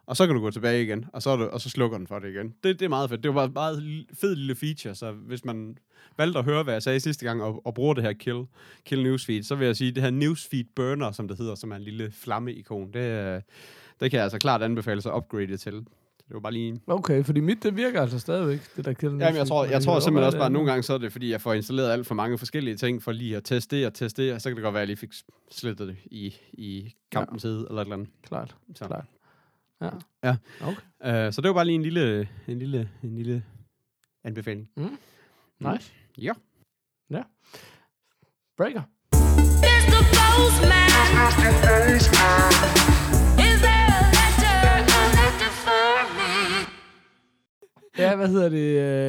og 0.06 0.16
så 0.16 0.26
kan 0.26 0.34
du 0.34 0.40
gå 0.40 0.50
tilbage 0.50 0.82
igen, 0.82 1.04
og 1.12 1.22
så, 1.22 1.36
du, 1.36 1.44
og 1.44 1.60
så 1.60 1.70
slukker 1.70 1.98
den 1.98 2.06
for 2.06 2.18
det 2.18 2.28
igen. 2.30 2.54
Det, 2.64 2.78
det 2.80 2.82
er 2.84 2.88
meget 2.88 3.10
fedt. 3.10 3.22
Det 3.22 3.34
var 3.34 3.34
bare 3.34 3.46
et 3.46 3.80
meget 3.80 4.06
fed 4.20 4.36
lille 4.36 4.54
feature, 4.54 4.94
så 4.94 5.12
hvis 5.12 5.44
man 5.44 5.76
valgte 6.18 6.38
at 6.38 6.44
høre, 6.44 6.62
hvad 6.62 6.74
jeg 6.74 6.82
sagde 6.82 7.00
sidste 7.00 7.24
gang, 7.26 7.42
og, 7.42 7.66
og 7.66 7.74
bruger 7.74 7.94
det 7.94 8.04
her 8.04 8.12
kill, 8.12 8.44
kill 8.84 9.02
newsfeed, 9.02 9.42
så 9.42 9.54
vil 9.54 9.66
jeg 9.66 9.76
sige, 9.76 9.92
det 9.92 10.02
her 10.02 10.10
newsfeed 10.10 10.64
burner, 10.76 11.12
som 11.12 11.28
det 11.28 11.38
hedder, 11.38 11.54
som 11.54 11.72
er 11.72 11.76
en 11.76 11.82
lille 11.82 12.10
flamme-ikon, 12.10 12.92
det, 12.92 13.00
øh, 13.00 13.40
det 14.00 14.10
kan 14.10 14.12
jeg 14.12 14.22
altså 14.22 14.38
klart 14.38 14.62
anbefale 14.62 15.00
sig 15.02 15.14
upgrade 15.16 15.56
til. 15.56 15.86
Det 16.28 16.34
var 16.34 16.40
bare 16.40 16.52
lige... 16.52 16.80
Okay, 16.86 17.24
fordi 17.24 17.40
mit, 17.40 17.62
det 17.62 17.76
virker 17.76 18.02
altså 18.02 18.18
stadigvæk, 18.18 18.60
det 18.76 18.84
der 18.84 18.92
Kill 18.92 19.10
Jamen, 19.10 19.36
jeg 19.36 19.46
tror, 19.46 19.64
jeg 19.64 19.72
Men 19.72 19.82
tror 19.82 20.00
simpelthen 20.00 20.26
også 20.26 20.38
bare, 20.38 20.46
at 20.46 20.52
nogle 20.52 20.70
gange 20.70 20.82
så 20.82 20.94
er 20.94 20.98
det, 20.98 21.12
fordi 21.12 21.30
jeg 21.30 21.40
får 21.40 21.52
installeret 21.52 21.90
alt 21.92 22.06
for 22.06 22.14
mange 22.14 22.38
forskellige 22.38 22.76
ting, 22.76 23.02
for 23.02 23.12
lige 23.12 23.36
at 23.36 23.44
teste 23.44 23.86
og 23.86 23.94
teste 23.94 24.34
og 24.34 24.40
så 24.40 24.48
kan 24.50 24.56
det 24.56 24.62
godt 24.62 24.74
være, 24.74 24.82
at 24.82 24.88
jeg 24.88 24.96
lige 24.96 24.96
fik 24.96 25.12
slettet 25.50 25.88
det 25.88 25.96
i, 26.04 26.34
i 26.52 26.94
kampens 27.12 27.44
ja. 27.44 27.48
eller 27.48 27.74
et 27.74 27.80
eller 27.80 27.96
andet. 27.96 28.08
Klart, 28.22 28.56
Så. 28.74 28.86
klart. 28.86 29.04
Ja. 29.80 29.90
Ja. 30.24 30.36
Okay. 30.60 31.26
Uh, 31.26 31.32
så 31.32 31.40
det 31.40 31.48
var 31.48 31.54
bare 31.54 31.64
lige 31.64 31.74
en 31.74 31.82
lille, 31.82 32.28
en 32.48 32.58
lille, 32.58 32.90
en 33.02 33.16
lille 33.16 33.44
anbefaling. 34.24 34.68
Nice. 35.60 35.92
Ja. 36.18 36.32
Breaker. 38.56 38.82
Mr. 39.12 40.00
Postman. 40.16 40.96
Ja, 47.98 48.16
hvad 48.16 48.28
hedder 48.28 48.48
det? 48.48 48.56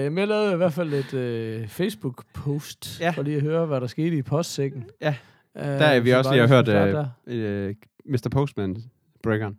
øh, 0.10 0.17
Jeg 0.17 0.28
lavede 0.28 0.54
i 0.54 0.56
hvert 0.56 0.73
fald 0.73 0.93
et 0.93 1.13
øh, 1.13 1.67
Facebook-post, 1.67 3.00
Ja. 3.00 3.10
for 3.10 3.21
lige 3.21 3.36
at 3.38 3.41
høre, 3.43 3.65
hvad 3.65 3.82
der 3.82 3.88
skete 3.88 4.17
i 4.17 4.21
postsækken. 4.21 4.86
Ja. 5.02 5.15
Øh, 5.58 5.63
Der 5.65 5.69
er 5.86 6.00
vi 6.00 6.10
så 6.10 6.17
også 6.17 6.32
lige 6.32 6.47
har 6.47 6.56
hørt 6.56 6.67
uh, 6.67 6.73
der. 6.73 7.69
uh, 7.69 7.76
Mr. 8.12 8.30
Postman, 8.32 8.78
Breakeren. 9.23 9.58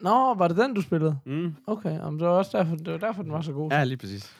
Nå, 0.00 0.34
var 0.34 0.48
det 0.48 0.56
den, 0.56 0.74
du 0.74 0.80
spillede? 0.82 1.18
Mm. 1.26 1.54
Okay, 1.66 2.00
om 2.00 2.18
det 2.18 2.28
var 2.28 2.32
også 2.34 2.58
derfor, 2.58 2.76
det 2.76 2.92
var 2.92 2.98
derfor, 2.98 3.22
den 3.22 3.32
var 3.32 3.40
så 3.40 3.52
god. 3.52 3.70
Ja, 3.72 3.84
lige 3.84 3.96
præcis. 3.96 4.32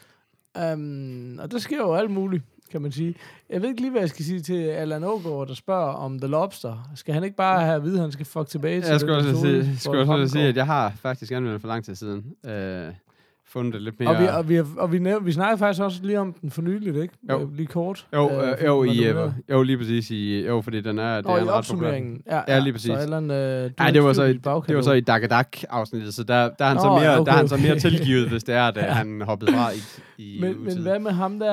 Um, 0.74 1.38
og 1.42 1.50
der 1.52 1.58
sker 1.58 1.76
jo 1.76 1.94
alt 1.94 2.10
muligt, 2.10 2.42
kan 2.70 2.82
man 2.82 2.92
sige. 2.92 3.14
Jeg 3.50 3.62
ved 3.62 3.68
ikke 3.68 3.80
lige, 3.80 3.90
hvad 3.90 4.00
jeg 4.00 4.08
skal 4.10 4.24
sige 4.24 4.40
til 4.40 4.54
Allan 4.64 5.04
Ågaard, 5.04 5.48
der 5.48 5.54
spørger 5.54 5.92
om 5.92 6.18
The 6.18 6.28
Lobster. 6.28 6.90
Skal 6.94 7.14
han 7.14 7.24
ikke 7.24 7.36
bare 7.36 7.60
have 7.64 7.76
at 7.76 7.82
vide, 7.84 7.94
at 7.94 8.00
han 8.00 8.12
skal 8.12 8.26
fuck 8.26 8.48
tilbage 8.48 8.80
til 8.80 8.90
Jeg 8.90 9.00
skulle 9.00 9.16
også 9.16 9.40
sige, 9.40 9.78
skulle 9.78 10.00
også 10.12 10.28
sige, 10.32 10.44
at 10.48 10.56
jeg 10.56 10.66
har 10.66 10.92
faktisk 10.96 11.32
anvendt 11.32 11.52
den 11.52 11.60
for 11.60 11.68
lang 11.68 11.84
tid 11.84 11.94
siden. 11.94 12.18
Uh, 12.44 12.50
fundet 13.48 13.74
det 13.74 13.82
lidt 13.82 14.00
mere... 14.00 14.08
Og 14.08 14.20
vi, 14.22 14.26
og 14.26 14.48
vi, 14.48 14.60
og 14.78 14.92
vi, 14.92 14.98
næv- 14.98 15.26
vi 15.26 15.32
snakkede 15.32 15.58
faktisk 15.58 15.82
også 15.82 15.98
lige 16.02 16.20
om 16.20 16.32
den 16.32 16.50
for 16.50 16.62
nyligt, 16.62 16.96
ikke? 16.96 17.14
Jo. 17.30 17.40
Øh, 17.40 17.56
Lige 17.56 17.66
kort. 17.66 18.06
Jo, 18.14 18.30
Øh, 18.30 18.48
øh, 18.48 18.66
jo, 18.66 18.84
i, 18.84 19.04
øh, 19.04 19.16
jo, 19.50 19.62
lige 19.62 19.78
præcis 19.78 20.10
i, 20.10 20.46
jo, 20.46 20.60
fordi 20.60 20.80
den 20.80 20.98
er, 20.98 21.16
det 21.16 21.24
Nå, 21.24 21.32
er 21.32 21.38
i 21.38 21.42
en 21.42 21.48
opsummeringen. 21.48 22.20
Ja, 22.30 22.40
Ja, 22.48 22.58
lige 22.58 22.72
præcis. 22.72 22.86
Så 22.90 22.94
Allan, 22.96 23.30
øh, 23.30 23.36
du 23.64 23.70
Nej, 23.78 23.86
har 23.86 23.90
det 23.92 24.04
var 24.04 24.12
så, 24.12 24.22
i, 24.24 24.32
det 24.32 24.76
var 24.76 24.82
så 24.82 24.92
i 24.92 25.00
Dagadak-afsnittet, 25.00 26.14
så 26.14 26.22
der, 26.24 26.34
der 26.58 26.64
er 26.64 26.68
han, 26.68 26.78
så 26.78 26.86
Nå, 26.86 26.92
mere, 26.98 27.10
ja, 27.10 27.16
der 27.18 27.24
er 27.26 27.30
han 27.30 27.44
okay, 27.44 27.48
så 27.48 27.56
mere 27.62 27.70
okay. 27.72 27.80
tilgivet, 27.80 28.28
hvis 28.32 28.44
det 28.44 28.54
er, 28.54 28.62
at 28.64 28.76
Ja. 28.76 28.82
han 28.82 29.22
hoppede 29.26 29.52
fra 29.52 29.70
i, 29.70 29.76
i 30.22 30.38
Men, 30.40 30.64
men 30.64 30.78
hvad 30.82 30.98
med 30.98 31.10
ham 31.10 31.38
der, 31.38 31.52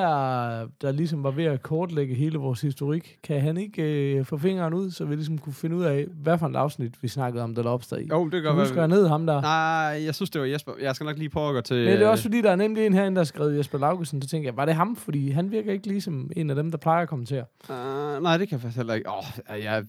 der 0.81 0.91
ligesom 0.91 1.23
var 1.23 1.31
ved 1.31 1.43
at 1.45 1.61
kortlægge 1.63 2.15
hele 2.15 2.37
vores 2.37 2.61
historik? 2.61 3.15
Kan 3.23 3.41
han 3.41 3.57
ikke 3.57 4.13
øh, 4.17 4.25
få 4.25 4.37
fingeren 4.37 4.73
ud, 4.73 4.91
så 4.91 5.05
vi 5.05 5.15
ligesom 5.15 5.37
kunne 5.37 5.53
finde 5.53 5.75
ud 5.75 5.83
af, 5.83 6.05
hvad 6.23 6.37
for 6.37 6.47
et 6.47 6.55
afsnit 6.55 6.93
vi 7.01 7.07
snakkede 7.07 7.43
om, 7.43 7.55
der 7.55 7.63
Lobster 7.63 7.97
i? 7.97 8.07
Jo, 8.11 8.23
det 8.25 8.31
kan 8.31 8.41
Kan 8.41 8.43
du 8.43 8.47
godt 8.49 8.59
huske 8.67 8.75
være. 8.77 8.87
ned 8.87 9.07
ham 9.07 9.25
der? 9.25 9.41
Nej, 9.41 10.03
jeg 10.05 10.15
synes, 10.15 10.29
det 10.29 10.41
var 10.41 10.47
Jesper. 10.47 10.71
Jeg 10.81 10.95
skal 10.95 11.05
nok 11.05 11.17
lige 11.17 11.29
prøve 11.29 11.49
at 11.49 11.53
gå 11.55 11.61
til... 11.61 11.88
Men 11.89 11.99
det 11.99 12.05
er 12.05 12.09
også 12.09 12.23
fordi, 12.23 12.41
der 12.41 12.51
er 12.51 12.55
nemlig 12.55 12.85
en 12.85 12.93
herinde, 12.93 13.15
der 13.15 13.19
har 13.21 13.25
skrevet 13.25 13.57
Jesper 13.57 13.77
Laugesen, 13.77 14.21
så 14.21 14.27
tænker 14.27 14.49
jeg, 14.49 14.57
var 14.57 14.65
det 14.65 14.75
ham? 14.75 14.95
Fordi 14.95 15.31
han 15.31 15.51
virker 15.51 15.71
ikke 15.73 15.87
ligesom 15.87 16.31
en 16.35 16.49
af 16.49 16.55
dem, 16.55 16.71
der 16.71 16.77
plejer 16.77 17.01
at 17.01 17.09
kommentere. 17.09 17.43
Uh, 17.69 18.23
nej, 18.23 18.37
det 18.37 18.49
kan 18.49 18.55
jeg 18.55 18.61
faktisk 18.61 18.77
heller 18.77 18.93
ikke. 18.93 19.09
Åh, 19.09 19.17
oh, 19.17 19.23
jeg, 19.49 19.63
jeg 19.63 19.83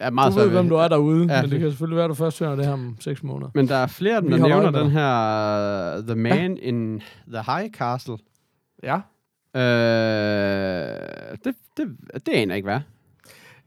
er 0.00 0.10
meget 0.10 0.32
Du 0.32 0.38
ved, 0.38 0.46
ved- 0.46 0.52
hvem 0.54 0.68
du 0.68 0.74
er 0.74 0.88
derude, 0.88 1.26
Ja, 1.28 1.34
ja, 1.36 1.42
men 1.42 1.50
det 1.50 1.60
kan 1.60 1.70
selvfølgelig 1.70 1.96
være, 1.96 2.04
at 2.04 2.08
du 2.08 2.14
først 2.14 2.38
hører 2.40 2.56
det 2.56 2.64
her 2.66 2.72
om 2.72 2.96
seks 3.00 3.22
måneder. 3.22 3.50
Men 3.54 3.68
der 3.68 3.76
er 3.76 3.86
flere 3.86 4.14
der 4.20 4.36
nævner 4.36 4.70
den 4.70 4.90
her 4.90 5.98
uh, 5.98 6.04
The 6.04 6.14
Man 6.14 6.56
ja. 6.56 6.68
in 6.68 7.02
the 7.32 7.42
High 7.46 7.70
Castle. 7.70 8.16
Ja. 8.82 8.94
Uh, 9.54 9.60
det, 11.44 11.54
det, 11.76 11.86
det 12.26 12.32
aner 12.32 12.54
jeg 12.54 12.56
ikke, 12.56 12.66
hvad. 12.68 12.80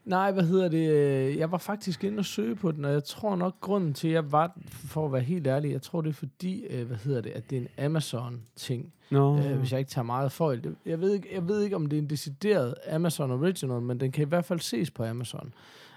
Nej, 0.06 0.32
hvad 0.32 0.44
hedder 0.44 0.70
det? 0.70 0.90
øh, 0.90 1.38
Jeg 1.38 1.52
var 1.52 1.58
faktisk 1.58 2.04
inde 2.04 2.20
og 2.20 2.26
søge 2.26 2.56
på 2.56 2.72
den, 2.72 2.86
og 2.86 2.92
jeg 2.92 3.04
tror 3.04 3.36
nok, 3.36 3.60
grunden 3.62 3.94
til, 3.94 4.08
at 4.08 4.14
jeg 4.14 4.32
var, 4.32 4.58
for 4.70 5.06
at 5.06 5.14
være 5.14 5.22
helt 5.22 5.48
ærlig, 5.48 5.72
jeg 5.72 5.82
tror, 5.82 6.02
det 6.02 6.10
er 6.10 6.14
fordi, 6.14 6.66
øh, 6.70 6.88
hvad 6.88 6.98
hedder 6.98 7.22
det, 7.22 7.30
at 7.30 7.50
det 7.50 7.58
er 7.58 7.62
en 7.62 7.86
Amazon-ting. 7.86 8.94
No. 9.12 9.38
øh, 9.40 9.58
hvis 9.60 9.72
jeg 9.72 9.80
ikke 9.80 9.92
tager 9.92 10.06
meget 10.06 10.32
fejl. 10.32 10.64
Det- 10.64 10.76
Jeg 10.86 11.02
ved, 11.02 11.14
ikke, 11.14 11.28
jeg 11.34 11.48
ved 11.48 11.62
ikke, 11.64 11.76
om 11.76 11.86
det 11.86 11.98
er 11.98 12.02
en 12.02 12.10
decideret 12.10 12.76
Amazon 12.92 13.32
Original, 13.32 13.82
men 13.82 14.00
den 14.00 14.12
kan 14.12 14.22
i 14.26 14.28
hvert 14.30 14.46
fald 14.46 14.60
ses 14.60 14.92
på 14.92 15.04
Amazon. 15.04 15.54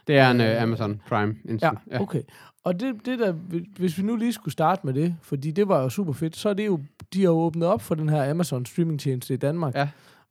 Det 0.06 0.18
er 0.18 0.30
en 0.30 0.40
øh, 0.40 0.56
uh, 0.56 0.62
Amazon 0.62 1.00
Prime 1.08 1.36
instant. 1.48 1.78
ja. 1.90 2.00
okay. 2.00 2.22
Og 2.64 2.80
det, 2.80 2.94
det 3.06 3.18
der, 3.18 3.32
hvis 3.78 3.98
vi 3.98 4.02
nu 4.02 4.16
lige 4.16 4.32
skulle 4.32 4.52
starte 4.52 4.80
med 4.86 4.94
det, 4.94 5.16
fordi 5.22 5.50
det 5.50 5.68
var 5.68 5.82
jo 5.82 5.88
super 5.88 6.12
fedt, 6.12 6.36
så 6.36 6.48
er 6.48 6.54
det 6.54 6.66
jo, 6.66 6.80
de 7.14 7.20
har 7.20 7.28
jo 7.30 7.36
åbnet 7.38 7.68
op 7.68 7.82
for 7.82 7.94
den 7.94 8.08
her 8.08 8.30
Amazon 8.30 8.66
streamingtjeneste 8.66 9.34
i 9.34 9.36
Danmark. 9.36 9.74
Ja. 9.74 9.88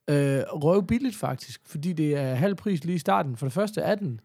Øh, 0.10 0.40
røv 0.48 0.88
billigt 0.88 1.16
faktisk, 1.16 1.62
fordi 1.66 1.94
det 1.94 2.18
er 2.18 2.34
halv 2.36 2.56
pris 2.56 2.84
lige 2.86 2.96
i 2.96 3.00
starten. 3.00 3.38
For 3.38 3.46
det 3.46 3.54
første 3.54 3.82
er 3.82 3.96
den, 3.96 4.20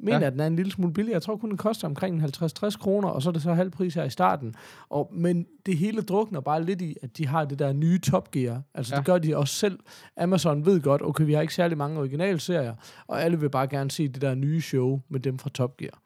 mener 0.00 0.20
Ja. 0.20 0.26
at 0.26 0.32
den 0.32 0.40
er 0.40 0.46
en 0.46 0.56
lille 0.56 0.72
smule 0.72 0.92
billig. 0.92 1.12
Jeg 1.12 1.22
tror 1.22 1.36
kun, 1.36 1.48
den 1.50 1.56
koster 1.58 1.88
omkring 1.88 2.22
50-60 2.24 2.78
kroner, 2.78 3.08
og 3.08 3.22
så 3.22 3.28
er 3.28 3.32
det 3.32 3.42
så 3.42 3.52
halv 3.54 3.70
pris 3.70 3.94
her 3.94 4.04
i 4.04 4.10
starten. 4.10 4.54
Og, 4.88 5.10
men 5.14 5.46
det 5.66 5.76
hele 5.76 6.02
drukner 6.02 6.40
bare 6.40 6.64
lidt 6.64 6.80
i, 6.82 6.96
at 7.02 7.18
de 7.18 7.26
har 7.26 7.44
det 7.44 7.58
der 7.58 7.72
nye 7.72 7.98
Top 7.98 8.30
Gear. 8.30 8.62
Altså 8.74 8.94
ja. 8.94 8.98
Det 8.98 9.06
gør 9.06 9.18
de 9.18 9.36
også 9.36 9.54
selv. 9.54 9.78
Amazon 10.16 10.66
ved 10.66 10.80
godt, 10.80 11.02
okay, 11.02 11.24
vi 11.24 11.32
har 11.32 11.40
ikke 11.40 11.54
særlig 11.54 11.78
mange 11.78 11.98
originalserier, 12.00 12.74
og 13.06 13.22
alle 13.22 13.40
vil 13.40 13.50
bare 13.50 13.66
gerne 13.68 13.90
se 13.90 14.08
det 14.08 14.22
der 14.22 14.34
nye 14.34 14.60
show 14.60 15.00
med 15.08 15.20
dem 15.20 15.38
fra 15.38 15.50
Top 15.50 15.76
Gear. 15.76 15.98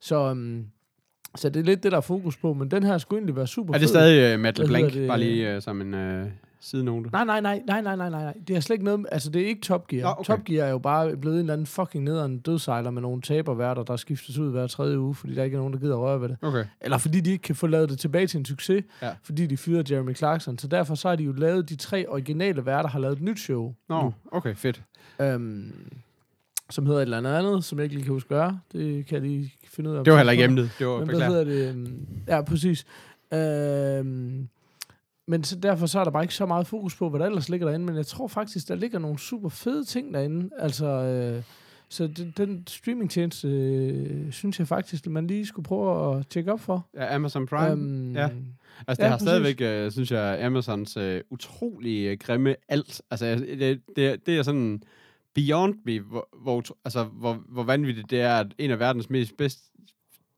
Så, 0.00 0.30
um, 0.30 0.66
så 1.36 1.48
det 1.48 1.60
er 1.60 1.64
lidt 1.64 1.82
det, 1.82 1.92
der 1.92 1.98
er 1.98 2.02
fokus 2.02 2.36
på, 2.36 2.52
men 2.54 2.70
den 2.70 2.82
her 2.82 2.98
skulle 2.98 3.18
egentlig 3.18 3.36
være 3.36 3.46
super 3.46 3.74
Er 3.74 3.78
det 3.78 3.82
fed. 3.84 3.88
stadig 3.88 4.34
uh, 4.34 4.40
Matt 4.40 4.58
LeBlanc? 4.58 4.94
Bare 5.08 5.20
lige 5.20 5.56
uh, 5.56 5.62
som 5.62 5.80
en 5.80 5.94
uh, 6.22 6.30
sidenote. 6.64 7.10
Nej, 7.12 7.24
nej, 7.24 7.40
nej, 7.40 7.62
nej, 7.66 7.80
nej, 7.82 7.96
nej, 7.96 8.10
nej, 8.10 8.22
nej. 8.22 8.34
Det 8.48 8.56
er 8.56 8.60
slet 8.60 8.74
ikke 8.74 8.84
noget, 8.84 9.06
altså 9.12 9.30
det 9.30 9.42
er 9.42 9.46
ikke 9.46 9.60
Top 9.60 9.86
Gear. 9.88 10.02
Nå, 10.04 10.10
okay. 10.10 10.24
Top 10.24 10.44
Gear 10.44 10.66
er 10.66 10.70
jo 10.70 10.78
bare 10.78 11.16
blevet 11.16 11.34
en 11.36 11.40
eller 11.40 11.52
anden 11.52 11.66
fucking 11.66 12.04
nederen 12.04 12.38
dødsejler 12.38 12.90
med 12.90 13.02
nogle 13.02 13.22
taberværter, 13.22 13.82
der 13.82 13.96
skiftes 13.96 14.38
ud 14.38 14.50
hver 14.50 14.66
tredje 14.66 14.98
uge, 15.00 15.14
fordi 15.14 15.34
der 15.34 15.44
ikke 15.44 15.54
er 15.54 15.58
nogen, 15.58 15.72
der 15.74 15.78
gider 15.80 15.96
røre 15.96 16.20
ved 16.20 16.28
det. 16.28 16.36
Okay. 16.42 16.64
Eller 16.80 16.98
fordi 16.98 17.20
de 17.20 17.30
ikke 17.30 17.42
kan 17.42 17.54
få 17.54 17.66
lavet 17.66 17.88
det 17.90 17.98
tilbage 17.98 18.26
til 18.26 18.38
en 18.38 18.44
succes, 18.44 18.84
Ja. 19.02 19.10
fordi 19.22 19.46
de 19.46 19.56
fyrede 19.56 19.94
Jeremy 19.94 20.16
Clarkson. 20.16 20.58
Så 20.58 20.68
derfor 20.68 20.94
så 20.94 21.08
har 21.08 21.16
de 21.16 21.24
jo 21.24 21.32
lavet, 21.32 21.68
de 21.68 21.76
tre 21.76 22.08
originale 22.08 22.66
værter 22.66 22.88
har 22.88 22.98
lavet 22.98 23.16
et 23.16 23.22
nyt 23.22 23.38
show, 23.40 23.74
Nå, 23.88 24.12
okay, 24.32 24.54
fedt. 24.54 24.82
øhm, 25.20 25.72
som 26.70 26.86
hedder 26.86 26.98
et 27.00 27.02
eller 27.02 27.18
andet 27.18 27.30
andet, 27.34 27.64
som 27.64 27.78
jeg 27.78 27.84
ikke 27.84 27.94
lige 27.94 28.04
kan 28.04 28.12
huske 28.12 28.34
er. 28.34 28.56
Det 28.72 29.06
kan 29.06 29.14
jeg 29.14 29.22
lige 29.30 29.52
finde 29.68 29.90
ud 29.90 29.96
af. 29.96 30.04
Det 30.04 30.12
var 30.12 30.16
heller 30.18 30.32
ikke 30.32 30.44
emnet. 30.44 30.70
Det 30.78 30.86
var 30.86 30.92
Men 30.98 31.04
hvad 31.04 31.06
beklager. 31.14 31.30
hedder 31.30 31.44
det? 31.44 31.68
øhm, 31.74 32.06
Ja, 32.28 32.42
præcis. 32.42 32.84
Øhm, 33.34 34.33
men 35.34 35.44
så 35.44 35.56
derfor 35.56 35.86
så 35.86 36.00
er 36.00 36.04
der 36.04 36.10
bare 36.10 36.24
ikke 36.24 36.34
så 36.34 36.46
meget 36.46 36.66
fokus 36.66 36.96
på, 36.96 37.08
hvad 37.08 37.20
der 37.20 37.26
ellers 37.26 37.48
ligger 37.48 37.66
derinde. 37.66 37.86
Men 37.86 37.96
jeg 37.96 38.06
tror 38.06 38.28
faktisk, 38.28 38.68
der 38.68 38.74
ligger 38.74 38.98
nogle 38.98 39.18
super 39.18 39.48
fede 39.48 39.84
ting 39.84 40.14
derinde. 40.14 40.50
Altså, 40.58 40.86
øh, 40.86 41.42
så 41.88 42.06
den, 42.06 42.34
den 42.36 42.66
streamingtjeneste, 42.66 43.48
øh, 43.48 44.32
synes 44.32 44.58
jeg 44.58 44.68
faktisk, 44.68 45.06
at 45.06 45.12
man 45.12 45.26
lige 45.26 45.46
skulle 45.46 45.64
prøve 45.64 46.16
at 46.18 46.26
tjekke 46.28 46.52
op 46.52 46.60
for. 46.60 46.86
Ja, 46.94 47.14
Amazon 47.14 47.46
Prime. 47.46 47.70
Øhm, 47.70 48.12
ja. 48.12 48.22
Altså, 48.22 48.34
det 48.88 48.98
Ja, 48.98 49.04
har 49.08 49.10
præcis. 49.16 49.28
stadigvæk, 49.28 49.86
uh, 49.86 49.92
synes 49.92 50.10
jeg, 50.10 50.44
Amazons 50.44 50.96
uh, 50.96 51.16
utrolig 51.30 52.12
uh, 52.12 52.18
grimme 52.18 52.54
alt. 52.68 53.02
Altså, 53.10 53.26
det, 53.36 53.80
det, 53.96 54.26
det 54.26 54.38
er 54.38 54.42
sådan 54.42 54.82
beyond 55.34 55.74
me, 55.84 56.00
hvor, 56.00 56.28
hvor, 56.42 56.62
altså, 56.84 57.04
hvor, 57.04 57.42
hvor 57.48 57.62
vanvittigt 57.62 58.10
det 58.10 58.20
er, 58.20 58.36
at 58.36 58.46
en 58.58 58.70
af 58.70 58.78
verdens 58.78 59.10
mest 59.10 59.36
bedst 59.36 59.58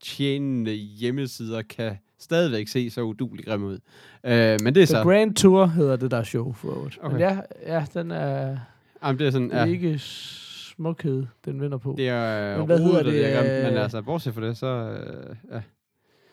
tjenende 0.03 0.73
hjemmesider 0.73 1.63
kan 1.63 1.99
stadigvæk 2.27 2.69
se 2.69 2.91
så 2.91 3.03
udulig 3.03 3.45
grim 3.45 3.65
ud. 3.65 3.79
Uh, 4.25 4.31
men 4.31 4.35
det 4.35 4.67
er 4.67 4.73
The 4.73 4.87
så... 4.87 5.03
Grand 5.03 5.35
Tour 5.35 5.67
hedder 5.67 5.97
det 5.97 6.11
der 6.11 6.23
show 6.23 6.53
for 6.53 6.69
øvrigt. 6.79 6.99
Okay. 7.03 7.13
Men 7.13 7.21
ja, 7.21 7.41
ja, 7.67 7.87
den 7.95 8.11
er, 8.11 8.59
Jamen, 9.05 9.19
det 9.19 9.27
er 9.27 9.31
sådan... 9.31 9.51
det 9.51 9.57
er 9.57 9.65
Ja, 9.65 9.73
ikke 9.73 9.99
smukhed, 9.99 11.27
den 11.45 11.61
vinder 11.61 11.79
på. 11.79 11.95
det 11.97 12.09
er 12.09 12.57
Men 12.57 12.67
hvad 12.67 12.79
hedder 12.79 13.03
det 13.03 13.25
er 13.25 13.41
det, 13.41 13.49
grimt, 13.49 13.65
men 13.65 13.75
øh, 13.75 13.83
altså, 13.83 14.03
bortset 14.03 14.35
fra 14.35 14.47
det, 14.47 14.57
så... 14.57 14.91
Uh, 14.91 15.55
ja. 15.55 15.61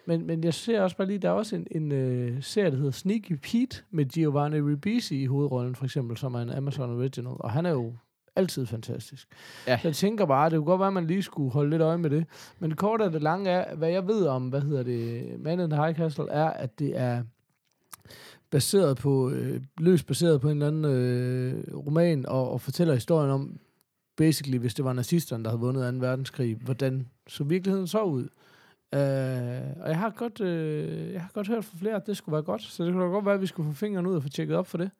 Men, 0.06 0.28
men 0.28 0.44
jeg 0.44 0.54
ser 0.54 0.82
også 0.82 0.98
bare 0.98 1.08
lige, 1.08 1.20
der 1.20 1.30
er 1.30 1.34
også 1.34 1.56
en, 1.56 1.68
en 1.72 1.92
uh, 1.92 2.44
serie, 2.44 2.72
der 2.72 2.78
hedder 2.78 2.92
Sneaky 2.92 3.34
Pete, 3.34 3.84
med 3.92 4.06
Giovanni 4.06 4.62
Ribisi 4.62 5.22
i 5.22 5.26
hovedrollen, 5.26 5.76
for 5.76 5.86
eksempel, 5.86 6.18
som 6.18 6.36
er 6.36 6.40
en 6.40 6.50
Amazon 6.50 6.98
Original. 6.98 7.36
Og 7.40 7.52
han 7.52 7.66
er 7.66 7.72
jo 7.72 7.94
altid 8.36 8.66
fantastisk. 8.66 9.28
Ja. 9.68 9.80
Jeg 9.84 9.96
tænker 9.96 10.26
bare, 10.26 10.50
det 10.50 10.58
kunne 10.58 10.66
godt 10.66 10.80
være, 10.80 10.88
at 10.88 10.94
man 10.94 11.08
lige 11.08 11.24
skulle 11.24 11.52
holde 11.52 11.70
lidt 11.70 11.82
øje 11.82 11.98
med 11.98 12.10
det. 12.10 12.26
Men 12.60 12.70
det 12.70 12.80
korte 12.80 13.12
det 13.12 13.22
lange 13.22 13.50
er, 13.50 13.76
hvad 13.76 13.90
jeg 13.90 14.08
ved 14.08 14.26
om, 14.26 14.48
hvad 14.48 14.62
hedder 14.62 14.84
det, 14.84 15.40
Man 15.40 15.60
in 15.60 15.70
the 15.70 15.84
High 15.84 15.98
Castle, 15.98 16.30
er, 16.30 16.50
at 16.50 16.80
det 16.80 16.98
er 17.00 17.24
baseret 18.50 18.98
på, 18.98 19.30
øh, 19.30 19.62
løst 19.78 20.08
baseret 20.08 20.42
på 20.42 20.50
en 20.50 20.62
eller 20.62 20.68
anden 20.68 20.86
øh, 20.86 21.76
roman, 21.86 22.26
og, 22.26 22.52
og 22.52 22.62
fortæller 22.62 22.94
historien 22.94 23.32
om, 23.32 23.60
basically, 24.18 24.58
hvis 24.58 24.74
det 24.74 24.86
var 24.86 24.94
nazisterne, 24.94 25.44
der 25.44 25.50
havde 25.50 25.62
vundet 25.62 25.94
2. 25.94 26.00
verdenskrig, 26.00 26.56
hvordan 26.56 27.08
så 27.28 27.44
virkeligheden 27.44 27.88
så 27.88 28.04
ud. 28.04 28.28
Uh, 28.96 29.00
og 29.82 29.90
jeg 29.90 30.00
har, 30.00 30.10
godt, 30.10 30.42
øh, 30.42 31.14
jeg 31.14 31.22
har 31.22 31.30
godt 31.34 31.48
hørt 31.48 31.66
fra 31.66 31.78
flere, 31.78 31.96
at 31.96 32.08
det 32.08 32.18
skulle 32.18 32.34
være 32.34 32.44
godt, 32.44 32.62
så 32.62 32.84
det 32.84 32.94
kunne 32.94 33.04
da 33.04 33.10
godt 33.10 33.26
være, 33.26 33.34
at 33.34 33.42
vi 33.42 33.48
skulle 33.48 33.72
få 33.72 33.76
fingrene 33.76 34.10
ud 34.10 34.16
og 34.16 34.24
få 34.24 34.30
tjekket 34.30 34.58
op 34.58 34.68
for 34.68 34.78
det 34.78 34.92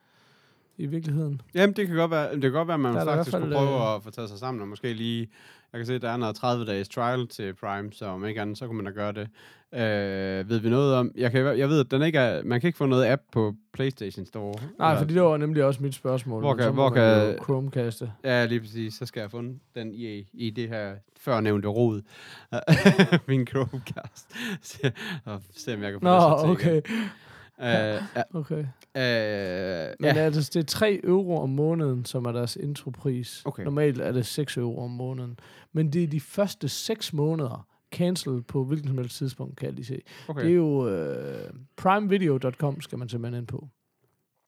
i 0.78 0.86
virkeligheden. 0.86 1.42
Jamen, 1.56 1.76
det 1.76 1.88
kan 1.88 1.96
godt 1.96 2.12
være, 2.12 2.34
det 2.34 2.42
kan 2.42 2.52
godt 2.52 2.68
være 2.68 2.76
at 2.76 2.80
man 2.80 2.94
Der 2.94 3.02
er 3.02 3.06
faktisk 3.06 3.38
skulle 3.38 3.56
prøve 3.56 3.90
øh, 3.90 3.96
at 3.96 4.04
få 4.04 4.10
taget 4.12 4.30
sig 4.30 4.40
sammen, 4.40 4.62
og 4.62 4.68
måske 4.68 4.94
lige, 4.94 5.28
jeg 5.74 5.80
kan 5.80 5.86
se, 5.86 5.94
at 5.96 6.02
der 6.02 6.10
er 6.10 6.18
noget 6.18 6.38
30-dages 6.44 6.90
trial 6.90 7.28
til 7.28 7.54
Prime, 7.54 7.94
så 7.94 8.06
om 8.06 8.26
ikke 8.26 8.42
andet, 8.42 8.58
så 8.58 8.68
kunne 8.68 8.78
man 8.78 8.86
da 8.86 8.92
gøre 8.92 9.12
det. 9.12 9.28
Øh, 9.74 10.50
ved 10.50 10.60
vi 10.60 10.70
noget 10.70 10.96
om, 10.96 11.12
jeg, 11.18 11.32
kan, 11.32 11.58
jeg 11.58 11.70
ved, 11.70 11.80
at 11.80 11.92
den 11.92 12.02
ikke 12.02 12.20
er, 12.20 12.44
man 12.44 12.62
kan 12.62 12.68
ikke 12.68 12.78
få 12.78 12.86
noget 12.86 13.06
app 13.06 13.22
på 13.32 13.54
PlayStation 13.74 14.26
Store. 14.26 14.56
Nej, 14.80 14.90
Eller- 14.90 15.02
fordi 15.02 15.14
det 15.14 15.22
var 15.22 15.38
nemlig 15.38 15.64
også 15.64 15.84
mit 15.84 15.96
spørgsmål. 15.96 16.42
Hvor 16.42 16.54
kan- 16.56 16.64
så 16.64 16.72
hvor 16.72 16.90
kan- 16.90 17.32
jo 17.32 17.44
Chromecaste. 17.44 18.12
Ja, 18.24 18.46
lige 18.46 18.60
præcis, 18.60 18.94
så 18.94 19.06
skal 19.06 19.22
jeg 19.22 19.32
funde 19.32 19.60
den 19.76 19.94
i, 19.94 20.28
i 20.34 20.50
det 20.50 20.70
her 20.70 20.94
førnævnte 21.20 21.68
rod. 21.68 22.02
Min 23.28 23.48
Chromecast. 23.48 24.32
Og 25.26 25.42
se, 25.56 25.74
om 25.76 25.84
jeg 25.84 25.92
kan 25.92 26.00
få 26.02 26.06
Nå, 26.06 26.14
det 26.14 26.22
så 26.22 26.46
okay. 26.48 26.72
igen. 26.72 27.10
Ja. 27.72 28.00
Okay. 28.34 28.58
Øh, 28.58 29.96
Men 30.00 30.16
ja. 30.16 30.22
altså, 30.22 30.52
det 30.54 30.60
er 30.60 30.64
3 30.64 31.00
euro 31.04 31.42
om 31.42 31.50
måneden, 31.50 32.06
som 32.06 32.26
er 32.26 32.32
deres 32.32 32.56
intropris. 32.56 33.42
Okay. 33.46 33.64
Normalt 33.64 34.02
er 34.02 34.12
det 34.12 34.26
6 34.26 34.58
euro 34.58 34.84
om 34.84 34.90
måneden. 34.92 35.40
Men 35.74 35.94
det 35.94 36.04
er 36.04 36.08
de 36.08 36.20
første 36.20 36.70
6 36.70 37.14
måneder 37.14 37.68
cancel 37.94 38.42
på 38.42 38.64
hvilken 38.64 38.88
som 38.88 38.98
helst 38.98 39.18
tidspunkt, 39.18 39.58
kan 39.58 39.66
jeg 39.66 39.74
lige 39.74 39.86
se. 39.86 40.02
Okay. 40.28 40.42
Det 40.42 40.52
er 40.52 40.56
jo 40.56 40.88
øh, 40.90 41.50
primevideo.com, 41.78 42.82
skal 42.82 42.98
man 43.00 43.10
simpelthen 43.10 43.40
ind 43.42 43.48
på. 43.48 43.68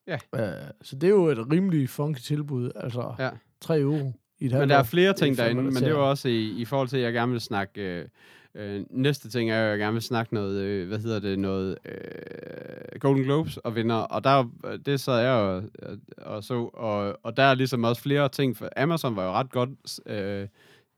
Ja. 0.08 0.18
Øh, 0.36 0.72
så 0.82 0.96
det 0.96 1.04
er 1.04 1.12
jo 1.12 1.26
et 1.26 1.52
rimelig 1.52 1.90
funky 1.90 2.20
tilbud. 2.20 2.72
Altså 2.76 3.14
Ja. 3.20 3.30
3 3.62 3.80
euro 3.80 4.14
i 4.40 4.46
et 4.46 4.52
Men 4.52 4.70
der 4.70 4.78
er 4.78 4.84
flere 4.84 5.10
er 5.10 5.14
ting 5.14 5.38
derinde, 5.38 5.64
men 5.64 5.74
det 5.76 5.84
er 5.84 5.90
jo 5.90 6.10
også 6.10 6.28
i, 6.28 6.50
i 6.50 6.66
forhold 6.66 6.88
til, 6.88 6.98
at 6.98 7.04
jeg 7.04 7.14
gerne 7.14 7.32
vil 7.32 7.42
snakke... 7.42 7.82
Øh, 7.82 8.08
øh, 8.56 8.86
næste 8.90 9.30
ting 9.30 9.52
er 9.52 9.64
at 9.64 9.70
jeg 9.70 9.80
gerne 9.80 9.94
vil 9.94 10.02
snakke 10.02 10.34
noget, 10.34 10.58
øh, 10.62 10.88
hvad 10.88 11.00
hedder 11.00 11.20
det, 11.20 11.40
noget 11.40 11.78
øh, 11.86 13.00
Golden 13.00 13.24
Globes 13.24 13.58
og 13.58 13.76
vinder, 13.76 13.96
og 13.96 14.24
der, 14.24 14.30
er- 14.30 14.78
det 14.86 15.00
sad 15.00 15.20
jeg 15.20 15.32
og, 15.34 15.64
og 16.18 16.44
så, 16.44 16.54
og, 16.74 17.20
og 17.24 17.38
der 17.38 17.44
er 17.44 17.54
ligesom 17.56 17.84
også 17.84 18.02
flere 18.02 18.30
ting, 18.30 18.58
for 18.58 18.70
Amazon 18.78 19.16
var 19.16 19.26
jo 19.26 19.32
ret 19.32 19.52
godt, 19.52 19.70
øh, 20.06 20.48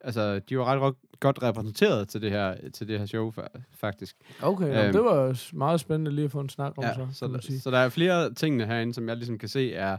altså 0.01 0.39
de 0.39 0.57
var 0.57 0.65
ret, 0.65 0.79
ret 0.81 0.95
godt 1.19 1.43
repræsenteret 1.43 2.09
til 2.09 2.21
det 2.21 2.31
her, 2.31 2.55
til 2.73 2.87
det 2.87 2.99
her 2.99 3.05
show, 3.05 3.31
fa- 3.39 3.61
faktisk. 3.79 4.15
Okay, 4.41 4.83
øhm, 4.85 4.93
det 4.93 5.03
var 5.03 5.41
meget 5.55 5.79
spændende 5.79 6.11
lige 6.11 6.25
at 6.25 6.31
få 6.31 6.39
en 6.39 6.49
snak 6.49 6.73
om 6.77 6.83
Ja, 6.83 6.93
så, 6.93 7.07
så, 7.13 7.27
man 7.27 7.41
sige. 7.41 7.59
så 7.59 7.71
der 7.71 7.77
er 7.77 7.89
flere 7.89 8.33
tingene 8.33 8.65
herinde, 8.65 8.93
som 8.93 9.09
jeg 9.09 9.17
ligesom 9.17 9.37
kan 9.37 9.49
se 9.49 9.73
er, 9.73 9.97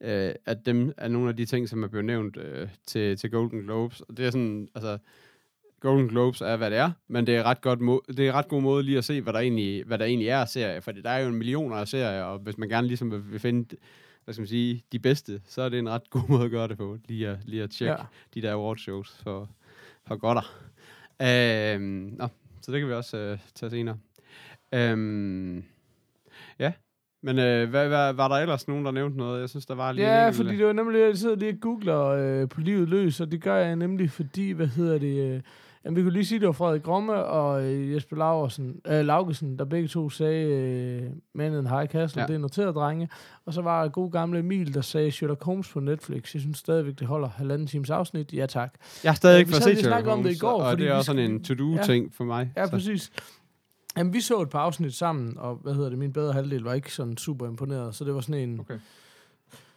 øh, 0.00 0.34
at 0.46 0.66
dem 0.66 0.92
er 0.96 1.08
nogle 1.08 1.28
af 1.28 1.36
de 1.36 1.44
ting, 1.44 1.68
som 1.68 1.82
er 1.82 1.88
blevet 1.88 2.04
nævnt 2.04 2.36
øh, 2.36 2.68
til, 2.86 3.16
til 3.16 3.30
Golden 3.30 3.60
Globes. 3.62 4.00
Og 4.00 4.16
det 4.16 4.26
er 4.26 4.30
sådan, 4.30 4.68
altså, 4.74 4.98
Golden 5.80 6.08
Globes 6.08 6.40
er, 6.40 6.56
hvad 6.56 6.70
det 6.70 6.78
er, 6.78 6.90
men 7.08 7.26
det 7.26 7.36
er 7.36 7.42
ret 7.42 7.60
godt 7.60 7.80
må- 7.80 8.02
det 8.08 8.28
er 8.28 8.32
ret 8.32 8.48
god 8.48 8.62
måde 8.62 8.82
lige 8.82 8.98
at 8.98 9.04
se, 9.04 9.20
hvad 9.20 9.32
der 9.32 9.38
egentlig, 9.38 9.84
hvad 9.86 9.98
der 9.98 10.04
egentlig 10.04 10.28
er 10.28 10.38
af 10.38 10.48
serier, 10.48 10.80
for 10.80 10.92
der 10.92 11.10
er 11.10 11.18
jo 11.18 11.28
en 11.28 11.34
millioner 11.34 11.76
af 11.76 11.88
serier, 11.88 12.22
og 12.22 12.38
hvis 12.38 12.58
man 12.58 12.68
gerne 12.68 12.86
ligesom 12.86 13.30
vil, 13.32 13.40
finde, 13.40 13.76
hvad 14.24 14.34
skal 14.34 14.40
man 14.42 14.48
sige, 14.48 14.82
de 14.92 14.98
bedste, 14.98 15.40
så 15.46 15.62
er 15.62 15.68
det 15.68 15.78
en 15.78 15.88
ret 15.88 16.10
god 16.10 16.22
måde 16.30 16.44
at 16.44 16.50
gøre 16.50 16.68
det 16.68 16.78
på, 16.78 16.98
lige 17.08 17.28
at, 17.28 17.38
lige 17.44 17.62
at 17.62 17.70
tjekke 17.70 17.92
Ja. 17.94 18.04
de 18.34 18.42
der 18.42 18.52
award 18.52 18.76
shows 18.78 19.20
for, 19.22 19.50
for 20.06 20.16
godter. 20.16 20.52
Øhm, 21.22 22.14
nå, 22.18 22.28
så 22.62 22.72
det 22.72 22.80
kan 22.80 22.88
vi 22.88 22.94
også 22.94 23.16
øh, 23.16 23.38
tage 23.54 23.70
senere. 23.70 23.96
Øhm, 24.74 25.64
ja, 26.58 26.72
men 27.22 27.38
øh, 27.38 27.70
hvad, 27.70 27.88
hvad, 27.88 28.12
var 28.12 28.28
der 28.28 28.34
ellers 28.36 28.68
nogen, 28.68 28.84
der 28.84 28.90
nævnte 28.90 29.16
noget? 29.18 29.40
Jeg 29.40 29.48
synes, 29.48 29.66
der 29.66 29.74
var 29.74 29.92
lige 29.92 30.04
en 30.06 30.10
Ja, 30.12 30.28
fordi 30.30 30.56
det 30.56 30.66
var 30.66 30.72
nemlig, 30.72 31.00
jeg 31.00 31.16
sidder 31.16 31.36
lige 31.36 31.52
og 31.52 31.60
googler 31.60 32.02
øh, 32.06 32.48
på 32.48 32.60
livet 32.60 32.88
løs, 32.88 33.20
og 33.20 33.32
det 33.32 33.42
gør 33.42 33.56
jeg 33.56 33.76
nemlig, 33.76 34.10
fordi, 34.10 34.50
hvad 34.50 34.66
hedder 34.66 34.98
det, 34.98 35.34
øh, 35.34 35.40
jamen, 35.86 35.96
vi 35.96 36.02
kunne 36.02 36.12
lige 36.12 36.24
sige, 36.24 36.40
det 36.40 36.46
var 36.46 36.52
Frederik 36.52 36.82
Gromme 36.82 37.14
og 37.14 37.64
øh, 37.64 37.94
Jesper 37.94 38.16
Laursen, 38.16 38.80
øh, 38.86 39.04
Laugesen, 39.04 39.58
der 39.58 39.64
begge 39.64 39.88
to 39.88 40.10
sagde, 40.10 40.50
øh, 40.50 41.10
Man 41.34 41.52
in 41.58 41.66
High 41.66 41.88
Castle, 41.88 42.20
ja. 42.20 42.22
Ja. 42.22 42.26
det 42.26 42.34
er 42.34 42.38
noteret, 42.38 42.74
drenge. 42.74 43.08
Og 43.46 43.54
så 43.54 43.62
var 43.62 43.82
der 43.82 43.90
god 43.90 44.10
gamle 44.10 44.38
Emil, 44.38 44.74
der 44.74 44.80
sagde 44.80 45.10
Sherlock 45.10 45.44
Holmes 45.44 45.68
på 45.68 45.80
Netflix. 45.80 46.34
Jeg 46.34 46.40
synes 46.40 46.58
stadigvæk, 46.58 46.98
det 46.98 47.06
holder 47.06 47.28
halvanden 47.28 47.66
times 47.66 47.90
afsnit. 47.90 48.32
Ja, 48.32 48.46
tak. 48.46 48.74
Jeg 49.04 49.10
har 49.10 49.16
stadig 49.16 49.34
Ja, 49.34 49.38
ikke 49.38 49.48
vi 49.48 49.52
fået 49.52 49.62
set 49.62 49.78
Sherlock 49.78 50.06
om 50.06 50.22
det 50.22 50.24
i 50.24 50.38
Holmes, 50.38 50.40
går, 50.40 50.62
og 50.62 50.70
fordi 50.70 50.82
det 50.82 50.90
er 50.90 50.94
også 50.94 51.06
sådan 51.06 51.30
en 51.30 51.44
to-do-ting 51.44 52.14
for 52.14 52.24
mig. 52.24 52.52
Ja, 52.56 52.64
så. 52.66 52.70
præcis. 52.70 53.12
Jamen, 53.96 54.12
vi 54.12 54.20
så 54.20 54.40
et 54.40 54.50
par 54.50 54.60
afsnit 54.60 54.94
sammen, 54.94 55.38
og 55.38 55.56
hvad 55.62 55.74
hedder 55.74 55.88
det, 55.88 55.98
min 55.98 56.12
bedre 56.12 56.32
halvdel 56.32 56.62
var 56.62 56.74
ikke 56.74 56.92
sådan 56.92 57.16
super 57.16 57.46
imponeret, 57.46 57.94
så 57.94 58.04
det 58.04 58.14
var 58.14 58.20
sådan 58.20 58.48
en... 58.48 58.60
Okay. 58.60 58.78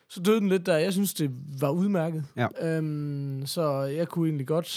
Så 0.10 0.22
døde 0.22 0.40
den 0.40 0.50
lidt 0.50 0.66
der. 0.66 0.78
Jeg 0.78 0.94
synes, 0.94 1.14
det 1.14 1.32
var 1.60 1.70
udmærket. 1.70 2.26
Ja. 2.38 2.48
Øhm, 2.62 3.42
så 3.46 3.82
jeg 3.82 4.08
kunne 4.08 4.28
egentlig 4.28 4.48
godt 4.48 4.68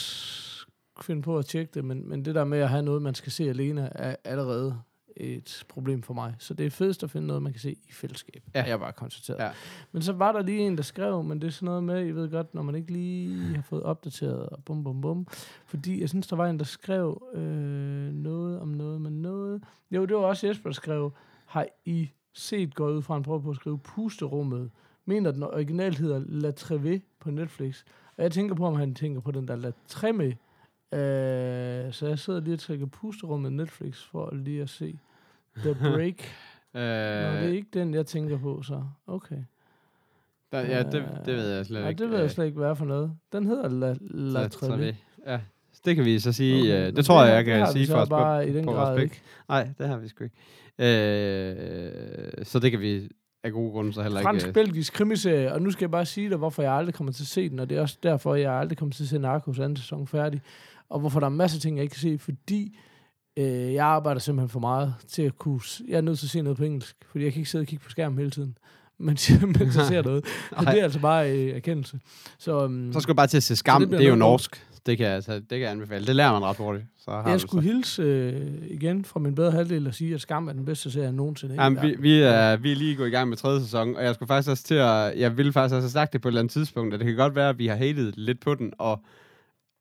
finde 1.01 1.23
på 1.23 1.39
at 1.39 1.47
tjekke 1.47 1.71
det, 1.75 1.85
men, 1.85 2.09
men 2.09 2.25
det 2.25 2.35
der 2.35 2.45
med 2.45 2.59
at 2.59 2.69
have 2.69 2.83
noget, 2.83 3.03
man 3.03 3.15
skal 3.15 3.33
se 3.33 3.49
alene, 3.49 3.91
er 3.95 4.17
allerede 4.25 4.79
et 5.17 5.65
problem 5.69 6.03
for 6.03 6.15
mig. 6.15 6.35
Så 6.39 6.55
det 6.55 6.67
er 6.67 6.71
fedest 6.71 7.03
at 7.03 7.11
finde 7.11 7.27
noget, 7.27 7.43
man 7.43 7.53
kan 7.53 7.61
se 7.61 7.73
i 7.73 7.93
fællesskab. 7.93 8.43
Ja. 8.55 8.65
Jeg 8.69 8.79
bare 8.79 8.93
konstateret. 8.93 9.39
Ja. 9.39 9.51
Men 9.93 10.03
så 10.03 10.13
var 10.13 10.33
der 10.33 10.43
lige 10.43 10.61
en, 10.61 10.77
der 10.77 10.83
skrev, 10.83 11.23
men 11.23 11.41
det 11.41 11.47
er 11.47 11.51
sådan 11.51 11.67
noget 11.67 11.85
med, 11.85 12.07
I 12.07 12.11
ved 12.11 12.31
godt, 12.31 12.55
når 12.55 12.63
man 12.63 12.75
ikke 12.75 12.93
lige 12.93 13.55
har 13.55 13.63
fået 13.63 13.83
opdateret, 13.83 14.49
og 14.49 14.65
bum 14.65 14.85
bum 14.85 15.01
bum. 15.01 15.27
Fordi 15.67 16.01
jeg 16.01 16.09
synes, 16.09 16.27
der 16.27 16.37
var 16.37 16.47
en, 16.47 16.59
der 16.59 16.65
skrev 16.65 17.29
øh, 17.35 18.13
noget 18.13 18.61
om 18.61 18.69
noget 18.69 19.01
med 19.01 19.11
noget. 19.11 19.63
Jo, 19.91 20.05
det 20.05 20.17
var 20.17 20.23
også 20.23 20.47
Jesper, 20.47 20.71
der 20.71 20.75
skrev, 20.75 21.13
har 21.47 21.67
I 21.85 22.11
set, 22.35 22.73
jeg 22.79 22.87
ud 22.87 23.03
fra, 23.03 23.15
han 23.15 23.23
prøver 23.23 23.41
på 23.41 23.51
at 23.51 23.57
skrive 23.57 23.79
pusterummet, 23.79 24.71
mener 25.05 25.31
den 25.31 25.43
originalt 25.43 25.99
hedder 25.99 26.23
La 26.27 26.51
Treve 26.51 27.01
på 27.21 27.31
Netflix. 27.31 27.83
Og 28.17 28.23
jeg 28.23 28.33
tænker 28.33 28.55
på, 28.55 28.67
om 28.67 28.75
han 28.75 28.95
tænker 28.95 29.21
på 29.21 29.31
den 29.31 29.49
der 29.49 29.57
La 29.57 29.73
Treme. 29.89 30.37
Øh, 30.93 31.93
så 31.93 32.07
jeg 32.09 32.19
sidder 32.19 32.41
lige 32.41 32.55
og 32.55 32.59
trækker 32.61 32.87
pusterummet 32.87 33.53
Netflix 33.53 34.05
for 34.05 34.35
lige 34.35 34.63
at 34.63 34.69
se 34.71 34.99
The 35.57 35.75
Break. 35.91 36.23
Øh, 36.75 36.83
Nå, 36.83 37.41
det 37.41 37.49
er 37.49 37.53
ikke 37.53 37.69
den, 37.75 37.95
jeg 37.95 38.07
tænker 38.07 38.39
på, 38.39 38.63
så. 38.63 38.83
Okay. 39.07 39.37
der, 40.53 40.61
ja, 40.61 40.83
det, 40.83 41.05
det 41.27 41.35
ved 41.35 41.57
jeg 41.57 41.67
slet 41.67 41.81
Nej, 41.81 41.89
ikke. 41.89 42.03
det 42.03 42.11
ved 42.11 42.17
jeg 42.17 42.25
øh, 42.25 42.31
slet 42.31 42.45
ikke, 42.47 42.59
hvad 42.59 42.77
for 42.77 42.85
noget. 42.85 43.13
Den 43.33 43.47
hedder 43.47 43.69
La, 43.69 43.95
La. 44.11 44.49
Treve. 44.49 44.97
Ja, 45.27 45.41
det 45.85 45.97
kan 45.97 46.05
vi 46.05 46.19
så 46.19 46.33
sige. 46.33 46.61
Okay, 46.61 46.87
men 46.87 46.97
det 46.97 47.05
tror 47.05 47.25
jeg, 47.25 47.35
jeg 47.35 47.45
kan 47.45 47.67
sige 47.73 47.87
for 47.87 47.97
os 47.99 48.09
bare 48.09 48.49
i 48.49 48.53
den 48.53 48.65
på 48.65 48.73
grad 48.73 48.95
respekt. 48.95 49.13
ikke. 49.13 49.23
Nej, 49.49 49.69
det 49.79 49.89
har 49.89 49.97
vi 49.99 50.09
sgu 50.09 50.25
ikke. 50.25 50.37
Øh, 50.79 52.45
så 52.45 52.59
det 52.59 52.71
kan 52.71 52.81
vi 52.81 53.09
af 53.45 53.53
gode 53.53 53.71
grunde 53.73 53.93
så 53.93 54.03
heller 54.03 54.21
ikke... 54.21 54.29
øh, 54.29 54.33
Fransk-belgisk 54.33 54.93
krimiserie, 54.93 55.53
og 55.53 55.63
nu 55.63 55.71
skal 55.71 55.85
jeg 55.85 55.91
bare 55.91 56.07
sige 56.07 56.31
dig, 56.31 56.37
hvorfor 56.37 56.63
jeg 56.63 56.73
aldrig 56.73 56.95
kommer 56.95 57.13
til 57.13 57.23
at 57.23 57.27
se 57.27 57.49
den, 57.49 57.59
og 57.59 57.71
det 57.71 57.77
er 57.79 57.83
også 57.83 57.99
derfor, 58.03 58.35
jeg 58.35 58.53
aldrig 58.53 58.79
kommer 58.79 58.93
til 58.93 59.03
at 59.03 59.09
se 59.09 59.19
Narcos 59.19 59.59
anden 59.59 59.77
sæson 59.77 60.07
færdig, 60.07 60.41
og 60.93 61.01
hvorfor 61.01 61.21
der 61.21 61.27
er 61.27 61.31
masser 61.31 61.59
af 61.59 61.61
ting, 61.61 61.77
jeg 61.77 61.83
ikke 61.83 61.95
kan 61.95 62.01
se, 62.01 62.19
fordi 62.19 62.79
øh, 63.37 63.75
jeg 63.75 63.87
arbejder 63.87 64.21
simpelthen 64.21 64.49
for 64.49 64.61
meget 64.61 64.95
til 65.09 65.23
at 65.23 65.39
kunne... 65.39 65.61
Jeg 65.89 65.97
er 65.97 66.01
nødt 66.01 66.19
til 66.19 66.27
at 66.27 66.31
se 66.31 66.43
noget 66.43 66.57
på 66.57 66.65
engelsk, 66.65 66.97
fordi 67.11 67.25
jeg 67.25 67.33
kan 67.33 67.41
ikke 67.41 67.51
sidde 67.51 67.63
og 67.63 67.67
kigge 67.67 67.85
på 67.85 67.91
skærmen 67.91 68.19
hele 68.19 68.31
tiden, 68.31 68.59
mens 68.99 69.31
mens 69.59 69.77
jeg 69.77 69.87
ser 69.93 70.03
noget. 70.03 70.25
Og 70.51 70.67
det 70.67 70.79
er 70.79 70.83
altså 70.83 71.01
bare 71.01 71.31
øh, 71.31 71.57
erkendelse. 71.57 72.01
Så, 72.39 72.65
um, 72.65 72.93
Så 72.93 73.01
skal 73.01 73.13
du 73.13 73.17
bare 73.17 73.27
til 73.27 73.37
at 73.37 73.43
se 73.43 73.57
Skam. 73.57 73.81
det 73.81 73.91
Det, 73.91 74.05
er 74.05 74.09
jo 74.09 74.15
norsk. 74.15 74.67
Det 74.87 74.99
kan, 74.99 75.07
altså, 75.07 75.35
det 75.35 75.49
kan 75.49 75.61
jeg 75.61 75.71
anbefale. 75.71 76.07
Det 76.07 76.17
lærer 76.17 76.33
man 76.33 76.43
ret 76.43 76.57
hurtigt. 76.57 76.87
Så 77.05 77.11
har 77.11 77.31
jeg 77.31 77.41
skulle 77.41 77.65
så. 77.65 77.73
hilse 77.73 78.03
øh, 78.03 78.71
igen 78.71 79.05
fra 79.05 79.21
min 79.21 79.35
bedre 79.35 79.51
halvdel 79.51 79.87
og 79.87 79.95
sige, 79.95 80.15
at 80.15 80.21
Skam 80.21 80.49
er 80.49 80.53
den 80.53 80.65
bedste 80.65 80.91
serie 80.91 81.13
nogensinde. 81.13 81.55
Jamen, 81.55 81.83
vi, 81.83 81.97
vi, 81.99 82.21
er, 82.21 82.57
vi 82.57 82.73
er 82.73 82.77
lige 82.77 82.97
gået 82.97 83.09
i 83.09 83.11
gang 83.11 83.29
med 83.29 83.37
tredje 83.37 83.61
sæson, 83.61 83.97
og 83.97 84.05
jeg 84.05 84.15
skulle 84.15 84.27
faktisk 84.27 84.51
også 84.51 84.65
til 84.65 84.75
at... 84.75 85.19
Jeg 85.19 85.37
ville 85.37 85.53
faktisk 85.53 85.75
også 85.75 85.85
have 85.85 85.91
sagt 85.91 86.13
det 86.13 86.21
på 86.21 86.29
et 86.29 86.31
eller 86.31 86.41
andet 86.41 86.53
tidspunkt, 86.53 86.95
at 86.95 87.01
det 87.01 87.07
kan 87.07 87.17
godt 87.17 87.35
være, 87.35 87.49
at 87.49 87.59
vi 87.59 87.67
har 87.67 87.77
hated 87.77 88.13
lidt 88.17 88.41
på 88.41 88.55
den, 88.55 88.73
og 88.79 89.01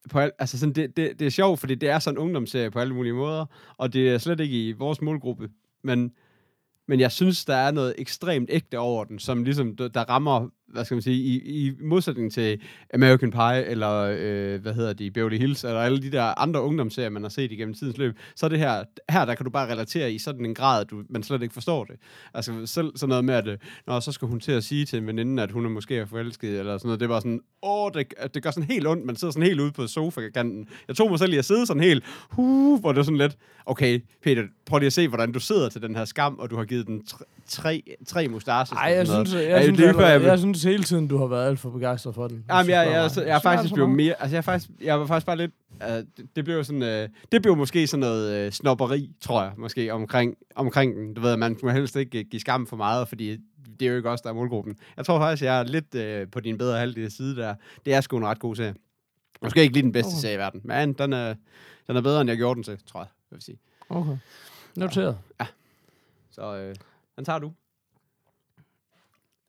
på 0.09 0.19
al, 0.19 0.31
altså 0.39 0.59
sådan, 0.59 0.73
det, 0.73 0.97
det, 0.97 1.19
det 1.19 1.25
er 1.25 1.31
sjovt, 1.31 1.59
fordi 1.59 1.75
det 1.75 1.89
er 1.89 1.99
sådan 1.99 2.17
en 2.17 2.23
ungdomsserie 2.23 2.71
på 2.71 2.79
alle 2.79 2.93
mulige 2.93 3.13
måder, 3.13 3.45
og 3.77 3.93
det 3.93 4.09
er 4.09 4.17
slet 4.17 4.39
ikke 4.39 4.67
i 4.67 4.71
vores 4.71 5.01
målgruppe, 5.01 5.49
men, 5.83 6.11
men 6.87 6.99
jeg 6.99 7.11
synes, 7.11 7.45
der 7.45 7.55
er 7.55 7.71
noget 7.71 7.95
ekstremt 7.97 8.49
ægte 8.53 8.79
over 8.79 9.03
den, 9.03 9.19
som 9.19 9.43
ligesom, 9.43 9.75
der 9.75 9.87
der 9.87 10.01
rammer, 10.01 10.49
hvad 10.73 10.86
skal 10.86 10.95
man 10.95 11.01
sige, 11.01 11.17
i, 11.17 11.67
i 11.67 11.71
modsætning 11.81 12.31
til 12.34 12.62
American 12.93 13.31
Pie, 13.31 13.65
eller 13.65 14.17
øh, 14.19 14.62
hvad 14.62 14.73
hedder 14.73 14.93
de, 14.93 15.12
Beverly 15.12 15.38
Hills, 15.38 15.63
eller 15.63 15.79
alle 15.79 16.01
de 16.01 16.12
der 16.12 16.39
andre 16.41 16.62
ungdomsserier, 16.62 17.10
man 17.10 17.21
har 17.21 17.29
set 17.29 17.51
igennem 17.51 17.73
tidens 17.73 17.97
løb, 17.97 18.17
så 18.36 18.45
er 18.45 18.49
det 18.49 18.60
her, 18.60 18.84
her 19.10 19.25
der 19.25 19.36
kan 19.36 19.43
du 19.43 19.49
bare 19.49 19.71
relatere 19.71 20.12
i 20.12 20.19
sådan 20.19 20.45
en 20.45 20.55
grad, 20.55 20.81
at 20.81 20.91
du, 20.91 21.03
man 21.10 21.23
slet 21.23 21.41
ikke 21.41 21.53
forstår 21.53 21.84
det. 21.84 21.95
Altså 22.34 22.65
selv 22.65 22.91
sådan 22.95 23.10
noget 23.10 23.25
med, 23.25 23.34
at 23.34 23.47
øh, 23.47 23.57
Nå, 23.88 23.99
så 23.99 24.12
skal 24.12 24.27
hun 24.27 24.39
til 24.39 24.51
at 24.51 24.63
sige 24.63 24.86
til 24.86 24.99
en 24.99 25.07
veninde, 25.07 25.43
at 25.43 25.51
hun 25.51 25.65
er 25.65 25.69
måske 25.69 25.97
er 25.97 26.05
forelsket, 26.05 26.60
eller 26.60 26.77
sådan 26.77 26.88
noget. 26.88 26.99
Det 26.99 27.10
var 27.10 27.19
sådan, 27.19 27.41
åh, 27.63 27.91
det, 27.93 28.34
det 28.34 28.43
gør 28.43 28.51
sådan 28.51 28.69
helt 28.69 28.88
ondt. 28.88 29.05
Man 29.05 29.15
sidder 29.15 29.31
sådan 29.31 29.47
helt 29.47 29.60
ude 29.60 29.71
på 29.71 29.88
sofakanten. 29.88 30.67
Jeg 30.88 30.95
tog 30.95 31.10
mig 31.10 31.19
selv 31.19 31.34
i 31.34 31.38
at 31.38 31.45
sidde 31.45 31.65
sådan 31.65 31.84
helt, 31.84 32.03
huh, 32.29 32.79
hvor 32.79 32.91
det 32.91 32.99
er 32.99 33.03
sådan 33.03 33.17
lidt, 33.17 33.38
okay, 33.65 33.99
Peter, 34.23 34.43
prøv 34.65 34.79
lige 34.79 34.88
at 34.88 34.93
se, 34.93 35.07
hvordan 35.07 35.31
du 35.31 35.39
sidder 35.39 35.69
til 35.69 35.81
den 35.81 35.95
her 35.95 36.05
skam, 36.05 36.39
og 36.39 36.49
du 36.49 36.57
har 36.57 36.65
givet 36.65 36.88
den 36.88 37.03
tre, 37.47 37.84
tre, 38.07 38.27
mustaches. 38.27 38.71
Ej, 38.71 38.93
jeg 38.95 39.07
synes, 39.07 39.34
jeg, 39.34 39.49
jeg, 39.49 39.63
synes, 39.63 39.79
jeg, 39.79 39.95
jeg 39.95 40.21
jeg, 40.21 40.21
jeg 40.21 40.39
synes 40.39 40.61
hele 40.63 40.84
tiden, 40.84 41.08
du 41.08 41.17
har 41.17 41.28
været 41.28 41.47
alt 41.47 41.60
for 41.60 41.69
begejstret 41.69 42.15
for 42.15 42.28
den. 42.28 42.45
Jamen, 42.50 42.65
du 42.65 42.71
jeg, 42.71 42.86
jeg, 42.86 42.93
jeg, 42.93 42.93
jeg, 42.93 43.04
er 43.04 43.10
synes 43.10 43.26
faktisk 43.26 43.45
altså 43.45 43.74
blevet 43.74 43.89
mere... 43.89 44.21
Altså, 44.21 44.36
jeg, 44.36 44.38
er 44.38 44.41
faktisk, 44.41 44.69
jeg 44.82 45.00
var 45.00 45.06
faktisk 45.06 45.26
bare 45.26 45.38
lidt... 45.38 45.52
Uh, 45.82 45.88
det, 45.88 46.36
det 46.36 46.43
blev 46.45 46.56
jo 46.56 46.63
sådan... 46.63 46.82
Uh, 46.82 47.10
det 47.32 47.41
blev 47.41 47.58
måske 47.58 47.88
sådan 47.88 48.00
noget 48.00 48.47
uh, 48.47 48.54
snopperi, 48.54 49.12
tror 49.21 49.43
jeg, 49.43 49.52
måske, 49.58 49.93
omkring, 49.93 50.36
omkring 50.56 50.95
den. 50.95 51.13
Du 51.13 51.21
ved, 51.21 51.38
man 51.38 51.58
må 51.63 51.69
helst 51.69 51.95
ikke 51.95 52.19
uh, 52.19 52.26
give 52.32 52.39
skam 52.39 52.67
for 52.67 52.76
meget, 52.76 53.08
fordi 53.08 53.38
det 53.80 53.86
er 53.86 53.89
jo 53.89 53.97
ikke 53.97 54.10
os, 54.10 54.21
der 54.21 54.30
er 54.30 54.34
målgruppen. 54.34 54.76
Jeg 54.97 55.06
tror 55.06 55.19
faktisk, 55.19 55.43
jeg 55.43 55.60
er 55.60 55.63
lidt 55.63 55.95
uh, 56.26 56.32
på 56.32 56.39
din 56.39 56.58
bedre 56.58 56.80
halvdel 56.80 57.12
side 57.12 57.36
der. 57.36 57.56
Det 57.86 57.93
er 57.93 58.02
sgu 58.02 58.17
en 58.17 58.26
ret 58.26 58.39
god 58.39 58.56
serie. 58.56 58.76
Måske 59.41 59.62
ikke 59.62 59.74
lige 59.74 59.84
den 59.84 59.91
bedste 59.91 60.10
Okay. 60.10 60.21
serie 60.21 60.36
i 60.36 60.38
verden, 60.38 60.62
men 60.63 60.93
den 60.93 61.13
er, 61.13 61.36
den 61.88 61.95
er 61.95 62.02
bedre, 62.02 62.21
end 62.21 62.30
jeg 62.30 62.38
gjorde 62.38 62.56
den 62.56 62.63
til, 62.63 62.78
tror 62.86 63.00
jeg, 63.00 63.08
jeg 63.32 63.36
vil 63.36 63.41
sige. 63.41 63.58
Okay. 63.89 64.17
Noteret. 64.76 65.17
Så 66.32 66.56
øh, 66.56 66.76
den 67.15 67.26
tager 67.26 67.39
du. 67.39 67.52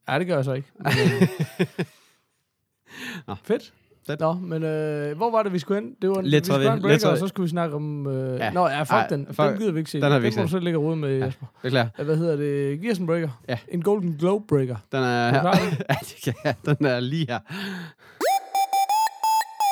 Ja, 0.08 0.18
det 0.18 0.26
gør 0.26 0.34
jeg 0.34 0.44
så 0.44 0.52
ikke. 0.52 0.68
Men, 0.78 0.86
øh, 0.86 1.28
Nå. 3.28 3.34
Fedt. 3.44 3.72
Fedt. 4.06 4.20
Nå, 4.20 4.32
men 4.32 4.62
øh, 4.62 5.16
hvor 5.16 5.30
var 5.30 5.42
det, 5.42 5.52
vi 5.52 5.58
skulle 5.58 5.80
hen? 5.80 5.96
Det 6.02 6.10
var 6.10 6.16
en, 6.16 6.26
Lidt 6.26 6.44
vi 6.48 6.52
skulle 6.52 6.72
en 6.72 6.82
breaker, 6.82 7.08
og 7.08 7.18
så 7.18 7.28
skulle 7.28 7.44
vi 7.44 7.48
snakke 7.50 7.76
om... 7.76 8.06
Øh, 8.06 8.38
Ja. 8.38 8.50
Nå, 8.50 8.68
ja, 8.68 8.80
fuck 8.82 8.90
Ej, 8.92 9.06
den. 9.06 9.26
fuck- 9.30 9.42
Den 9.48 9.58
gider 9.58 9.72
vi 9.72 9.78
ikke 9.78 9.90
se. 9.90 10.00
den 10.00 10.12
har 10.12 10.18
vi 10.18 10.30
den 10.30 10.32
ikke 10.40 10.52
må 10.52 10.58
du 10.58 10.64
ligge 10.64 10.78
og 10.78 10.98
med, 10.98 11.18
Ja. 11.18 11.24
Jesper. 11.26 11.46
Beklager. 11.62 11.88
Ja, 11.98 12.04
Hvad 12.04 12.16
hedder 12.16 12.36
det? 12.36 12.80
Giv 12.80 12.90
os 12.90 12.98
en 12.98 13.06
breaker. 13.06 13.28
Ja. 13.48 13.58
En 13.68 13.82
Golden 13.82 14.16
Globe 14.18 14.46
breaker. 14.46 14.76
Den 14.92 15.02
er 15.02 15.06
Er 15.06 15.30
her. 15.32 15.40
klar? 15.40 15.58
ja, 15.90 15.94
det 16.00 16.16
kan 16.24 16.34
jeg. 16.44 16.54
Den 16.78 16.86
er 16.86 17.00
lige 17.00 17.26
her. 17.28 17.38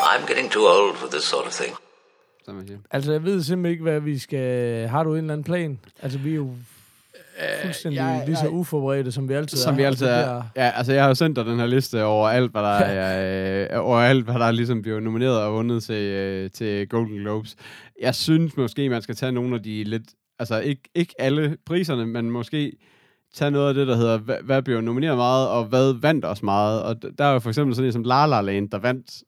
I'm 0.03 0.27
getting 0.29 0.51
too 0.51 0.63
old 0.63 0.97
for 0.97 1.09
this 1.09 1.23
sort 1.23 1.47
of 1.47 1.53
thing. 1.53 1.77
Som 2.45 2.55
man 2.55 2.67
siger. 2.67 2.79
Altså, 2.91 3.13
jeg 3.13 3.25
ved 3.25 3.43
simpelthen 3.43 3.71
ikke, 3.73 3.83
hvad 3.83 4.01
vi 4.01 4.19
skal... 4.19 4.89
Har 4.89 5.03
du 5.05 5.11
en 5.13 5.19
eller 5.19 5.33
anden 5.33 5.45
plan? 5.45 5.79
Altså, 6.03 6.19
vi 6.19 6.31
er 6.31 6.35
jo 6.35 6.51
fuldstændig 7.63 7.97
jeg- 7.97 8.05
jeg, 8.19 8.23
lige 8.27 8.37
så 8.37 8.43
jeg- 8.45 8.53
uforberedte, 8.53 9.13
som 9.13 9.29
vi 9.29 9.35
altid 9.35 9.59
Som 9.59 9.73
er. 9.73 9.77
vi 9.77 9.83
og 9.83 9.87
altid 9.87 10.07
det 10.07 10.15
er. 10.15 10.23
bliver- 10.25 10.43
Ja, 10.67 10.73
altså 10.77 10.93
jeg 10.93 11.03
har 11.03 11.09
jo 11.09 11.15
sendt 11.15 11.37
dig 11.37 11.47
den 11.47 11.59
her 11.59 11.67
liste 11.67 12.05
over 12.05 12.29
alt, 12.29 12.51
hvad 12.51 12.63
der 12.63 12.69
er, 12.69 13.69
øh, 13.73 13.85
over 13.87 13.99
alt, 13.99 14.25
hvad 14.25 14.35
der 14.35 14.45
er 14.45 14.51
ligesom 14.53 14.83
blevet 14.83 15.03
nomineret 15.03 15.39
og 15.43 15.53
vundet 15.53 15.83
til, 15.83 15.95
øh, 15.95 16.51
til 16.51 16.89
Golden 16.89 17.17
Globes. 17.19 17.57
Jeg 18.03 18.15
synes 18.15 18.57
måske, 18.57 18.89
man 18.89 19.03
skal 19.03 19.15
tage 19.17 19.33
nogle 19.33 19.55
af 19.55 19.63
de 19.63 19.85
lidt, 19.85 20.03
altså 20.39 20.59
ikke, 20.61 20.83
ikke 20.95 21.15
alle 21.19 21.57
priserne, 21.67 22.07
men 22.07 22.31
måske 22.31 22.73
tage 23.35 23.51
noget 23.51 23.69
af 23.69 23.75
det, 23.75 23.87
der 23.87 23.97
hedder, 23.97 24.19
hvad, 24.19 24.37
hvad 24.45 24.63
blev 24.63 24.81
nomineret 24.81 25.17
meget, 25.17 25.49
og 25.49 25.65
hvad 25.65 25.93
vandt 26.01 26.25
også 26.25 26.45
meget. 26.45 26.83
Og 26.83 26.97
der 27.19 27.25
er 27.25 27.33
jo 27.33 27.39
for 27.39 27.49
eksempel 27.51 27.75
sådan 27.77 27.87
en 27.87 27.93
som 27.93 28.03
La 28.05 28.27
La 28.27 28.41
Land, 28.41 28.71
der 28.71 28.79
vandt 28.79 29.23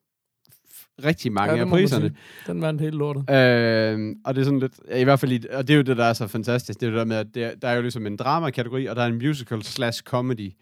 rigtig 1.04 1.32
mange 1.32 1.54
Ja, 1.54 1.60
af 1.60 1.68
priserne. 1.68 2.14
Den 2.46 2.62
vandt 2.62 2.80
hele 2.80 2.96
lortet. 2.98 3.20
Øh, 3.30 4.16
og 4.24 4.34
det 4.34 4.40
er 4.40 4.44
sådan 4.44 4.58
lidt, 4.60 4.72
i 4.96 5.04
hvert 5.04 5.20
fald, 5.20 5.32
i, 5.32 5.40
og 5.52 5.68
det 5.68 5.74
er 5.74 5.76
jo 5.76 5.82
det, 5.82 5.96
der 5.96 6.04
er 6.04 6.12
så 6.12 6.26
fantastisk, 6.26 6.80
det 6.80 6.86
er 6.86 6.90
jo 6.90 6.96
det 6.96 6.98
der 6.98 7.04
med, 7.06 7.16
at 7.16 7.26
det, 7.34 7.44
er- 7.44 7.54
der 7.54 7.68
er 7.68 7.74
jo 7.74 7.80
ligesom 7.82 8.06
en 8.06 8.16
drama-kategori, 8.16 8.86
og 8.86 8.96
der 8.96 9.02
er 9.02 9.06
en 9.06 9.14
musical 9.14 9.62
slash 9.62 10.02
comedy 10.02 10.52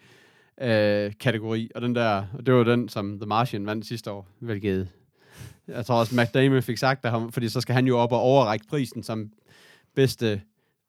øh, 0.62 1.12
kategori, 1.20 1.70
og 1.74 1.82
den 1.82 1.94
der, 1.94 2.24
og 2.38 2.46
det 2.46 2.54
var 2.54 2.64
den, 2.64 2.88
som 2.88 3.18
The 3.20 3.26
Martian 3.26 3.66
vandt 3.66 3.86
sidste 3.86 4.10
år, 4.10 4.28
hvilket 4.40 4.88
jeg 5.68 5.86
tror 5.86 5.94
også, 6.00 6.14
Matt 6.14 6.34
Damon 6.34 6.62
fik 6.62 6.76
sagt 6.78 7.06
ham, 7.06 7.32
fordi 7.32 7.48
så 7.48 7.60
skal 7.60 7.74
han 7.74 7.86
jo 7.86 7.98
op 7.98 8.12
og 8.12 8.20
overrække 8.20 8.66
prisen 8.68 9.02
som 9.02 9.30
bedste 9.94 10.40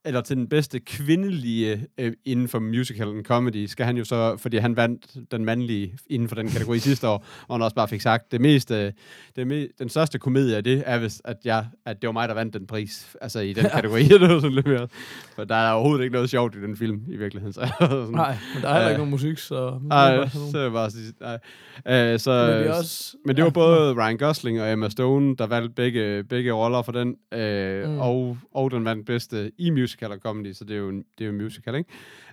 eller 0.05 0.21
til 0.21 0.37
den 0.37 0.47
bedste 0.47 0.79
kvindelige 0.79 1.87
øh, 1.97 2.13
inden 2.25 2.47
for 2.47 2.59
musical 2.59 3.07
and 3.07 3.25
comedy, 3.25 3.65
skal 3.65 3.85
han 3.85 3.97
jo 3.97 4.05
så, 4.05 4.37
fordi 4.37 4.57
han 4.57 4.75
vandt 4.75 5.31
den 5.31 5.45
mandlige 5.45 5.97
inden 6.09 6.29
for 6.29 6.35
den 6.35 6.49
kategori 6.49 6.79
sidste 6.89 7.07
år, 7.07 7.25
og 7.47 7.55
han 7.55 7.61
også 7.61 7.75
bare 7.75 7.87
fik 7.87 8.01
sagt, 8.01 8.31
det 8.31 8.41
meste, 8.41 8.93
det 9.35 9.47
me, 9.47 9.67
den 9.79 9.89
største 9.89 10.19
komedie 10.19 10.55
af 10.57 10.63
det 10.63 10.83
er 10.85 10.97
vist, 10.97 11.21
at, 11.25 11.37
jeg, 11.45 11.65
at 11.85 12.01
det 12.01 12.07
var 12.07 12.11
mig, 12.13 12.29
der 12.29 12.35
vandt 12.35 12.53
den 12.53 12.67
pris, 12.67 13.15
altså 13.21 13.39
i 13.39 13.53
den 13.53 13.65
kategori, 13.75 14.03
det 14.19 14.21
var 14.21 14.39
sådan 14.39 14.51
lidt 14.51 14.67
mere, 14.67 14.87
for 15.35 15.43
der 15.43 15.55
er 15.55 15.71
overhovedet 15.71 16.03
ikke 16.03 16.13
noget 16.13 16.29
sjovt 16.29 16.55
i 16.55 16.61
den 16.61 16.77
film, 16.77 17.01
i 17.07 17.15
virkeligheden. 17.15 17.53
Så, 17.53 17.71
sådan, 17.79 18.07
Nej, 18.11 18.37
men 18.53 18.63
der 18.63 18.69
er 18.69 18.73
heller 18.73 18.85
Øh, 18.85 18.89
ikke 18.91 18.97
nogen 18.97 19.11
musik, 19.11 19.37
så... 19.37 19.55
det 19.55 19.91
er 19.91 19.95
Ej, 19.95 20.17
bare 20.17 20.29
sådan 20.29 20.51
så 20.51 20.57
er 20.57 20.63
det 20.63 20.73
bare 20.73 20.91
sige, 20.91 21.13
nej. 21.21 21.39
Øh, 21.87 22.19
så, 22.19 22.47
Men 22.47 22.63
det 22.63 22.71
også... 22.71 23.17
men 23.25 23.35
det 23.35 23.43
var 23.43 23.49
ja, 23.49 23.53
både 23.53 23.93
Ryan 23.93 24.17
Gosling 24.17 24.61
og 24.61 24.71
Emma 24.71 24.89
Stone, 24.89 25.35
der 25.35 25.47
valgte 25.47 25.73
begge, 25.75 26.23
begge 26.23 26.51
roller 26.51 26.81
for 26.81 26.91
den, 26.91 27.15
øh, 27.33 27.89
mm. 27.89 27.99
og, 27.99 28.37
og 28.53 28.71
den 28.71 28.85
vandt 28.85 29.05
bedste 29.05 29.51
i 29.57 29.69
musical 29.69 29.90
og 30.01 30.17
comedy, 30.17 30.53
så 30.53 30.63
det 30.63 30.73
er 30.73 30.79
jo 30.79 30.89
en, 30.89 30.97
det 31.17 31.23
er 31.23 31.25
jo 31.25 31.31
en 31.31 31.37
musical, 31.37 31.75
ikke? 31.75 31.89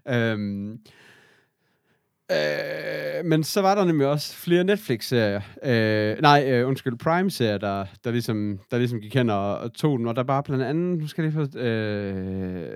Øhm, 0.09 0.73
øh, 2.33 3.25
men 3.25 3.45
så 3.45 3.61
var 3.61 3.75
der 3.75 3.85
nemlig 3.85 4.07
også 4.07 4.37
flere 4.37 4.65
Netflix-serier, 4.65 5.41
øh, 5.65 6.23
nej, 6.23 6.45
øh, 6.51 6.69
undskyld, 6.69 6.99
Prime-serier, 6.99 7.59
der, 7.59 7.85
der, 8.05 8.11
ligesom, 8.11 8.59
der 8.71 8.79
ligesom 8.79 9.01
gik 9.01 9.15
hen 9.15 9.31
og, 9.31 9.59
og 9.59 9.75
tog 9.75 9.99
den, 9.99 10.07
og 10.07 10.17
der 10.17 10.23
var 10.23 10.41
blandt 10.41 10.65
andet, 10.65 10.99
nu 10.99 11.07
skal 11.07 11.25
jeg 11.25 11.33
lige 11.33 11.47
få, 11.53 11.59
øh, 11.59 12.67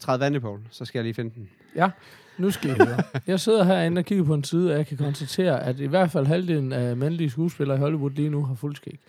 30 0.00 0.24
Vandepol, 0.24 0.60
så 0.70 0.84
skal 0.84 0.98
jeg 0.98 1.04
lige 1.04 1.14
finde 1.14 1.34
den. 1.34 1.48
Ja, 1.76 1.90
Nu 2.38 2.50
skal 2.50 2.68
jeg 2.68 2.86
høre. 2.86 3.02
Jeg 3.26 3.40
sidder 3.40 3.64
herinde 3.64 3.98
og 3.98 4.04
kigger 4.04 4.24
på 4.24 4.34
en 4.34 4.44
side, 4.44 4.70
og 4.70 4.76
jeg 4.76 4.86
kan 4.86 4.96
konstatere, 4.96 5.62
at 5.62 5.80
i 5.80 5.86
hvert 5.86 6.10
fald 6.10 6.26
halvdelen 6.26 6.72
af 6.72 6.96
mandlige 6.96 7.30
skuespillere 7.30 7.76
i 7.76 7.80
Hollywood 7.80 8.10
lige 8.10 8.30
nu 8.30 8.44
har 8.44 8.54
fuldskæg. 8.54 9.00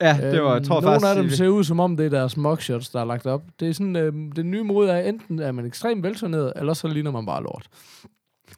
Ja, 0.00 0.18
det 0.32 0.42
var, 0.42 0.54
jeg 0.54 0.62
tror 0.62 0.76
Øhm, 0.76 0.84
Nogle 0.84 1.00
faktisk... 1.00 1.16
af 1.16 1.22
dem 1.22 1.30
ser 1.30 1.48
ud, 1.48 1.64
som 1.64 1.80
om 1.80 1.96
det 1.96 2.06
er 2.06 2.10
deres 2.10 2.36
mugshots, 2.36 2.88
der 2.90 3.00
er 3.00 3.04
lagt 3.04 3.26
op. 3.26 3.42
Det 3.60 3.68
er 3.68 3.72
sådan, 3.72 3.96
øh, 3.96 4.12
den 4.36 4.50
nye 4.50 4.62
mode 4.62 4.90
er, 4.90 5.08
enten 5.08 5.38
er 5.38 5.52
man 5.52 5.66
ekstremt 5.66 6.02
velturneret, 6.02 6.52
eller 6.56 6.74
så 6.74 6.88
ligner 6.88 7.10
man 7.10 7.26
bare 7.26 7.42
lort. 7.42 7.66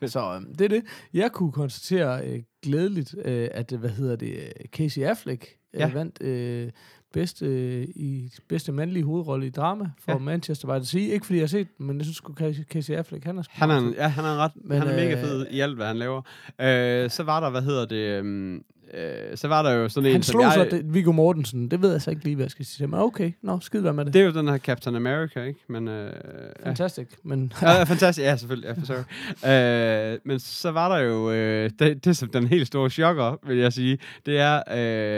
Så 0.07 0.20
øh, 0.20 0.59
det 0.59 0.64
er 0.64 0.68
det. 0.68 0.82
Jeg 1.14 1.32
kunne 1.32 1.53
konstatere 1.53 2.26
øh, 2.26 2.40
glædeligt, 2.62 3.14
øh, 3.24 3.49
at, 3.53 3.72
øh, 3.72 3.80
hvad 3.80 3.90
hedder 3.90 4.16
det, 4.16 4.28
øh, 4.34 4.66
Casey 4.72 5.03
Affleck 5.03 5.47
øh, 5.74 5.80
Ja. 5.80 5.90
vandt 5.93 6.22
øh, 6.22 6.70
bedste, 7.12 7.47
øh, 7.47 7.82
i 7.82 8.30
bedste 8.49 8.72
mandlige 8.72 9.05
hovedrolle 9.05 9.47
i 9.47 9.51
drama 9.51 9.90
for 10.05 10.12
Ja. 10.12 10.18
Manchester 10.18 10.68
by 10.68 10.78
the 10.78 10.84
Sea. 10.86 11.01
Ikke 11.01 11.26
fordi 11.26 11.38
jeg 11.38 11.43
har 11.43 11.49
set 11.49 11.78
den, 11.78 11.86
men 11.86 11.97
jeg 11.97 12.05
synes 12.05 12.16
sgu 12.16 12.34
Casey, 12.34 12.62
Casey 12.64 12.95
Affleck, 12.95 13.24
han 13.24 13.38
er 13.38 13.43
sgu 13.43 13.51
Han 13.55 13.70
er, 13.70 13.93
ja, 13.97 14.09
han 14.09 14.24
er, 14.24 14.36
ret, 14.36 14.53
Men, 14.64 14.78
han 14.78 14.88
er 14.88 14.97
mega 14.97 15.12
øh, 15.16 15.20
fed 15.24 15.47
i 15.51 15.61
alt, 15.61 15.76
hvad 15.76 15.86
han 15.86 15.97
laver. 15.97 16.22
Øh, 16.61 17.11
så 17.11 17.22
var 17.22 17.40
der, 17.40 17.51
hvad 17.51 17.62
hedder 17.62 17.86
det, 17.86 17.97
øhm, 18.18 18.62
øh, 18.95 19.36
så 19.36 19.49
var 19.49 19.62
der 19.62 19.70
jo 19.70 19.88
sådan 19.88 20.07
en, 20.07 20.12
Han 20.12 20.22
som 20.22 20.32
slog 20.32 20.43
jeg, 20.43 20.68
så 20.70 20.80
Viggo 20.84 21.12
Mortensen. 21.12 21.70
Det 21.70 21.82
ved 21.82 21.93
jeg 21.93 22.03
så 22.03 22.11
ikke 22.11 22.24
lige, 22.24 22.36
hvad 22.36 22.45
jeg 22.45 22.51
skal 22.51 22.64
sige. 22.64 22.86
Men 22.86 23.01
okay, 23.01 23.32
nå, 23.43 23.61
skid 23.61 23.80
være 23.80 23.93
med 23.93 24.05
det. 24.05 24.14
det 24.14 24.22
er 24.22 24.26
jo 24.26 24.32
den 24.32 24.49
her 24.49 24.59
Captain 24.59 24.97
America, 24.97 25.43
ikke? 25.43 25.61
Men, 25.68 25.88
øh, 25.88 26.12
ja. 26.61 26.68
Fantastisk. 26.68 27.09
Men 27.24 27.53
Ja, 27.62 27.70
ja, 27.70 27.82
fantastisk. 27.82 28.24
Ja, 28.24 28.36
selvfølgelig. 28.36 28.76
Ja, 28.76 28.84
sorry. 28.84 30.12
øh, 30.14 30.18
men 30.24 30.40
så 30.40 30.70
var 30.70 30.97
der 30.97 31.05
jo, 31.05 31.30
øh, 31.30 31.70
det, 31.78 32.05
det 32.05 32.16
som 32.16 32.28
den 32.28 32.47
helt 32.47 32.66
store 32.66 32.90
chokker, 32.90 33.36
vil 33.47 33.57
jeg 33.57 33.72
sige, 33.72 33.99
det 34.26 34.38
er 34.38 34.62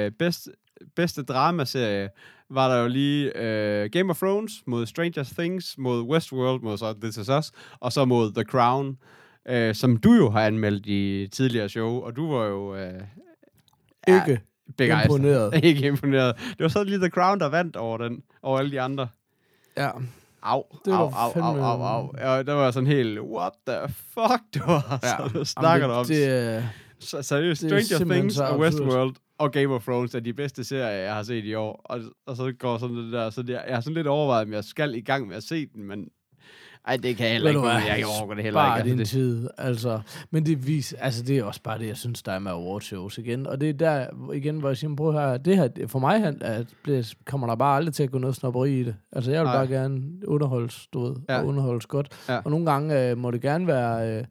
øh, 0.06 0.10
bedst, 0.18 0.48
bedste 0.96 1.22
dramaserie, 1.22 2.08
var 2.50 2.74
der 2.74 2.82
jo 2.82 2.88
lige 2.88 3.38
øh, 3.38 3.90
Game 3.90 4.10
of 4.10 4.18
Thrones 4.18 4.52
mod 4.66 4.86
Stranger 4.86 5.24
Things, 5.38 5.74
mod 5.78 6.02
Westworld, 6.02 6.62
mod 6.62 6.78
så 6.78 6.94
This 7.02 7.16
Is 7.16 7.28
Us, 7.28 7.52
og 7.80 7.92
så 7.92 8.04
mod 8.04 8.32
The 8.32 8.44
Crown, 8.44 8.98
øh, 9.48 9.74
som 9.74 9.96
du 9.96 10.12
jo 10.12 10.30
har 10.30 10.40
anmeldt 10.40 10.86
i 10.86 11.28
tidligere 11.32 11.68
show, 11.68 12.00
og 12.00 12.16
du 12.16 12.32
var 12.32 12.46
jo 12.46 12.76
øh, 12.76 13.00
ikke 14.08 14.40
begejstret. 14.76 15.04
imponeret. 15.16 15.54
Ikke 15.64 15.86
imponeret. 15.86 16.36
Det 16.36 16.60
var 16.60 16.68
så 16.68 16.84
lige 16.84 16.98
The 16.98 17.08
Crown, 17.08 17.40
der 17.40 17.46
vandt 17.48 17.76
over 17.76 17.98
den, 17.98 18.22
over 18.42 18.58
alle 18.58 18.70
de 18.70 18.80
andre. 18.80 19.08
Ja. 19.76 19.90
Au, 20.42 20.62
Det 20.84 20.92
au, 20.92 21.10
au, 21.14 21.32
au, 21.42 21.60
au, 21.60 21.82
au. 21.82 22.14
Ja, 22.18 22.42
der 22.42 22.52
var 22.52 22.70
sådan 22.70 22.86
helt, 22.86 23.20
what 23.20 23.52
the 23.68 23.78
fuck, 23.88 24.42
det 24.54 24.62
var 24.66 24.98
ja. 25.02 25.08
så, 25.08 25.38
du 25.38 25.44
snakker 25.44 25.86
du 25.86 25.92
om. 25.92 26.06
det, 26.06 26.68
Så, 26.98 27.22
seriøst, 27.22 27.64
er 27.64 27.80
Stranger 27.80 28.14
Things 28.14 28.38
og. 28.38 28.58
Westworld 28.58 29.14
og 29.38 29.52
Game 29.52 29.74
of 29.74 29.84
Thrones 29.84 30.14
er 30.14 30.20
de 30.20 30.32
bedste 30.32 30.64
serier, 30.64 30.88
jeg 30.88 31.14
har 31.14 31.22
set 31.22 31.44
i 31.44 31.54
år. 31.54 31.80
Og, 31.84 32.00
og 32.26 32.36
så 32.36 32.52
går 32.58 32.78
sådan 32.78 32.96
det 32.96 33.12
der, 33.12 33.30
så 33.30 33.42
det, 33.42 33.52
jeg 33.52 33.74
har 33.74 33.80
sådan 33.80 33.94
lidt 33.94 34.06
overvejet, 34.06 34.46
om 34.46 34.52
jeg 34.52 34.64
skal 34.64 34.94
i 34.94 35.00
gang 35.00 35.28
med 35.28 35.36
at 35.36 35.42
se 35.42 35.66
den, 35.66 35.84
men 35.84 36.08
ej, 36.86 36.96
det 36.96 37.16
kan 37.16 37.26
jeg 37.26 37.32
heller 37.32 37.50
ikke, 37.50 37.60
hvad? 37.60 37.70
jeg 37.70 38.06
overgår 38.18 38.34
det 38.34 38.44
heller 38.44 38.76
ikke. 38.76 38.90
din 38.90 38.98
Altså, 38.98 39.12
tid, 39.14 39.48
altså. 39.58 40.00
Men 40.30 40.46
det, 40.46 40.66
vis, 40.66 40.92
altså, 40.92 41.22
det 41.22 41.38
er 41.38 41.44
også 41.44 41.62
bare 41.62 41.78
det, 41.78 41.86
jeg 41.88 41.96
synes, 41.96 42.22
der 42.22 42.32
er 42.32 42.38
med 42.38 42.50
awardshows 42.52 43.18
igen. 43.18 43.46
Og 43.46 43.60
det 43.60 43.68
er 43.68 43.72
der, 43.72 44.06
igen, 44.32 44.58
hvor 44.58 44.68
jeg 44.68 44.76
siger, 44.76 44.96
prøv 44.96 45.12
her, 45.12 45.36
det 45.36 45.56
her, 45.56 45.68
det- 45.68 45.90
for 45.90 45.98
mig 45.98 46.20
han, 46.20 46.38
at 46.40 46.66
det, 46.86 47.14
kommer 47.26 47.46
der 47.46 47.54
bare 47.54 47.76
aldrig 47.76 47.94
til 47.94 48.02
at 48.02 48.10
gå 48.10 48.18
noget 48.18 48.36
snobberi 48.36 48.80
i 48.80 48.84
det. 48.84 48.94
Altså, 49.12 49.30
jeg 49.30 49.40
vil 49.40 49.46
Nej. 49.46 49.56
bare 49.56 49.66
gerne 49.66 50.02
underholdes, 50.26 50.86
du 50.92 51.04
ved, 51.06 51.16
Ja. 51.28 51.38
og 51.38 51.46
underholdes 51.46 51.86
godt. 51.86 52.08
Ja. 52.28 52.38
Og 52.44 52.50
nogle 52.50 52.66
gange 52.70 53.10
øh, 53.10 53.18
må 53.18 53.30
det 53.30 53.40
gerne 53.40 53.66
være 53.66 54.18
øh, 54.18 54.24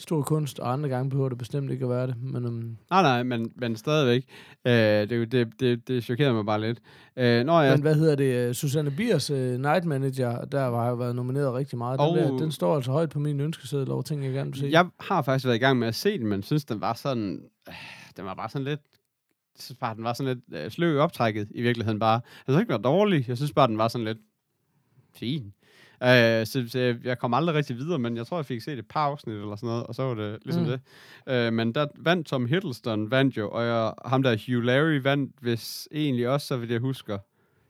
stor 0.00 0.22
kunst, 0.22 0.58
og 0.58 0.72
andre 0.72 0.88
gange 0.88 1.10
behøver 1.10 1.28
det 1.28 1.38
bestemt 1.38 1.70
ikke 1.70 1.84
at 1.84 1.90
være 1.90 2.06
det. 2.06 2.14
Men 2.22 2.44
um, 2.46 2.76
nej, 2.90 3.02
nej, 3.02 3.22
men, 3.22 3.52
men 3.56 3.76
stadigvæk. 3.76 4.24
Øh, 4.66 4.72
det, 4.72 5.12
er 5.12 5.16
jo- 5.16 5.24
det, 5.24 5.60
det, 5.60 5.88
det 5.88 6.04
chokerede 6.04 6.34
mig 6.34 6.46
bare 6.46 6.60
lidt. 6.60 6.80
Øh, 7.16 7.44
når 7.44 7.62
jeg, 7.62 7.72
Men 7.72 7.82
hvad 7.82 7.94
hedder 7.94 8.14
det? 8.14 8.56
Susanne 8.56 8.90
Biers 8.90 9.30
uh, 9.30 9.36
Night 9.38 9.84
Manager, 9.84 10.44
der 10.44 10.70
har 10.70 10.86
jeg 10.86 10.98
været 10.98 11.16
nomineret 11.16 11.54
rigtig 11.54 11.78
meget. 11.78 11.98
Den, 12.00 12.08
Og- 12.08 12.16
der, 12.16 12.36
den 12.36 12.52
står 12.52 12.76
altså 12.76 12.92
højt 12.92 13.10
på 13.10 13.18
min 13.18 13.40
ønskeseddel 13.40 13.90
over 13.90 14.02
ting, 14.02 14.24
jeg 14.24 14.32
gerne 14.32 14.50
vil 14.52 14.60
se. 14.60 14.68
Jeg 14.70 14.86
har 15.00 15.22
faktisk 15.22 15.44
været 15.46 15.56
i 15.56 15.58
gang 15.58 15.78
med 15.78 15.88
at 15.88 15.94
se 15.94 16.18
den, 16.18 16.26
men 16.26 16.42
synes, 16.42 16.64
den 16.64 16.80
var 16.80 16.92
sådan... 16.94 17.42
Øh, 17.68 17.74
den 18.16 18.24
var 18.24 18.34
bare 18.34 18.48
sådan 18.48 18.64
lidt... 18.64 18.80
Synes 19.58 19.78
bare, 19.80 19.94
den 19.94 20.04
var 20.04 20.12
sådan 20.12 20.36
lidt 20.36 20.60
øh, 20.64 20.70
sløv 20.70 20.94
i 20.94 20.98
optrækket, 20.98 21.48
i 21.54 21.62
virkeligheden 21.62 21.98
bare. 21.98 22.12
Jeg 22.14 22.22
synes 22.52 22.60
ikke, 22.60 22.72
den 22.72 22.82
var 22.82 22.90
dårlig. 22.90 23.28
Jeg 23.28 23.36
synes 23.36 23.52
bare, 23.52 23.68
den 23.68 23.78
var 23.78 23.88
sådan 23.88 24.04
lidt 24.04 24.18
fin. 25.14 25.52
Øh, 26.02 26.46
så, 26.46 26.64
så 26.68 26.78
jeg- 26.78 26.96
jeg 27.04 27.18
kom 27.18 27.34
aldrig 27.34 27.54
rigtig 27.56 27.76
videre, 27.76 27.98
men 27.98 28.16
jeg 28.16 28.26
tror, 28.26 28.38
jeg 28.38 28.46
fik 28.46 28.60
set 28.62 28.78
et 28.78 28.88
par 28.88 29.00
afsnit 29.06 29.36
eller 29.36 29.56
sådan 29.56 29.66
noget, 29.66 29.84
og 29.86 29.94
så 29.94 30.02
var 30.02 30.14
det 30.14 30.38
ligesom 30.44 30.62
Mm. 30.62 30.68
det. 30.68 30.80
Øh, 31.26 31.52
men 31.52 31.72
der 31.74 31.86
vandt 31.96 32.26
Tom 32.26 32.46
Hiddleston, 32.46 33.10
vandt 33.10 33.36
jo, 33.36 33.50
og 33.50 33.64
jeg, 33.66 33.92
ham 34.04 34.22
der 34.22 34.36
Hugh 34.46 34.64
Larry 34.64 35.00
vandt, 35.02 35.32
hvis 35.40 35.88
egentlig 35.92 36.28
også, 36.28 36.46
så 36.46 36.56
vidt 36.56 36.70
jeg 36.70 36.80
husker. 36.80 37.18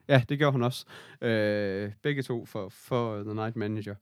Ja, 0.09 0.23
det 0.29 0.39
gjorde 0.39 0.53
han 0.53 0.63
også. 0.63 0.85
Øh, 1.23 1.91
begge 2.03 2.23
to 2.23 2.47
for, 2.47 2.69
for 2.69 3.23
The 3.23 3.35
Night 3.35 3.57
Manager. 3.57 3.95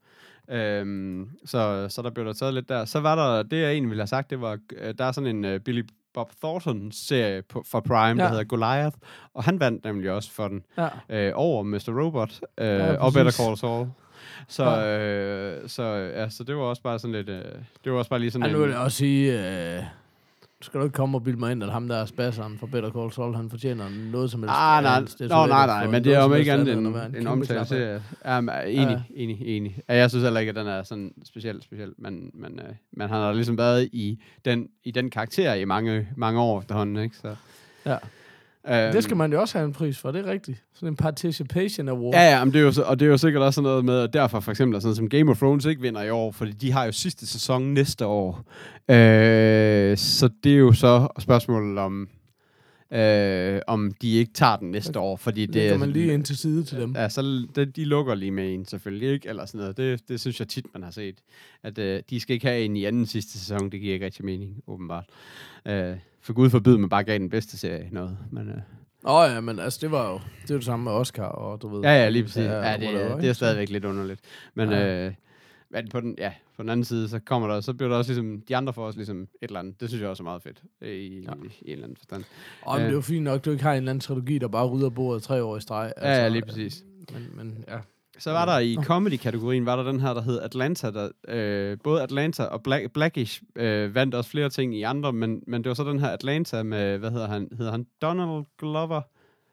Øhm, 0.51 1.31
så, 1.45 1.87
så 1.89 2.03
der 2.03 2.11
blev 2.11 2.26
der 2.26 2.33
taget 2.33 2.55
lidt 2.55 2.68
der. 2.68 2.85
Så 2.85 3.01
var 3.01 3.14
der, 3.37 3.43
det 3.43 3.57
jeg 3.62 3.70
egentlig 3.72 3.91
ville 3.91 4.01
have 4.03 4.07
sagt, 4.07 4.31
det 4.31 4.41
var, 4.41 4.59
øh, 4.76 4.95
der 4.99 5.05
er 5.05 5.12
sådan 5.12 5.45
en 5.45 5.55
uh, 5.55 5.61
Billy 5.61 5.83
Bob 6.14 6.31
Thornton-serie 6.43 7.43
på, 7.43 7.62
for 7.66 7.81
Prime, 7.81 7.99
ja. 8.22 8.24
Der 8.24 8.29
hedder 8.29 8.45
Goliath, 8.45 8.97
og 9.35 9.45
han 9.45 9.61
vandt 9.61 9.85
nemlig 9.85 10.11
også 10.11 10.31
for 10.33 10.49
den 10.49 10.62
Ja. 10.79 10.89
øh, 11.29 11.33
over 11.35 11.62
Mr. 11.62 12.03
Robot 12.05 12.41
øh, 12.59 12.66
Ja, 12.66 12.97
og 12.97 13.12
Better. 13.12 13.33
Call 13.33 13.57
Saul. 13.57 13.87
Så, 14.49 14.64
Ja. 14.64 14.99
øh, 15.62 15.69
så, 15.69 15.83
ja, 16.16 16.29
så 16.29 16.45
det 16.45 16.57
var 16.57 16.62
også 16.62 16.83
bare 16.83 16.99
sådan 16.99 17.14
lidt, 17.14 17.29
øh, 17.29 17.43
det 17.85 17.93
var 17.93 17.99
også 17.99 18.11
bare 18.11 18.21
lige 18.21 18.31
sådan 18.31 18.47
Ej, 18.47 18.53
nu 18.53 18.59
vil 18.59 18.64
en, 18.66 18.71
jeg 18.73 18.79
også 18.81 18.97
sige, 18.99 19.33
øh, 19.77 19.83
skal 20.62 20.81
du 20.81 20.85
ikke 20.85 20.95
komme 20.97 21.19
og 21.19 21.25
bilde 21.25 21.39
mig 21.39 21.53
ind, 21.53 21.62
at 21.62 21.71
ham 21.73 21.89
der 21.89 21.97
er 21.97 22.05
spasseren 22.05 22.59
for 22.59 22.66
Better 22.66 22.91
Call 22.91 23.12
Saul, 23.12 23.35
han 23.35 23.51
fortjener 23.51 23.85
noget 24.12 24.31
som 24.31 24.41
helst. 24.43 24.55
Ah, 24.57 24.83
nej, 24.83 24.97
andet. 24.97 25.11
Det 25.19 25.21
nå, 25.21 25.27
slet 25.27 25.49
nej, 25.49 25.66
nej, 25.66 25.85
for 25.85 25.91
men 25.91 26.05
det 26.05 26.14
er 26.14 26.23
som 26.23 26.35
ikke 26.35 26.51
helst 26.51 26.71
andet 26.71 26.87
end 26.87 26.87
en, 26.87 27.03
en 27.05 27.12
kæmpe 27.12 27.29
omtale 27.31 27.64
serie. 27.66 28.03
Ja, 28.25 28.41
men, 28.41 28.55
enig, 28.66 28.89
Ja. 29.16 29.23
enig, 29.23 29.43
enig. 29.57 29.79
Ja, 29.89 29.95
jeg 29.97 30.11
synes 30.11 30.23
heller 30.25 30.41
ikke, 30.41 30.51
at 30.51 30.57
den 30.57 30.66
er 30.66 30.83
sådan 30.83 31.12
specielt, 31.25 31.64
speciel, 31.64 31.93
men, 31.99 32.31
men, 32.35 32.59
øh, 32.69 32.75
men 32.93 33.09
han 33.09 33.19
har 33.19 33.33
ligesom 33.33 33.59
været 33.59 33.89
i 33.93 34.23
den, 34.45 34.69
i 34.85 34.91
den 34.91 35.11
karakter 35.11 35.55
i 35.55 35.64
mange, 35.64 36.09
mange 36.16 36.41
år 36.41 36.61
efterhånden, 36.61 36.97
ikke? 36.97 37.16
Så, 37.16 37.35
Ja. 37.87 37.97
Øhm, 38.71 38.93
Det 38.93 39.05
skal 39.05 39.16
man 39.16 39.33
jo 39.33 39.41
også 39.41 39.59
have 39.59 39.66
en 39.66 39.73
pris 39.73 39.99
for, 39.99 40.11
det 40.12 40.27
er 40.27 40.31
rigtigt. 40.31 40.62
Sådan 40.75 40.89
en 40.89 40.97
participation 40.97 41.89
award. 41.89 42.14
Ja, 42.14 42.31
ja, 42.39 42.45
men 42.45 42.53
det 42.55 42.59
er 42.61 42.64
jo, 42.64 42.73
så- 42.73 42.83
og 42.83 43.01
det 43.01 43.07
er 43.07 43.11
jo 43.11 43.16
sikkert 43.16 43.43
også 43.43 43.55
sådan 43.55 43.69
noget 43.69 43.85
med, 43.85 43.99
at 44.01 44.12
derfor 44.12 44.41
for 44.41 44.51
eksempel 44.51 44.81
sådan 44.83 44.95
som 44.95 45.09
Game 45.09 45.31
of 45.31 45.39
Thrones 45.39 45.64
ikke 45.64 45.83
vinder 45.83 46.03
i 46.03 46.11
år, 46.11 46.33
fordi 46.33 46.53
de 46.53 46.73
har 46.73 46.85
jo 46.85 46.93
sidste 46.93 47.27
sæson 47.27 47.62
næste 47.75 48.07
år. 48.07 48.45
Øh, 48.91 49.97
så 49.97 50.31
det 50.45 50.53
er 50.53 50.57
jo 50.57 50.73
så 50.73 51.09
spørgsmålet 51.19 51.79
om, 51.79 52.09
øh, 52.93 53.61
om 53.66 53.93
de 54.03 54.12
ikke 54.14 54.33
tager 54.33 54.57
den 54.57 54.71
næste 54.71 54.99
år, 54.99 55.16
fordi 55.16 55.47
det 55.47 55.71
Det 55.71 55.81
man 55.81 55.91
lige 55.91 56.14
ind 56.14 56.25
til 56.25 56.37
side 56.39 56.64
til 56.64 56.79
dem. 56.81 56.95
Ja, 56.97 57.09
så 57.09 57.47
det, 57.55 57.77
de 57.77 57.85
lukker 57.85 58.14
lige 58.14 58.31
med 58.31 58.55
en, 58.55 58.64
selvfølgelig 58.66 59.09
ikke, 59.12 59.29
eller 59.29 59.47
sådan 59.47 59.59
noget. 59.59 59.77
Det, 59.77 60.09
det 60.09 60.21
synes 60.21 60.41
jeg 60.41 60.49
tit, 60.49 60.66
man 60.75 60.83
har 60.83 60.91
set. 60.91 61.14
At 61.62 61.79
øh, 61.79 62.03
de 62.11 62.21
skal 62.21 62.35
ikke 62.35 62.47
have 62.47 62.61
en 62.61 62.77
i 62.77 62.85
anden 62.85 63.07
sidste 63.07 63.39
sæson, 63.39 63.71
det 63.71 63.81
giver 63.81 63.95
ikke 63.95 64.07
rigtig 64.07 64.25
mening, 64.25 64.57
åbenbart. 64.66 65.05
Øh, 65.66 65.95
for 66.21 66.33
Gud 66.33 66.51
forbyde, 66.51 66.79
man 66.79 66.89
bare 66.89 67.05
gav 67.05 67.19
den 67.19 67.31
bedste 67.31 67.59
serie 67.59 67.89
noget. 67.93 68.19
Men, 68.33 68.49
øh, 68.49 68.55
Åh 69.05 69.14
oh, 69.14 69.31
ja, 69.35 69.41
men 69.41 69.59
altså, 69.59 69.79
det 69.83 69.91
var 69.91 70.11
jo 70.11 70.14
det, 70.43 70.49
var 70.51 70.57
det 70.57 70.64
samme 70.64 70.85
med 70.85 70.93
Oscar, 70.93 71.25
og 71.25 71.62
du 71.62 71.69
ved... 71.69 71.83
ja, 71.83 71.91
ja, 72.03 72.09
lige 72.09 72.23
præcis. 72.23 72.45
Ja, 72.45 72.71
ja, 72.71 72.77
det, 72.77 72.89
whatever, 72.89 73.21
det 73.21 73.29
er 73.29 73.33
stadigvæk 73.33 73.69
lidt 73.71 73.85
underligt. 73.85 74.21
Men, 74.55 74.71
Ja. 74.71 75.07
øh, 75.07 75.12
men 75.71 75.89
på, 75.89 76.01
den, 76.01 76.14
ja, 76.19 76.33
på 76.57 76.62
den 76.62 76.71
anden 76.71 76.85
side, 76.85 77.09
så 77.09 77.19
kommer 77.19 77.49
der, 77.49 77.61
så 77.61 77.75
bliver 77.75 77.89
der 77.91 77.97
også 77.97 78.11
ligesom, 78.12 78.43
de 78.49 78.57
andre 78.57 78.73
får 78.73 78.87
også 78.87 78.99
ligesom 78.99 79.23
et 79.23 79.29
eller 79.43 79.61
andet. 79.61 79.81
Det 79.81 79.89
synes 79.89 80.01
jeg 80.03 80.11
også 80.11 80.23
er 80.23 80.25
meget 80.25 80.43
fedt, 80.43 80.62
øh, 80.81 80.89
i, 80.91 81.21
ja. 81.23 81.33
I, 81.33 81.47
i 81.61 81.66
en 81.66 81.73
eller 81.73 81.85
anden 81.85 81.97
forstand. 81.97 82.25
Åh, 82.66 82.75
men 82.75 82.83
det 82.85 82.89
er 82.91 82.95
jo 82.95 83.01
fint 83.01 83.25
nok, 83.25 83.45
du 83.45 83.51
ikke 83.51 83.62
har 83.62 83.73
en 83.73 83.77
eller 83.77 83.91
anden 83.91 84.01
trilogi, 84.01 84.39
der 84.39 84.49
bare 84.49 84.66
rydder 84.66 84.91
bordet 84.91 85.23
tre 85.23 85.43
år 85.43 85.57
i 85.57 85.61
streg. 85.61 85.93
Altså, 85.97 86.09
ja, 86.09 86.23
ja, 86.23 86.29
lige 86.29 86.43
præcis. 86.43 86.85
Men, 87.12 87.27
men 87.35 87.64
ja. 87.69 87.79
Så 88.19 88.31
var 88.31 88.45
der 88.45 88.59
i 88.59 88.77
comedy-kategorien, 88.83 89.66
var 89.66 89.77
der 89.77 89.83
den 89.83 90.01
her, 90.01 90.14
der 90.14 90.23
hed 90.23 90.41
Atlanta. 90.41 90.91
Der, 90.91 91.09
øh, 91.29 91.79
både 91.85 92.03
Atlanta 92.03 92.45
og 92.45 92.62
Black, 92.62 92.93
Blackish 92.93 93.43
øh, 93.57 93.95
vandt 93.95 94.14
også 94.14 94.31
flere 94.31 94.49
ting 94.49 94.75
i 94.75 94.83
andre, 94.83 95.12
men, 95.12 95.43
men 95.47 95.64
det 95.64 95.69
var 95.69 95.75
så 95.75 95.85
den 95.85 95.99
her 95.99 96.09
Atlanta 96.09 96.62
med, 96.62 96.99
hvad 96.99 97.11
hedder 97.11 97.29
han? 97.29 97.49
Hedder 97.59 97.73
han 97.73 97.87
Donald 98.03 98.45
Glover? 98.59 99.01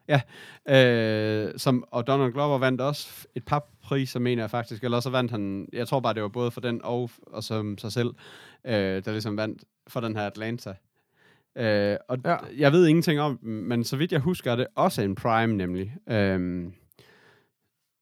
Ja, 0.08 0.20
øh, 0.68 1.52
som, 1.56 1.84
og 1.90 2.06
Donald 2.06 2.32
Glover 2.32 2.58
vandt 2.58 2.80
også 2.80 3.26
et 3.34 3.44
par 3.44 3.68
priser, 3.82 4.20
mener 4.20 4.42
jeg 4.42 4.50
faktisk. 4.50 4.84
Eller 4.84 5.00
så 5.00 5.10
vandt 5.10 5.30
han, 5.30 5.68
jeg 5.72 5.88
tror 5.88 6.00
bare, 6.00 6.14
det 6.14 6.22
var 6.22 6.28
både 6.28 6.50
for 6.50 6.60
den 6.60 6.80
og, 6.84 7.10
og 7.26 7.44
som 7.44 7.78
sig 7.78 7.92
selv, 7.92 8.10
øh, 8.64 9.04
der 9.04 9.10
ligesom 9.10 9.36
vandt 9.36 9.64
for 9.88 10.00
den 10.00 10.16
her 10.16 10.26
Atlanta. 10.26 10.74
Øh, 11.56 11.96
og 12.08 12.18
ja. 12.24 12.36
Jeg 12.56 12.72
ved 12.72 12.86
ingenting 12.86 13.20
om 13.20 13.38
men 13.42 13.84
så 13.84 13.96
vidt 13.96 14.12
jeg 14.12 14.20
husker, 14.20 14.52
er 14.52 14.56
det 14.56 14.66
også 14.74 15.02
en 15.02 15.14
Prime 15.14 15.56
nemlig. 15.56 15.94
Øh, 16.08 16.64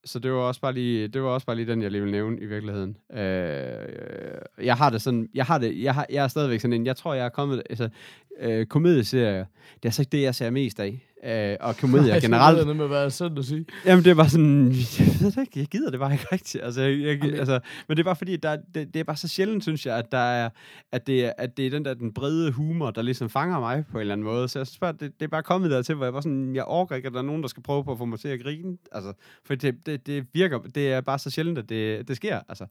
så 0.04 0.18
det 0.18 0.32
var 0.32 0.38
også 0.38 0.60
bare 0.60 0.72
lige, 0.72 1.08
det 1.08 1.22
var 1.22 1.28
også 1.28 1.46
bare 1.46 1.56
lige 1.56 1.66
den, 1.66 1.82
jeg 1.82 1.90
lige 1.90 2.02
vil 2.02 2.12
nævne 2.12 2.40
i 2.40 2.46
virkeligheden. 2.46 2.96
Øh, 3.12 4.66
jeg 4.66 4.76
har 4.76 4.90
det 4.90 5.02
sådan, 5.02 5.28
jeg 5.34 5.44
har 5.44 5.58
det, 5.58 5.82
jeg, 5.82 5.94
har, 5.94 6.06
jeg 6.10 6.24
er 6.24 6.28
stadigvæk 6.28 6.60
sådan 6.60 6.72
en, 6.72 6.86
jeg 6.86 6.96
tror, 6.96 7.14
jeg 7.14 7.24
er 7.24 7.28
kommet, 7.28 7.62
altså, 7.70 7.88
øh, 8.40 8.66
komedieserier, 8.66 9.44
det 9.82 9.88
er 9.88 9.92
så 9.92 10.02
ikke 10.02 10.12
det, 10.12 10.22
jeg 10.22 10.34
ser 10.34 10.50
mest 10.50 10.80
af. 10.80 11.04
Øh, 11.24 11.56
og 11.60 11.76
komedier 11.76 12.20
generelt. 12.26 12.66
Det 12.66 12.76
med 12.76 12.84
at 12.84 12.90
være 12.90 13.10
sådan 13.10 13.38
at 13.38 13.44
sige. 13.44 13.66
Jamen, 13.86 14.04
det 14.04 14.10
er 14.10 14.14
bare 14.14 14.28
sådan, 14.28 14.66
jeg 14.98 15.06
ved 15.20 15.32
det 15.32 15.40
ikke, 15.40 15.58
jeg 15.58 15.66
gider 15.66 15.90
det 15.90 16.00
bare 16.00 16.12
ikke 16.12 16.26
rigtigt. 16.32 16.64
Altså, 16.64 16.82
jeg, 16.82 17.24
jeg, 17.24 17.38
altså, 17.38 17.60
men 17.88 17.96
det 17.96 18.02
er 18.02 18.04
bare 18.04 18.16
fordi, 18.16 18.36
der, 18.36 18.56
det, 18.74 18.94
det 18.94 19.00
er 19.00 19.04
bare 19.04 19.16
så 19.16 19.28
sjældent, 19.28 19.62
synes 19.62 19.86
jeg, 19.86 19.98
at, 19.98 20.12
der 20.12 20.18
er, 20.18 20.50
at, 20.92 21.06
det, 21.06 21.24
er, 21.24 21.32
at 21.38 21.56
det 21.56 21.66
er 21.66 21.70
den 21.70 21.84
der 21.84 21.94
den 21.94 22.14
brede 22.14 22.52
humor, 22.52 22.90
der 22.90 23.02
ligesom 23.02 23.28
fanger 23.28 23.60
mig 23.60 23.84
på 23.90 23.98
en 23.98 24.00
eller 24.00 24.12
anden 24.12 24.24
måde. 24.24 24.48
Så 24.48 24.58
jeg 24.58 24.66
synes 24.66 24.78
bare, 24.78 24.92
det, 24.92 25.00
det 25.00 25.22
er 25.22 25.28
bare 25.28 25.42
kommet 25.42 25.70
dertil, 25.70 25.94
hvor 25.94 26.04
jeg 26.04 26.12
bare 26.12 26.22
sådan, 26.22 26.54
jeg 26.54 26.64
overgår 26.64 26.94
ikke, 26.94 27.06
at 27.06 27.12
der 27.12 27.18
er 27.18 27.24
nogen, 27.24 27.42
der 27.42 27.48
skal 27.48 27.62
prøve 27.62 27.84
på 27.84 27.92
at 27.92 27.98
få 27.98 28.04
mig 28.04 28.20
til 28.20 28.28
at 28.28 28.42
grine. 28.42 28.76
Altså, 28.92 29.12
for 29.44 29.54
det, 29.54 29.86
det, 29.86 30.06
det 30.06 30.26
virker, 30.32 30.58
det 30.58 30.92
er 30.92 31.00
bare 31.00 31.18
så 31.18 31.30
sjældent, 31.30 31.58
at 31.58 31.68
det, 31.68 32.08
det 32.08 32.16
sker. 32.16 32.40
Altså, 32.48 32.64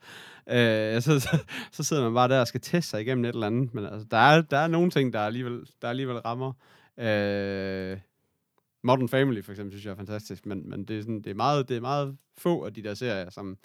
øh, 0.49 1.01
så, 1.01 1.19
så, 1.19 1.37
så, 1.71 1.83
sidder 1.83 2.03
man 2.03 2.13
bare 2.13 2.27
der 2.27 2.39
og 2.39 2.47
skal 2.47 2.61
teste 2.61 2.89
sig 2.89 3.01
igennem 3.01 3.25
et 3.25 3.33
eller 3.33 3.47
andet. 3.47 3.73
Men 3.73 3.85
altså, 3.85 4.07
der 4.11 4.17
er, 4.17 4.41
der 4.41 4.57
er 4.57 4.67
nogle 4.67 4.91
ting, 4.91 5.13
der 5.13 5.19
alligevel, 5.19 5.59
der 5.81 5.89
alligevel 5.89 6.17
rammer. 6.17 6.53
Øh, 6.99 7.97
Modern 8.83 9.09
Family 9.09 9.41
for 9.41 9.51
eksempel, 9.51 9.71
synes 9.71 9.85
jeg 9.85 9.91
er 9.91 9.95
fantastisk, 9.95 10.45
men, 10.45 10.69
men 10.69 10.85
det, 10.85 10.97
er 10.97 11.01
sådan, 11.01 11.21
det, 11.21 11.29
er 11.29 11.35
meget, 11.35 11.69
det 11.69 11.77
er 11.77 11.81
meget 11.81 12.17
få 12.37 12.65
af 12.65 12.73
de 12.73 12.83
der 12.83 12.93
serier, 12.93 13.29
som, 13.29 13.57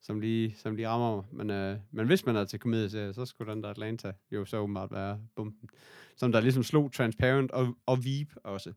som, 0.00 0.20
lige, 0.20 0.54
som 0.56 0.76
lige 0.76 0.88
rammer 0.88 1.16
mig. 1.16 1.24
Men, 1.32 1.50
øh, 1.50 1.78
men 1.90 2.06
hvis 2.06 2.26
man 2.26 2.36
er 2.36 2.44
til 2.44 2.58
komedieserier, 2.58 3.12
så 3.12 3.24
skulle 3.24 3.52
den 3.52 3.62
der 3.62 3.68
Atlanta 3.68 4.12
jo 4.30 4.44
så 4.44 4.56
åbenbart 4.56 4.92
være 4.92 5.20
bomben. 5.34 5.68
Som 6.16 6.32
der 6.32 6.40
ligesom 6.40 6.62
slog 6.62 6.92
Transparent 6.92 7.50
og, 7.50 7.76
og 7.86 8.04
Veep 8.04 8.28
også. 8.44 8.72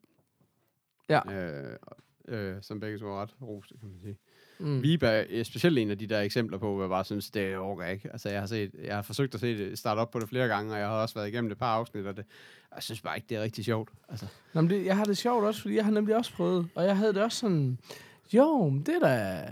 Ja. 1.09 1.21
Øh, 1.33 1.77
øh, 2.27 2.61
som 2.61 2.79
begge 2.79 2.97
to 2.97 3.05
er 3.05 3.21
ret 3.21 3.35
roste, 3.41 3.77
kan 3.79 3.89
man 3.89 3.99
sige. 3.99 4.17
Mm. 4.61 4.83
Veep 4.83 5.03
er 5.03 5.43
specielt 5.43 5.77
en 5.79 5.91
af 5.91 5.97
de 5.97 6.07
der 6.07 6.21
eksempler 6.21 6.57
på, 6.57 6.73
hvor 6.73 6.83
jeg 6.83 6.89
bare 6.89 7.05
synes, 7.05 7.31
det 7.31 7.57
overgår 7.57 7.83
ikke. 7.83 8.09
Altså, 8.11 8.29
jeg 8.29 8.39
har, 8.39 8.47
set, 8.47 8.71
jeg 8.83 8.95
har 8.95 9.01
forsøgt 9.01 9.33
at 9.33 9.39
se 9.39 9.57
det, 9.57 9.79
starte 9.79 9.99
op 9.99 10.11
på 10.11 10.19
det 10.19 10.29
flere 10.29 10.47
gange, 10.47 10.73
og 10.73 10.79
jeg 10.79 10.87
har 10.87 10.95
også 10.95 11.15
været 11.15 11.27
igennem 11.27 11.49
det 11.49 11.55
et 11.55 11.59
par 11.59 11.73
afsnit 11.75 12.05
af 12.05 12.15
det. 12.15 12.25
Og 12.71 12.75
jeg 12.75 12.83
synes 12.83 13.01
bare 13.01 13.17
ikke, 13.17 13.25
det 13.29 13.37
er 13.37 13.41
rigtig 13.43 13.65
sjovt. 13.65 13.89
Altså. 14.09 14.25
Nå, 14.53 14.61
men 14.61 14.69
det, 14.69 14.85
jeg 14.85 14.97
har 14.97 15.05
det 15.05 15.17
sjovt 15.17 15.45
også, 15.45 15.61
fordi 15.61 15.75
jeg 15.75 15.85
har 15.85 15.91
nemlig 15.91 16.15
også 16.15 16.33
prøvet, 16.33 16.67
og 16.75 16.85
jeg 16.85 16.97
havde 16.97 17.13
det 17.13 17.23
også 17.23 17.37
sådan, 17.37 17.77
jo, 18.33 18.69
men 18.69 18.83
det 18.83 18.95
er 18.95 18.99
da, 18.99 19.43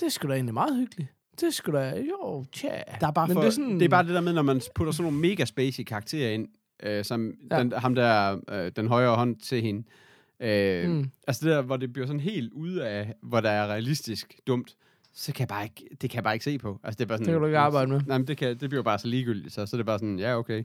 det 0.00 0.06
er 0.06 0.10
sgu 0.10 0.28
da 0.28 0.32
egentlig 0.32 0.54
meget 0.54 0.76
hyggeligt. 0.76 1.08
Det 1.40 1.54
sgu 1.54 1.72
da, 1.72 2.02
jo, 2.08 2.44
tja. 2.52 2.82
Der 3.00 3.06
er 3.06 3.10
bare 3.10 3.26
men 3.26 3.34
for, 3.34 3.40
det 3.40 3.48
er, 3.48 3.52
sådan, 3.52 3.74
det 3.74 3.84
er 3.84 3.88
bare 3.88 4.04
det 4.04 4.14
der 4.14 4.20
med, 4.20 4.32
når 4.32 4.42
man 4.42 4.60
putter 4.74 4.92
sådan 4.92 5.12
nogle 5.12 5.28
mega 5.28 5.44
spacey 5.44 5.82
karakterer 5.82 6.30
ind, 6.30 6.48
øh, 6.82 7.04
som. 7.04 7.32
Ja. 7.50 7.58
den, 7.58 7.72
ham 7.72 7.94
der, 7.94 8.40
øh, 8.50 8.72
den 8.76 8.88
højre 8.88 9.16
hånd 9.16 9.36
til 9.36 9.62
hende. 9.62 9.82
Øh, 10.40 10.90
mm. 10.90 11.10
Altså 11.26 11.46
det 11.46 11.54
der, 11.54 11.62
hvor 11.62 11.76
det 11.76 11.92
bliver 11.92 12.06
sådan 12.06 12.20
helt 12.20 12.52
ude 12.52 12.88
af, 12.88 13.14
hvor 13.22 13.40
der 13.40 13.50
er 13.50 13.66
realistisk 13.66 14.34
dumt, 14.46 14.76
så 15.14 15.32
kan 15.32 15.40
jeg 15.40 15.48
bare 15.48 15.64
ikke, 15.64 15.96
det 16.00 16.10
kan 16.10 16.14
jeg 16.16 16.24
bare 16.24 16.34
ikke 16.34 16.44
se 16.44 16.58
på. 16.58 16.80
Altså 16.84 16.98
det 16.98 17.04
er 17.04 17.08
bare 17.08 17.18
sådan, 17.18 17.26
Det 17.26 17.32
kan 17.34 17.40
du 17.40 17.46
ikke 17.46 17.58
arbejde 17.58 17.90
med. 17.90 18.00
Nej, 18.06 18.18
men 18.18 18.26
det, 18.26 18.36
kan, 18.36 18.56
det 18.58 18.70
bliver 18.70 18.82
bare 18.82 18.98
så 18.98 19.06
ligegyldigt, 19.06 19.54
så, 19.54 19.66
så 19.66 19.76
det 19.76 19.80
er 19.80 19.86
bare 19.86 19.98
sådan, 19.98 20.18
ja, 20.18 20.38
okay. 20.38 20.64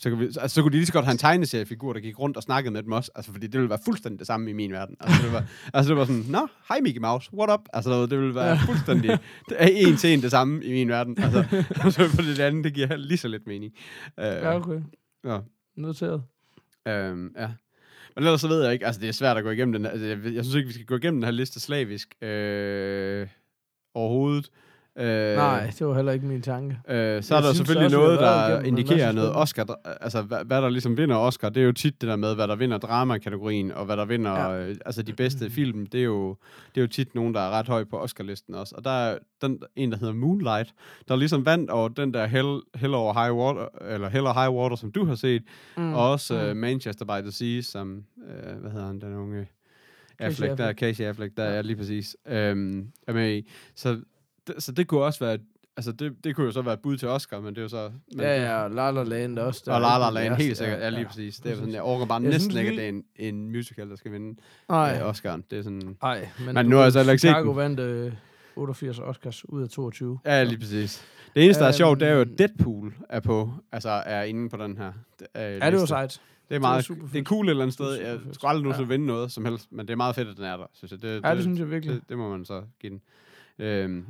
Så, 0.00 0.10
kan 0.10 0.18
vi, 0.18 0.24
altså, 0.24 0.48
så 0.48 0.62
kunne 0.62 0.72
de 0.72 0.76
lige 0.76 0.86
så 0.86 0.92
godt 0.92 1.04
have 1.04 1.12
en 1.12 1.18
tegneseriefigur, 1.18 1.92
der 1.92 2.00
gik 2.00 2.18
rundt 2.18 2.36
og 2.36 2.42
snakkede 2.42 2.72
med 2.72 2.82
dem 2.82 2.92
også. 2.92 3.10
Altså, 3.14 3.32
fordi 3.32 3.46
det 3.46 3.54
ville 3.54 3.70
være 3.70 3.78
fuldstændig 3.84 4.18
det 4.18 4.26
samme 4.26 4.50
i 4.50 4.52
min 4.52 4.72
verden. 4.72 4.96
Altså, 5.00 5.22
det 5.22 5.32
var, 5.32 5.44
altså, 5.74 5.88
det 5.88 5.96
var 5.98 6.04
sådan, 6.04 6.24
nå, 6.28 6.48
hej 6.68 6.80
Mickey 6.80 7.00
Mouse, 7.00 7.30
what 7.34 7.50
up? 7.54 7.60
Altså, 7.72 8.06
det 8.06 8.18
ville 8.18 8.34
være 8.34 8.58
fuldstændig 8.66 9.18
en 9.60 9.96
til 9.96 10.14
en 10.14 10.22
det 10.22 10.30
samme 10.30 10.64
i 10.64 10.72
min 10.72 10.88
verden. 10.88 11.18
Altså, 11.18 11.44
altså 11.84 12.08
for 12.08 12.22
det 12.22 12.40
andet, 12.40 12.64
det 12.64 12.74
giver 12.74 12.96
lige 12.96 13.18
så 13.18 13.28
lidt 13.28 13.46
mening. 13.46 13.72
Uh, 14.18 14.24
Ja, 14.24 14.56
okay. 14.56 14.80
ja. 15.24 15.38
Noteret. 15.76 16.22
Øhm, 16.88 17.34
ja. 17.38 17.48
Men 18.18 18.26
ellers 18.26 18.40
så 18.40 18.48
ved 18.48 18.64
jeg 18.64 18.72
ikke, 18.72 18.86
altså 18.86 19.00
det 19.00 19.08
er 19.08 19.12
svært 19.12 19.36
at 19.36 19.44
gå 19.44 19.50
igennem 19.50 19.72
den 19.72 19.84
her, 19.84 19.90
altså, 19.90 20.06
jeg, 20.06 20.18
jeg 20.34 20.44
synes 20.44 20.54
ikke, 20.54 20.66
vi 20.66 20.72
skal 20.72 20.86
gå 20.86 20.96
igennem 20.96 21.20
den 21.20 21.24
her 21.24 21.30
liste 21.30 21.60
slavisk 21.60 22.14
øh, 22.22 23.28
overhovedet. 23.94 24.50
Øh, 24.98 25.36
Nej, 25.36 25.70
det 25.78 25.86
var 25.86 25.94
heller 25.94 26.12
ikke 26.12 26.26
min 26.26 26.42
tanke. 26.42 26.78
Øh, 26.88 27.22
så 27.22 27.34
Jeg 27.34 27.40
er 27.40 27.44
der 27.44 27.52
synes 27.52 27.56
selvfølgelig 27.56 27.84
også, 27.86 27.96
noget, 27.96 28.20
der 28.20 28.60
indikerer 28.60 29.12
noget. 29.12 29.36
Oscar. 29.36 29.78
Altså, 30.00 30.22
hvad, 30.22 30.44
hvad 30.44 30.62
der 30.62 30.68
ligesom 30.68 30.96
vinder 30.96 31.16
Oscar, 31.16 31.48
det 31.48 31.60
er 31.60 31.64
jo 31.64 31.72
tit 31.72 32.00
det 32.00 32.08
der 32.08 32.16
med, 32.16 32.34
hvad 32.34 32.48
der 32.48 32.56
vinder 32.56 32.78
drama-kategorien, 32.78 33.72
og 33.72 33.84
hvad 33.84 33.96
der 33.96 34.04
vinder, 34.04 34.30
ja. 34.30 34.52
Ja. 34.52 34.68
øh, 34.68 34.76
altså 34.86 35.02
de 35.02 35.12
bedste 35.12 35.50
film, 35.50 35.86
det 35.86 36.00
er, 36.00 36.04
jo, 36.04 36.36
det 36.74 36.80
er 36.80 36.80
jo 36.80 36.86
tit 36.86 37.14
nogen, 37.14 37.34
der 37.34 37.40
er 37.40 37.50
ret 37.50 37.68
højt 37.68 37.88
på 37.88 37.98
Oscar-listen 37.98 38.54
også. 38.54 38.74
Og 38.76 38.84
der 38.84 38.90
er 38.90 39.18
den, 39.42 39.62
en, 39.76 39.92
der 39.92 39.98
hedder 39.98 40.14
Moonlight, 40.14 40.74
der 41.08 41.16
ligesom 41.16 41.46
vandt 41.46 41.70
over 41.70 41.88
den 41.88 42.14
der 42.14 42.26
Hell, 42.26 42.60
Hell 42.74 42.94
over 42.94 43.12
High 43.22 43.36
Water, 43.36 43.68
eller 43.94 44.08
Hell 44.08 44.26
or 44.26 44.32
High 44.32 44.54
Water, 44.54 44.76
som 44.76 44.92
du 44.92 45.04
har 45.04 45.14
set, 45.14 45.42
mm. 45.76 45.94
og 45.94 46.10
også 46.10 46.34
mm. 46.34 46.50
uh, 46.50 46.56
Manchester 46.56 47.04
by 47.04 47.22
the 47.22 47.32
Sea, 47.32 47.60
som, 47.60 48.02
uh, 48.16 48.60
hvad 48.60 48.70
hedder 48.70 48.86
han, 48.86 49.00
den 49.00 49.14
unge 49.14 49.46
Affleck, 50.18 50.58
der 50.58 50.64
er 50.64 50.68
Affleck. 50.68 50.78
Casey 50.78 51.04
Affleck, 51.04 51.36
der 51.36 51.42
er 51.42 51.62
lige 51.62 51.76
præcis, 51.76 52.16
øhm, 52.28 52.88
er 53.06 53.12
med 53.12 53.36
i. 53.36 53.50
Så, 53.74 54.00
det, 54.48 54.62
så 54.62 54.72
det 54.72 54.86
kunne 54.86 55.02
også 55.02 55.24
være, 55.24 55.38
altså 55.76 55.92
det, 55.92 56.24
det 56.24 56.36
kunne 56.36 56.46
jo 56.46 56.52
så 56.52 56.62
være 56.62 56.74
et 56.74 56.80
bud 56.80 56.96
til 56.96 57.08
Oscar, 57.08 57.40
men 57.40 57.54
det 57.54 57.58
er 57.58 57.62
jo 57.62 57.68
så... 57.68 57.90
Men, 58.12 58.20
Ja, 58.20 58.42
ja, 58.44 58.62
og 58.62 58.70
La 58.70 58.90
La 58.90 59.02
Land 59.02 59.38
også. 59.38 59.62
der 59.66 59.72
og 59.72 59.78
er 59.78 59.98
La 59.98 60.10
La 60.10 60.22
Land, 60.28 60.34
helt 60.42 60.56
sikkert. 60.56 60.80
Ja, 60.80 60.88
lige 60.88 61.04
præcis. 61.06 61.36
Det 61.36 61.52
er 61.52 61.56
sådan, 61.56 61.72
jeg 61.72 61.82
overgår 61.82 62.06
bare 62.06 62.22
Jeg 62.22 62.30
næsten 62.30 62.50
synes 62.50 62.56
ikke, 62.60 62.68
at 62.68 62.74
lige- 62.74 63.02
det 63.02 63.04
er 63.18 63.26
en, 63.28 63.34
en 63.36 63.50
musical, 63.52 63.90
der 63.90 63.96
skal 63.96 64.12
vinde 64.12 64.40
Nej, 64.68 64.98
øh, 65.02 65.08
Oscar'en. 65.10 65.42
Det 65.50 65.58
er 65.58 65.62
sådan... 65.62 65.96
nej. 66.02 66.28
Men, 66.46 66.54
Men 66.54 66.64
du 66.64 66.70
nu 66.70 66.76
har 66.76 66.82
jeg 66.82 66.92
så 66.92 67.00
ikke 67.00 67.10
set 67.10 67.18
Chicago 67.20 67.50
vandt 67.50 67.80
øh, 67.80 68.12
88 68.56 68.98
Oscars 68.98 69.48
ud 69.48 69.62
af 69.62 69.68
22. 69.68 70.18
Ja, 70.26 70.44
lige 70.44 70.58
præcis. 70.58 71.04
Det 71.34 71.44
eneste, 71.44 71.62
der 71.62 71.68
er 71.68 71.72
sjovt, 71.72 72.00
det 72.00 72.08
er 72.08 72.12
jo, 72.12 72.20
at 72.20 72.28
Deadpool 72.38 72.94
er 73.08 73.20
på, 73.20 73.50
altså 73.72 73.88
er 73.90 74.22
inde 74.22 74.48
på 74.48 74.56
den 74.56 74.76
her 74.78 74.88
øh, 74.88 75.42
Ja, 75.42 75.58
det 75.66 75.72
liste. 75.72 75.86
sejt. 75.86 76.20
Det 76.48 76.54
er 76.54 76.60
meget, 76.60 76.84
super 76.84 77.02
det 77.02 77.08
er 77.08 77.12
fedt. 77.12 77.26
cool 77.28 77.46
et 77.46 77.50
eller 77.50 77.62
andet 77.62 77.78
Det 77.78 77.84
er 77.86 77.94
sted. 77.94 78.06
Jeg 78.06 78.18
skulle 78.32 78.48
aldrig 78.48 78.62
nogensinde 78.62 78.86
Ja. 78.88 78.92
vinde 78.94 79.06
noget 79.06 79.32
som 79.32 79.44
helst, 79.44 79.72
men 79.72 79.86
det 79.86 79.92
er 79.92 79.96
meget 79.96 80.14
fedt, 80.14 80.28
at 80.28 80.36
den 80.36 80.44
er 80.44 80.56
der, 80.56 80.66
synes 80.72 80.92
jeg. 80.92 81.02
Det, 81.02 81.20
Ja, 81.24 81.34
det 81.34 81.42
synes 81.42 81.58
jeg 81.58 81.70
virkelig. 81.70 81.94
Det, 81.94 82.02
det 82.08 82.18
må 82.18 82.30
man 82.30 82.44
så 82.44 82.62
give 82.80 82.90
den. 82.90 83.00
Øhm, 83.66 84.06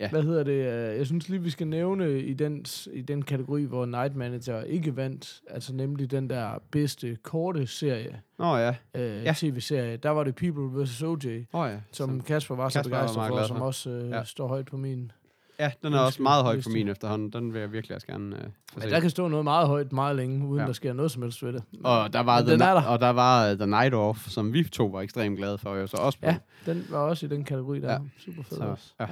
Ja. 0.00 0.08
Hvad 0.10 0.22
hedder 0.22 0.42
det? 0.42 0.52
øh, 0.52 0.96
Jeg 0.98 1.06
synes 1.06 1.28
lige, 1.28 1.42
vi 1.42 1.50
skal 1.50 1.66
nævne 1.66 2.20
i 2.20 2.34
den, 2.34 2.64
i 2.92 3.02
den 3.02 3.22
kategori, 3.22 3.64
hvor 3.64 3.86
Night 3.86 4.16
Manager 4.16 4.62
ikke 4.62 4.96
vandt, 4.96 5.40
altså 5.50 5.74
nemlig 5.74 6.10
den 6.10 6.30
der 6.30 6.50
bedste 6.70 7.16
korte 7.22 7.66
serie, 7.66 8.20
Nå 8.38 8.56
ja. 8.56 8.74
øh, 8.94 9.24
Ja. 9.24 9.32
tv-serie, 9.36 9.96
der 9.96 10.10
var 10.10 10.24
det 10.24 10.34
People 10.34 10.82
vs. 10.84 11.02
OJ, 11.02 11.14
oh, 11.52 11.70
ja. 11.70 11.76
som 11.92 12.20
Kasper 12.20 12.54
var 12.56 12.68
så 12.68 12.78
Kasper 12.78 12.90
var 12.96 13.02
begejstret 13.02 13.30
meget 13.30 13.40
for, 13.48 13.54
som 13.54 13.62
også 13.62 13.90
øh, 13.90 14.10
Ja. 14.10 14.24
står 14.24 14.48
højt 14.48 14.66
på 14.66 14.76
min. 14.76 15.12
Ja, 15.60 15.70
den 15.82 15.92
er 15.92 15.98
også 15.98 16.22
meget 16.22 16.44
højt 16.44 16.62
på 16.64 16.70
min 16.70 16.88
efterhånden. 16.88 17.30
Den 17.32 17.52
vil 17.54 17.60
jeg 17.60 17.72
virkelig 17.72 17.94
også 17.94 18.06
gerne 18.06 18.36
øh, 18.36 18.42
få 18.72 18.80
Men 18.80 18.88
der 18.90 19.00
kan 19.00 19.10
stå 19.10 19.28
noget 19.28 19.44
meget 19.44 19.66
højt 19.68 19.92
meget 19.92 20.16
længe, 20.16 20.46
uden 20.46 20.60
Ja. 20.60 20.66
der 20.66 20.72
sker 20.72 20.92
noget 20.92 21.10
som 21.10 21.22
helst 21.22 21.42
ved 21.44 21.52
det. 21.52 21.62
Og 21.84 22.12
der 22.12 22.20
var, 22.20 22.36
Men 22.38 22.44
the, 22.46 22.52
den 22.52 22.62
er 22.62 22.74
der. 22.74 22.82
og 22.82 23.00
der 23.00 23.10
var 23.10 23.50
uh, 23.52 23.56
The 23.58 23.66
Night 23.66 23.94
Off, 23.94 24.28
som 24.28 24.52
vi 24.52 24.64
to 24.64 24.86
var 24.86 25.00
ekstremt 25.00 25.38
glade 25.38 25.58
for, 25.58 25.74
jo 25.74 25.86
så 25.86 25.96
også 25.96 26.18
på. 26.20 26.26
Ja, 26.26 26.36
den 26.66 26.86
var 26.90 26.98
også 26.98 27.26
i 27.26 27.28
den 27.28 27.44
kategori 27.44 27.80
der. 27.80 27.92
Ja. 27.92 27.98
Super 28.18 28.42
fed 28.42 28.56
Så, 28.56 28.64
også. 28.64 28.94
ja. 29.00 29.06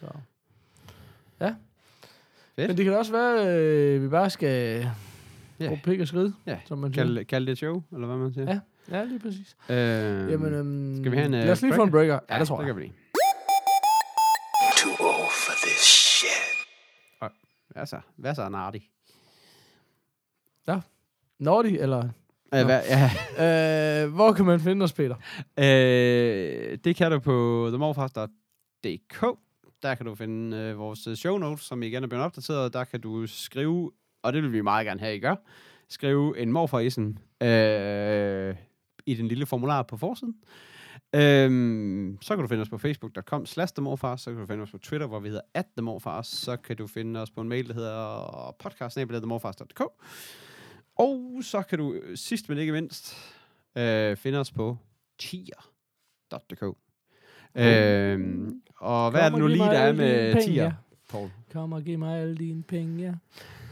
Så. 0.00 0.06
ja. 1.40 1.54
Fedt. 2.56 2.68
Men 2.68 2.76
det 2.76 2.84
kan 2.84 2.94
også 2.96 3.12
være, 3.12 3.42
at 3.42 3.48
øh, 3.58 4.02
vi 4.02 4.08
bare 4.08 4.30
skal 4.30 4.86
Ja. 5.60 5.64
yeah. 5.64 5.82
pik 5.82 6.00
og 6.00 6.08
skride, 6.08 6.34
Ja. 6.46 6.58
som 6.66 6.78
man 6.78 6.92
siger. 6.92 7.04
Kald, 7.04 7.24
kald 7.24 7.46
det 7.46 7.52
et 7.52 7.58
show, 7.58 7.82
eller 7.92 8.06
hvad 8.06 8.16
man 8.16 8.32
siger. 8.32 8.52
Ja. 8.52 8.60
Ja, 8.98 9.04
lige 9.04 9.18
præcis. 9.18 9.56
Øh, 9.68 9.76
Jamen, 10.30 10.54
øhm, 10.54 10.96
skal 11.02 11.12
vi 11.12 11.16
have 11.16 11.26
en, 11.26 11.34
øh, 11.34 11.40
Lad 11.40 11.52
os 11.52 11.62
lige 11.62 11.74
få 11.74 11.82
en 11.82 11.90
breaker. 11.90 12.18
Ja, 12.30 12.38
det 12.38 12.48
tror 12.48 12.56
det 12.56 12.66
jeg. 12.66 12.74
kan 12.74 12.76
vi 12.76 12.80
lige. 12.82 12.94
Too 14.76 15.06
old 15.06 15.30
for 15.46 15.52
this 15.66 15.80
shit. 15.80 16.66
Hvad 17.68 17.86
så? 17.86 18.00
Hvad 18.16 18.34
så, 18.34 18.48
Nardi? 18.48 18.90
Nordi, 21.38 21.78
eller... 21.78 22.08
Øh, 22.54 22.64
hvad, 22.64 22.80
ja. 22.88 23.10
Øh, 24.04 24.14
hvor 24.14 24.32
kan 24.32 24.44
man 24.44 24.60
finde 24.60 24.84
os, 24.84 24.92
Peter? 24.92 25.14
Øh, 25.58 26.78
det 26.84 26.96
kan 26.96 27.12
du 27.12 27.18
på 27.18 27.66
themorfars.dk. 27.70 29.24
Der 29.82 29.94
kan 29.94 30.06
du 30.06 30.14
finde 30.14 30.56
øh, 30.56 30.78
vores 30.78 31.06
øh, 31.06 31.16
show 31.16 31.38
notes, 31.38 31.64
som 31.64 31.82
igen 31.82 32.02
er 32.02 32.08
blevet 32.08 32.24
opdateret. 32.24 32.72
Der 32.72 32.84
kan 32.84 33.00
du 33.00 33.26
skrive, 33.26 33.92
og 34.22 34.32
det 34.32 34.42
vil 34.42 34.52
vi 34.52 34.60
meget 34.60 34.86
gerne 34.86 35.00
have, 35.00 35.16
I 35.16 35.20
gør, 35.20 35.36
skrive 35.88 36.38
en 36.38 36.52
morfarisen 36.52 37.18
øh, 37.42 38.56
i 39.06 39.14
den 39.14 39.28
lille 39.28 39.46
formular 39.46 39.82
på 39.82 39.96
forsiden. 39.96 40.34
Øhm, 41.14 42.18
så 42.20 42.36
kan 42.36 42.42
du 42.42 42.48
finde 42.48 42.62
os 42.62 42.68
på 42.68 42.78
facebook.com 42.78 43.46
slash 43.46 43.74
så 43.76 44.22
kan 44.26 44.36
du 44.36 44.46
finde 44.46 44.62
os 44.62 44.70
på 44.70 44.78
Twitter, 44.78 45.06
hvor 45.06 45.20
vi 45.20 45.28
hedder 45.28 45.42
at 45.54 46.26
så 46.26 46.56
kan 46.64 46.76
du 46.76 46.86
finde 46.86 47.20
os 47.20 47.30
på 47.30 47.40
en 47.40 47.48
mail, 47.48 47.68
der 47.68 47.74
hedder 47.74 48.56
podcast.themorfars.dk. 48.58 49.82
Og 50.98 51.40
så 51.42 51.62
kan 51.62 51.78
du 51.78 51.92
øh, 51.92 52.16
sidst 52.16 52.48
men 52.48 52.58
ikke 52.58 52.72
mindst 52.72 53.16
øh, 53.76 54.16
finde 54.16 54.38
os 54.38 54.52
på 54.52 54.78
tier.dk. 55.18 56.87
Øhm, 57.54 58.60
og 58.76 59.10
hvad 59.10 59.20
er 59.20 59.24
det 59.24 59.32
Kom 59.32 59.40
nu 59.40 59.46
lige, 59.46 59.64
der 59.64 59.70
er 59.70 59.92
med 59.92 60.32
penge, 60.32 60.46
tier, 60.46 60.64
ja. 60.64 60.72
Paul? 61.10 61.28
Kom 61.52 61.72
og 61.72 61.82
giv 61.82 61.98
mig 61.98 62.20
alle 62.20 62.36
dine 62.36 62.62
penge, 62.62 63.02
ja. 63.02 63.12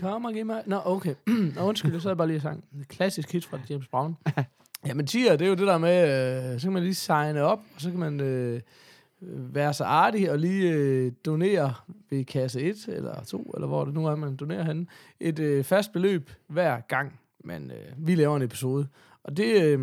Kom 0.00 0.24
og 0.24 0.32
giv 0.32 0.46
mig... 0.46 0.62
Nå, 0.66 0.80
okay. 0.84 1.14
Nå, 1.56 1.62
undskyld, 1.62 1.92
jeg 1.92 2.02
sad 2.02 2.16
bare 2.16 2.26
lige 2.26 2.38
og 2.38 2.42
sang. 2.42 2.64
Klassisk 2.88 3.32
hit 3.32 3.46
fra 3.46 3.58
James 3.70 3.88
Brown. 3.88 4.16
Jamen, 4.86 5.06
tier, 5.06 5.36
det 5.36 5.44
er 5.44 5.48
jo 5.48 5.54
det 5.54 5.66
der 5.66 5.78
med, 5.78 6.02
øh, 6.54 6.60
så 6.60 6.66
kan 6.66 6.72
man 6.72 6.82
lige 6.82 6.94
signe 6.94 7.42
op, 7.42 7.58
og 7.74 7.80
så 7.80 7.90
kan 7.90 8.00
man 8.00 8.20
øh, 8.20 8.60
være 9.54 9.74
så 9.74 9.84
artig 9.84 10.30
og 10.30 10.38
lige 10.38 10.72
øh, 10.72 11.12
donere 11.26 11.74
ved 12.10 12.24
kasse 12.24 12.60
1 12.60 12.88
eller 12.88 13.24
2, 13.24 13.42
eller 13.54 13.66
hvor 13.66 13.84
det 13.84 13.94
nu 13.94 14.06
er, 14.06 14.16
man 14.16 14.36
donerer 14.36 14.64
henne, 14.64 14.86
et 15.20 15.38
øh, 15.38 15.64
fast 15.64 15.92
beløb 15.92 16.30
hver 16.46 16.80
gang, 16.80 17.20
man, 17.44 17.70
øh, 17.70 18.06
vi 18.06 18.14
laver 18.14 18.36
en 18.36 18.42
episode. 18.42 18.86
Og 19.28 19.36
det, 19.36 19.62
øh, 19.62 19.78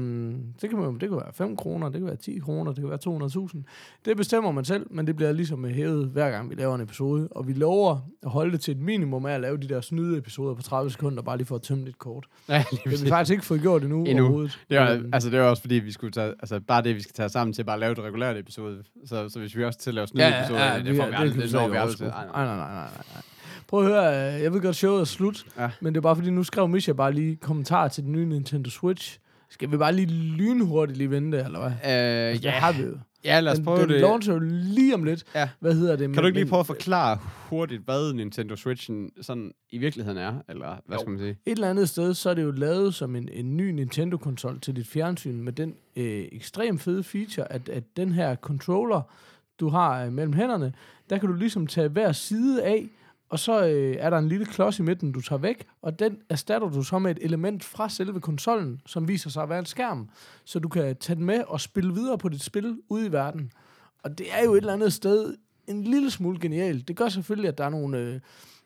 det, 0.62 0.70
kan 0.70 0.80
man, 0.80 0.94
det 0.94 1.10
kan 1.10 1.12
være 1.12 1.34
5 1.34 1.56
kroner, 1.56 1.90
det 1.90 2.00
kan 2.00 2.08
være 2.08 2.16
10 2.16 2.40
kroner, 2.40 2.72
det 2.74 2.82
kan 2.82 2.90
være 2.90 3.48
200.000. 3.50 3.64
Det 4.06 4.18
bestemmer 4.18 4.52
man 4.52 4.66
selv, 4.66 4.86
men 4.92 5.08
det 5.08 5.16
bliver 5.16 5.32
ligesom 5.32 5.66
hævet 5.66 6.08
hver 6.08 6.32
gang, 6.32 6.50
vi 6.50 6.56
laver 6.56 6.76
en 6.76 6.82
episode. 6.82 7.28
Og 7.32 7.48
vi 7.48 7.54
lover 7.54 7.98
at 8.24 8.30
holde 8.30 8.52
det 8.52 8.62
til 8.62 8.72
et 8.72 8.78
minimum 8.80 9.26
af 9.26 9.32
at 9.34 9.42
lave 9.42 9.58
de 9.58 9.70
der 9.70 9.82
snyde 9.82 10.18
episoder 10.18 10.54
på 10.56 10.62
30 10.62 10.92
sekunder, 10.92 11.24
bare 11.24 11.38
lige 11.38 11.48
for 11.48 11.56
at 11.56 11.62
tømme 11.62 11.86
lidt 11.86 11.98
kort. 11.98 12.26
Ja, 12.50 12.64
lige 12.72 12.82
Det 12.84 12.98
har 13.00 13.04
vi 13.06 13.10
faktisk 13.10 13.32
ikke 13.32 13.46
fået 13.46 13.62
gjort 13.62 13.82
endnu, 13.84 14.04
Endnu. 14.06 14.24
overhovedet. 14.24 14.60
Det 14.70 14.78
er, 14.78 14.94
Øhm, 14.96 15.10
altså, 15.14 15.30
det 15.30 15.40
er 15.40 15.44
også 15.44 15.62
fordi, 15.62 15.76
vi 15.76 15.92
skulle 15.92 16.12
tage, 16.12 16.28
altså, 16.30 16.60
bare 16.60 16.82
det, 16.84 16.96
vi 16.96 17.02
skal 17.02 17.14
tage 17.14 17.30
sammen 17.30 17.54
til 17.54 17.64
bare 17.64 17.74
at 17.76 17.80
lave 17.80 17.92
et 17.92 18.00
regulært 18.00 18.38
episode. 18.38 18.84
Så, 19.06 19.30
så 19.30 19.40
hvis 19.40 19.58
vi 19.58 19.64
også 19.64 19.80
til 19.80 19.90
at 19.90 19.94
lave 19.94 20.08
sådan 20.08 20.34
en 20.34 20.40
episode, 20.40 20.60
det, 20.60 20.98
får 20.98 21.06
vi 21.08 21.14
aldrig, 21.16 21.44
det, 21.44 21.54
når 21.54 21.68
vi 21.68 21.76
aldrig 21.78 21.98
til. 21.98 22.06
Nej, 22.08 22.26
nej, 22.26 22.46
nej, 22.46 22.56
nej, 22.58 22.74
nej, 22.74 22.88
nej. 23.14 23.22
Prøv 23.68 23.80
at 23.86 23.88
høre, 23.92 24.36
øh, 24.36 24.42
jeg 24.44 24.54
ved 24.54 24.62
godt, 24.62 24.76
showet 24.76 25.02
er 25.02 25.06
slut, 25.06 25.46
Ja. 25.58 25.70
men 25.82 25.94
det 25.94 25.98
er 25.98 26.02
bare 26.02 26.16
fordi, 26.16 26.30
nu 26.30 26.44
skrev 26.44 26.68
Misha 26.68 26.92
bare 26.94 27.14
lige 27.14 27.36
kommentar 27.36 27.88
til 27.88 28.04
den 28.04 28.12
nye 28.12 28.26
Nintendo 28.26 28.70
Switch. 28.70 29.20
Skal 29.54 29.72
vi 29.72 29.78
bare 29.78 29.94
lige 29.96 30.08
lynhurtigt 30.38 30.98
lige 30.98 31.10
vente, 31.10 31.38
eller 31.46 31.60
hvad? 31.60 31.72
Øh, 31.72 32.34
Det 32.36 32.44
ja, 32.46 32.52
har 32.52 32.72
vi 32.72 32.82
jo. 32.84 32.98
ja, 33.26 33.40
lad 33.40 33.52
os 33.52 33.58
Den, 33.58 33.66
prøve 33.66 33.82
den 33.82 33.90
det. 33.90 34.02
launcher 34.02 34.34
jo 34.34 34.40
lige 34.44 34.94
om 34.96 35.04
lidt. 35.04 35.24
Ja. 35.36 35.50
Hvad 35.60 35.74
hedder 35.76 35.92
det? 35.92 36.00
Kan 36.00 36.10
men- 36.10 36.20
du 36.20 36.26
ikke 36.26 36.40
lige 36.40 36.50
prøve 36.50 36.60
at 36.60 36.66
forklare 36.68 37.18
hurtigt, 37.50 37.82
hvad 37.86 38.14
Nintendo 38.14 38.56
Switchen 38.56 39.12
sådan 39.22 39.52
i 39.70 39.78
virkeligheden 39.78 40.18
er? 40.18 40.34
Eller 40.50 40.76
hvad 40.86 40.98
Jo. 40.98 41.02
skal 41.02 41.10
man 41.12 41.20
sige? 41.20 41.30
Et 41.46 41.52
eller 41.52 41.70
andet 41.70 41.90
sted, 41.90 42.14
så 42.14 42.30
er 42.30 42.34
det 42.34 42.44
jo 42.44 42.52
lavet 42.52 42.94
som 42.94 43.16
en, 43.16 43.30
en 43.32 43.58
ny 43.58 43.70
Nintendo-konsol 43.72 44.60
til 44.60 44.76
dit 44.76 44.88
fjernsyn, 44.88 45.42
med 45.42 45.54
den 45.54 45.76
øh, 45.96 46.26
ekstremt 46.32 46.82
fede 46.82 47.04
feature, 47.04 47.52
at, 47.52 47.70
at 47.70 47.84
den 47.98 48.12
her 48.12 48.36
controller, 48.36 49.02
du 49.60 49.70
har 49.70 50.06
øh, 50.06 50.14
mellem 50.14 50.34
hænderne, 50.34 50.74
der 51.10 51.18
kan 51.18 51.30
du 51.30 51.36
ligesom 51.36 51.68
tage 51.68 51.88
hver 51.88 52.12
side 52.12 52.64
af, 52.64 52.90
og 53.34 53.40
så 53.40 53.66
øh, 53.66 53.96
er 54.00 54.10
der 54.10 54.18
en 54.18 54.28
lille 54.28 54.46
klods 54.46 54.80
i 54.80 54.82
midten, 54.82 55.12
du 55.12 55.22
tager 55.22 55.40
væk, 55.40 55.66
og 55.82 56.00
den 56.00 56.18
erstatter 56.30 56.70
du 56.70 56.84
så 56.84 57.00
med 57.00 57.12
et 57.12 57.18
element 57.22 57.64
fra 57.64 57.90
selve 57.90 58.22
konsollen, 58.22 58.82
som 58.86 59.08
viser 59.08 59.30
sig 59.30 59.44
at 59.44 59.50
være 59.50 59.60
en 59.60 59.66
skærm, 59.66 60.10
så 60.46 60.60
du 60.60 60.68
kan 60.68 60.96
tage 60.96 61.16
den 61.16 61.26
med 61.26 61.44
og 61.48 61.62
spille 61.62 61.94
videre 61.94 62.18
på 62.18 62.30
dit 62.30 62.44
spil 62.44 62.78
ude 62.90 63.06
i 63.06 63.12
verden. 63.12 63.52
Og 64.04 64.18
det 64.18 64.28
er 64.32 64.44
jo 64.46 64.54
et 64.54 64.58
eller 64.58 64.74
andet 64.74 64.94
sted 64.94 65.36
en 65.68 65.84
lille 65.84 66.12
smule 66.12 66.40
genialt. 66.40 66.88
Det 66.88 66.96
gør 66.96 67.10
selvfølgelig, 67.10 67.48
at 67.48 67.58
der 67.58 67.66
er 67.66 67.70
nogle, 67.70 67.98
øh, 67.98 68.20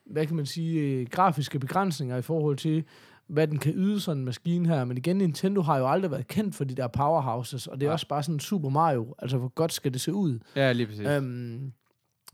hvad 0.06 0.26
kan 0.26 0.36
man 0.36 0.46
sige, 0.46 0.82
øh, 0.82 1.08
grafiske 1.12 1.60
begrænsninger 1.60 2.18
i 2.18 2.22
forhold 2.22 2.58
til, 2.58 2.84
hvad 3.28 3.48
den 3.48 3.58
kan 3.58 3.74
yde 3.76 4.00
sådan 4.00 4.20
en 4.20 4.26
maskine 4.26 4.68
her. 4.68 4.86
Men 4.86 4.98
igen, 4.98 5.18
Nintendo 5.18 5.62
har 5.62 5.78
jo 5.78 5.92
aldrig 5.92 6.12
været 6.12 6.28
kendt 6.28 6.56
for 6.56 6.64
de 6.64 6.76
der 6.76 6.88
powerhouses, 6.88 7.68
og 7.68 7.80
det 7.80 7.86
er 7.86 7.90
Nej. 7.90 7.94
også 7.94 8.08
bare 8.08 8.24
sådan 8.24 8.40
Super 8.40 8.70
Mario. 8.70 9.16
Altså, 9.20 9.38
hvor 9.38 9.50
godt 9.50 9.74
skal 9.74 9.94
det 9.94 10.02
se 10.02 10.14
ud? 10.14 10.40
Ja, 10.56 10.72
lige 10.72 10.88
præcis. 10.88 11.08
Øhm, 11.08 11.72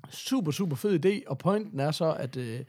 super, 0.10 0.52
super 0.52 0.76
fed 0.76 1.06
idé, 1.06 1.22
og 1.28 1.38
pointen 1.38 1.80
er 1.80 1.92
så, 1.92 2.14
at 2.14 2.38
øh, 2.38 2.60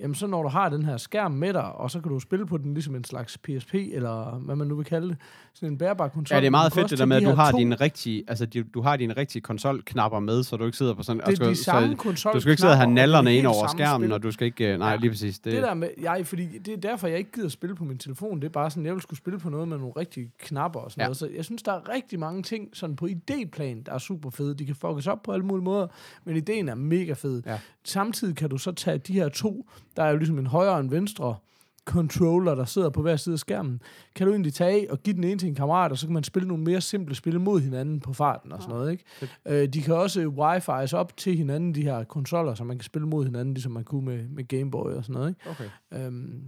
jamen, 0.00 0.14
så 0.14 0.26
når 0.26 0.42
du 0.42 0.48
har 0.48 0.68
den 0.68 0.84
her 0.84 0.96
skærm 0.96 1.32
med 1.32 1.52
dig, 1.52 1.72
og 1.72 1.90
så 1.90 2.00
kan 2.00 2.12
du 2.12 2.20
spille 2.20 2.46
på 2.46 2.56
den 2.58 2.74
ligesom 2.74 2.94
en 2.94 3.04
slags 3.04 3.38
PSP, 3.38 3.74
eller 3.74 4.38
hvad 4.38 4.56
man 4.56 4.66
nu 4.66 4.76
vil 4.76 4.84
kalde 4.84 5.08
det, 5.08 5.16
sådan 5.54 5.68
en 5.72 5.78
bærbar 5.78 6.08
konsol. 6.08 6.34
Ja, 6.36 6.40
det 6.40 6.46
er 6.46 6.50
meget 6.50 6.72
fedt 6.72 6.90
det 6.90 6.98
der 6.98 7.04
med, 7.04 7.16
at 7.16 7.22
du 7.22 7.30
har 7.30 7.50
to- 7.50 7.58
dine 7.58 7.74
rigtige, 7.74 8.24
altså 8.28 8.46
de, 8.46 8.62
du 8.62 8.82
har 8.82 8.96
dine 8.96 9.16
rigtige 9.16 9.42
konsolknapper 9.42 10.20
med, 10.20 10.42
så 10.42 10.56
du 10.56 10.64
ikke 10.64 10.76
sidder 10.78 10.94
på 10.94 11.02
sådan... 11.02 11.22
Det 11.26 11.40
er 11.40 11.48
de 11.48 11.56
samme 11.56 11.96
konsol. 11.96 12.32
du 12.34 12.40
skal 12.40 12.50
ikke 12.50 12.60
sidde 12.60 12.72
og 12.72 12.76
have 12.78 12.90
nallerne 12.90 13.36
ind 13.36 13.46
over 13.46 13.66
skærmen, 13.66 14.12
og 14.12 14.22
du 14.22 14.30
skal 14.32 14.46
ikke... 14.46 14.72
øh, 14.72 14.78
Nej, 14.78 14.90
Ja. 14.90 14.96
lige 14.96 15.10
præcis. 15.10 15.38
Det, 15.38 15.52
Det 15.52 15.62
der 15.62 15.74
med, 15.74 15.88
jeg, 16.02 16.26
fordi 16.26 16.58
det 16.58 16.72
er 16.74 16.76
derfor, 16.76 17.06
jeg 17.08 17.18
ikke 17.18 17.32
gider 17.32 17.48
spille 17.48 17.76
på 17.76 17.84
min 17.84 17.98
telefon. 17.98 18.40
Det 18.40 18.44
er 18.44 18.50
bare 18.52 18.70
sådan, 18.70 18.86
jeg 18.86 18.94
vil 18.94 19.02
skulle 19.02 19.18
spille 19.18 19.38
på 19.38 19.50
noget 19.50 19.68
med 19.68 19.78
nogle 19.78 19.92
rigtige 19.96 20.30
knapper 20.38 20.80
og 20.80 20.90
sådan 20.90 21.00
Ja. 21.02 21.04
noget. 21.06 21.16
Så 21.16 21.28
jeg 21.36 21.44
synes, 21.44 21.62
der 21.62 21.72
er 21.72 21.88
rigtig 21.94 22.18
mange 22.18 22.42
ting 22.42 22.68
sådan 22.72 22.96
på 22.96 23.06
idéplan, 23.06 23.82
der 23.86 23.92
er 23.92 23.98
super 23.98 24.30
fede. 24.30 24.54
De 24.54 24.66
kan 24.66 24.74
fuckes 24.74 25.06
op 25.06 25.22
på 25.22 25.32
alle 25.32 25.46
mulige 25.46 25.64
måder, 25.64 25.86
men 26.24 26.36
ideen 26.36 26.68
er 26.68 26.74
mega 26.74 27.12
fed. 27.12 27.42
Ja. 27.46 27.58
Samtidig 27.84 28.36
kan 28.36 28.50
du 28.50 28.58
så 28.58 28.72
tage 28.72 28.98
de 28.98 29.12
her 29.12 29.28
to, 29.28 29.66
der 29.96 30.02
er 30.02 30.10
jo 30.10 30.16
ligesom 30.16 30.38
en 30.38 30.46
højre 30.46 30.72
og 30.72 30.80
en 30.80 30.90
venstre 30.90 31.36
controller, 31.84 32.54
der 32.54 32.64
sidder 32.64 32.90
på 32.90 33.02
hver 33.02 33.16
side 33.16 33.32
af 33.32 33.38
skærmen, 33.38 33.82
kan 34.14 34.26
du 34.26 34.32
egentlig 34.32 34.54
tage 34.54 34.70
af 34.70 34.86
og 34.90 35.02
give 35.02 35.16
den 35.16 35.24
ene 35.24 35.38
til 35.38 35.48
en 35.48 35.54
kammerat, 35.54 35.90
og 35.90 35.98
så 35.98 36.06
kan 36.06 36.14
man 36.14 36.24
spille 36.24 36.48
nogle 36.48 36.64
mere 36.64 36.80
simple 36.80 37.14
spil 37.14 37.40
mod 37.40 37.60
hinanden 37.60 38.00
på 38.00 38.12
farten 38.12 38.52
og 38.52 38.62
sådan 38.62 38.74
noget, 38.74 38.92
ikke? 38.92 39.04
Øh, 39.46 39.68
de 39.68 39.82
kan 39.82 39.94
også 39.94 40.20
wifi's 40.22 40.96
op 40.96 41.16
til 41.16 41.36
hinanden, 41.36 41.74
de 41.74 41.82
her 41.82 42.04
konsoller, 42.04 42.54
så 42.54 42.64
man 42.64 42.78
kan 42.78 42.84
spille 42.84 43.08
mod 43.08 43.24
hinanden, 43.24 43.54
ligesom 43.54 43.72
man 43.72 43.84
kunne 43.84 44.04
med, 44.04 44.28
med 44.28 44.48
Game 44.48 44.70
Boy 44.70 44.90
og 44.90 45.04
sådan 45.04 45.14
noget, 45.14 45.28
ikke? 45.28 45.50
Okay. 45.50 45.68
Øhm, 45.92 46.42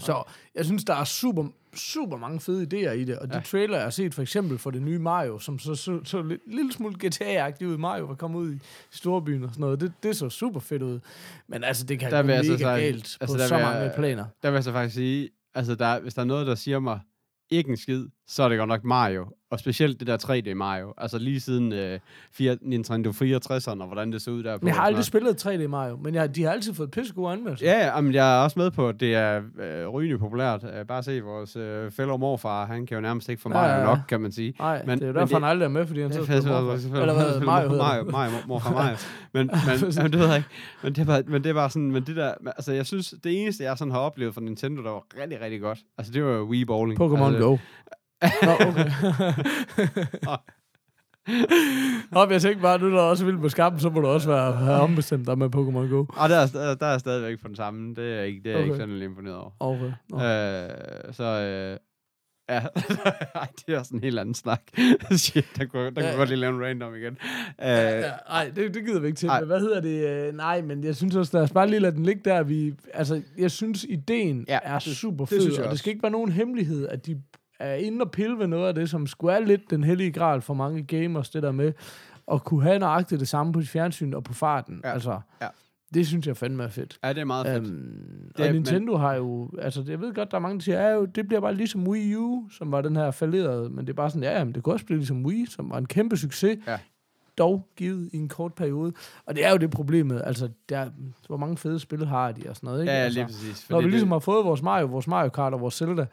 så 0.00 0.22
jeg 0.54 0.64
synes, 0.64 0.84
der 0.84 0.94
er 0.94 1.04
super, 1.04 1.46
super 1.76 2.16
mange 2.16 2.40
fede 2.40 2.62
idéer 2.62 2.92
i 2.92 3.04
det, 3.04 3.18
og 3.18 3.28
de 3.28 3.34
Ja. 3.36 3.40
trailer, 3.42 3.74
jeg 3.76 3.82
har 3.84 3.90
set 3.90 4.14
for 4.14 4.22
eksempel 4.22 4.58
for 4.58 4.70
det 4.70 4.82
nye 4.82 4.98
Mario, 4.98 5.38
som 5.38 5.58
så, 5.58 5.74
så, 5.74 6.00
så 6.04 6.22
lidt, 6.22 6.40
lille 6.46 6.72
smule 6.72 6.94
GTA-agtigt 7.06 7.64
ud, 7.66 7.76
Mario 7.76 8.04
var 8.04 8.14
kommet 8.14 8.38
ud 8.40 8.54
i 8.54 8.58
storbyen 8.90 9.42
og 9.44 9.50
sådan 9.50 9.60
noget, 9.60 9.80
det, 9.80 9.92
det 10.02 10.16
så 10.16 10.28
super 10.28 10.60
fedt 10.60 10.82
ud. 10.82 11.00
Men 11.48 11.64
altså, 11.64 11.84
det 11.86 11.98
kan 11.98 12.10
Der 12.10 12.22
gå 12.22 12.28
jeg 12.28 12.36
mega 12.36 12.42
så 12.42 12.56
sige- 12.58 12.68
galt 12.68 12.94
altså, 12.94 13.16
altså, 13.20 13.36
på 13.36 13.40
der 13.40 13.46
så 13.46 13.54
vil 13.54 13.64
mange 13.64 13.78
jeg- 13.78 13.94
planer. 13.96 14.24
Der 14.42 14.50
vil 14.50 14.54
jeg 14.56 14.64
så 14.64 14.72
faktisk 14.72 14.94
sige, 14.94 15.28
altså 15.54 15.74
der, 15.74 16.00
hvis 16.00 16.14
der 16.14 16.22
er 16.22 16.26
noget, 16.26 16.46
der 16.46 16.54
siger 16.54 16.78
mig 16.78 17.00
ikke 17.50 17.70
en 17.70 17.76
skid, 17.76 18.06
så 18.28 18.42
er 18.42 18.48
det 18.48 18.58
godt 18.58 18.68
nok 18.68 18.84
Mario. 18.84 19.26
Og 19.50 19.60
specielt 19.60 20.00
det 20.00 20.06
der 20.06 20.18
3D 20.50 20.54
Mario. 20.54 20.94
Altså 20.98 21.18
lige 21.18 21.40
siden 21.40 21.72
øh, 21.72 21.98
fire, 22.32 22.56
Nintendo 22.62 23.10
64'eren, 23.10 23.80
og 23.80 23.86
hvordan 23.86 24.12
det 24.12 24.22
så 24.22 24.30
ud 24.30 24.42
der. 24.42 24.58
Men 24.60 24.66
jeg 24.68 24.76
har 24.76 24.82
aldrig 24.82 25.04
spillet 25.04 25.46
3D 25.46 25.66
Mario, 25.68 25.96
men 25.96 26.14
jeg, 26.14 26.36
de 26.36 26.42
har 26.42 26.50
altid 26.50 26.74
fået 26.74 26.90
pissegode 26.90 27.32
anmeldelser. 27.32 27.66
Ja, 27.66 28.00
men 28.00 28.14
jeg 28.14 28.38
er 28.38 28.42
også 28.44 28.58
med 28.58 28.70
på, 28.70 28.88
at 28.88 29.00
det 29.00 29.14
er 29.14 29.42
øh, 29.60 29.88
rygende 29.88 30.18
populært. 30.18 30.64
Øh, 30.78 30.86
bare 30.86 31.02
se 31.02 31.20
vores 31.20 31.56
øh, 31.56 31.90
fellow 31.90 32.16
morfar, 32.16 32.66
han 32.66 32.86
kan 32.86 32.94
jo 32.94 33.00
nærmest 33.00 33.28
ikke 33.28 33.42
få 33.42 33.48
Mario 33.48 33.72
ja, 33.72 33.78
ja. 33.78 33.84
nok, 33.84 33.98
kan 34.08 34.20
man 34.20 34.32
sige. 34.32 34.54
Nej, 34.58 34.82
Men- 34.86 34.98
det 34.98 35.04
er 35.04 35.08
jo 35.08 35.14
derfor, 35.14 35.34
han 35.36 35.44
aldrig 35.44 35.64
er 35.64 35.70
med, 35.70 35.86
fordi 35.86 36.00
han 36.02 36.12
er 36.12 36.18
på 36.18 36.24
faktisk- 36.24 36.46
morfar. 36.48 37.00
Eller 37.00 37.14
hvad, 37.14 37.40
Mario 37.40 37.68
hedder 37.68 37.82
Mario. 37.82 38.10
Mario, 38.10 38.32
morfar 38.46 38.72
Mario. 38.82 38.96
Men, 39.32 39.50
men, 39.66 39.92
men, 40.02 40.12
det 40.12 40.18
ved 40.20 40.26
jeg 40.26 40.36
ikke. 40.36 40.48
Men 40.82 40.92
det, 40.92 41.06
var, 41.06 41.22
men 41.26 41.44
det 41.44 41.54
var 41.54 41.68
sådan, 41.68 41.90
men 41.92 42.02
det 42.02 42.16
der, 42.16 42.34
altså 42.46 42.72
jeg 42.72 42.86
synes, 42.86 43.14
det 43.24 43.42
eneste, 43.42 43.64
jeg 43.64 43.78
sådan 43.78 43.92
har 43.92 43.98
oplevet 43.98 44.34
fra 44.34 44.40
Nintendo, 44.40 44.82
der 44.82 44.90
var 44.90 45.04
rigtig, 45.22 45.40
rigtig 45.40 45.60
godt, 45.60 45.78
altså 45.98 46.12
det 46.12 46.24
var 46.24 46.42
Wii 46.42 46.64
Bowling. 46.64 47.00
Pokémon 47.00 47.24
altså, 47.24 47.42
Go. 47.42 47.56
Nå, 48.42 48.52
okay. 48.68 48.90
Nå, 52.12 52.26
jeg 52.30 52.42
tænkte 52.42 52.62
bare, 52.62 52.78
nu 52.78 52.86
er 52.86 52.90
der 52.90 53.00
også 53.00 53.24
vildt 53.24 53.40
på 53.40 53.48
skærmen, 53.48 53.80
så 53.80 53.90
må 53.90 54.00
du 54.00 54.06
også 54.06 54.28
være, 54.28 54.52
have 54.52 54.80
ombestemt 54.80 55.26
dig 55.26 55.38
med 55.38 55.46
Pokémon 55.56 55.88
Go. 55.94 56.04
Og 56.16 56.28
der 56.28 56.36
er, 56.36 56.46
der, 56.46 56.74
der 56.74 56.86
er 56.86 56.98
stadigvæk 56.98 57.40
på 57.42 57.48
den 57.48 57.56
samme. 57.56 57.94
Det 57.94 58.18
er 58.18 58.22
ikke, 58.22 58.40
det 58.44 58.46
er 58.46 58.50
jeg 58.56 58.60
ikke 58.60 58.74
Okay. 58.74 58.80
fandme 58.82 59.04
imponeret 59.04 59.36
over. 59.36 59.50
Okay. 59.60 59.92
Nå. 60.10 60.16
Øh, 60.16 61.14
så 61.14 61.24
øh, 61.24 61.78
ja, 62.48 62.60
Ej, 63.40 63.46
det 63.66 63.74
er 63.74 63.78
også 63.78 63.94
en 63.94 64.00
helt 64.00 64.18
anden 64.18 64.34
snak. 64.34 64.60
Shit, 65.16 65.46
der 65.58 65.64
kunne, 65.64 65.84
der 65.84 65.90
kunne 65.90 66.04
Ja. 66.06 66.16
godt 66.16 66.28
lige 66.28 66.38
lave 66.40 66.54
en 66.56 66.62
random 66.64 66.94
igen. 66.94 67.12
Øh, 67.12 67.68
Ja, 67.68 68.10
nej, 68.28 68.50
det, 68.56 68.74
det 68.74 68.84
gider 68.84 69.00
vi 69.00 69.06
ikke 69.06 69.16
til. 69.18 69.28
Ej. 69.28 69.40
Men 69.40 69.46
hvad 69.46 69.60
hedder 69.60 69.80
det? 69.80 70.08
Øh, 70.28 70.34
Nej, 70.36 70.62
men 70.62 70.84
jeg 70.84 70.96
synes 70.96 71.16
også, 71.16 71.36
lad 71.36 71.42
os 71.44 71.50
bare 71.52 71.68
lige 71.70 71.80
lade 71.80 71.96
den 71.96 72.04
ligge 72.06 72.20
der. 72.24 72.42
Vi, 72.42 72.74
altså, 72.94 73.22
jeg 73.38 73.50
synes, 73.50 73.84
ideen 73.88 74.44
Ja, 74.48 74.52
ja, 74.64 74.74
er 74.74 74.78
det- 74.78 74.96
super 74.96 75.24
det 75.24 75.28
fed, 75.28 75.40
synes 75.40 75.54
jeg 75.54 75.60
og 75.60 75.64
det 75.64 75.70
også. 75.70 75.82
skal 75.82 75.90
ikke 75.90 76.02
være 76.02 76.12
nogen 76.12 76.32
hemmelighed, 76.32 76.88
at 76.88 77.06
de 77.06 77.22
er 77.60 77.74
inde 77.74 78.02
og 78.02 78.10
pille 78.10 78.38
ved 78.38 78.46
noget 78.46 78.68
af 78.68 78.74
det, 78.74 78.90
som 78.90 79.06
skulle 79.06 79.34
er 79.34 79.40
lidt 79.40 79.70
den 79.70 79.84
hellige 79.84 80.12
gral 80.12 80.40
for 80.42 80.54
mange 80.54 80.82
gamers, 80.82 81.30
det 81.30 81.42
der 81.42 81.52
med 81.52 81.72
at 82.32 82.44
kunne 82.44 82.62
have 82.62 82.78
nøjagtigt 82.78 83.20
det 83.20 83.28
samme 83.28 83.52
på 83.52 83.60
sit 83.60 83.70
fjernsyn 83.70 84.14
og 84.14 84.24
på 84.24 84.32
farten. 84.34 84.80
Ja, 84.84 84.92
Altså, 84.92 85.20
ja. 85.42 85.46
det 85.94 86.06
synes 86.06 86.26
jeg 86.26 86.36
fandme 86.36 86.62
er 86.64 86.68
fedt. 86.68 86.98
ja, 87.04 87.08
det 87.08 87.18
er 87.18 87.24
meget 87.24 87.46
fedt. 87.46 87.64
Øhm, 87.64 88.32
Det 88.36 88.44
er- 88.44 88.48
og 88.48 88.54
Nintendo 88.54 88.96
har 88.96 89.14
jo, 89.14 89.50
altså 89.58 89.84
jeg 89.88 90.00
ved 90.00 90.14
godt, 90.14 90.30
der 90.30 90.36
er 90.36 90.40
mange, 90.40 90.54
der 90.58 90.62
siger, 90.62 90.80
ja, 90.88 90.94
jo, 90.94 91.04
det 91.04 91.26
bliver 91.28 91.40
bare 91.40 91.54
ligesom 91.54 91.88
Wii 91.88 92.14
U, 92.16 92.48
som 92.50 92.72
var 92.72 92.80
den 92.80 92.96
her 92.96 93.10
falderede, 93.10 93.70
men 93.70 93.86
det 93.86 93.92
er 93.92 93.96
bare 93.96 94.10
sådan, 94.10 94.22
ja, 94.22 94.38
jamen, 94.38 94.54
det 94.54 94.62
kunne 94.62 94.74
også 94.74 94.86
blive 94.86 94.98
ligesom 94.98 95.24
Wii, 95.26 95.46
som 95.46 95.70
var 95.70 95.78
en 95.78 95.86
kæmpe 95.86 96.16
succes, 96.16 96.58
Ja. 96.66 96.78
dog 97.38 97.68
givet 97.76 98.10
i 98.12 98.16
en 98.16 98.28
kort 98.28 98.54
periode. 98.54 98.92
Og 99.26 99.36
det 99.36 99.44
er 99.46 99.50
jo 99.50 99.56
det 99.56 99.70
problemet, 99.70 100.22
altså, 100.24 100.48
der, 100.68 100.90
hvor 101.26 101.36
mange 101.36 101.56
fede 101.56 101.78
spil 101.80 102.06
har 102.06 102.32
de 102.32 102.42
og 102.48 102.56
sådan 102.56 102.66
noget, 102.66 102.80
ikke? 102.80 102.92
Ja, 102.92 102.98
ja, 102.98 103.04
altså, 103.04 103.18
lige 103.20 103.26
præcis. 103.26 103.70
når 103.70 103.78
vi 103.78 103.82
det- 103.84 103.90
ligesom 103.90 104.10
har 104.12 104.18
fået 104.18 104.44
vores 104.44 104.62
Mario, 104.62 104.86
vores 104.86 105.06
Mario 105.06 105.28
Kart 105.28 105.54
og 105.54 105.60
vores 105.60 105.74
Zelda, 105.74 106.06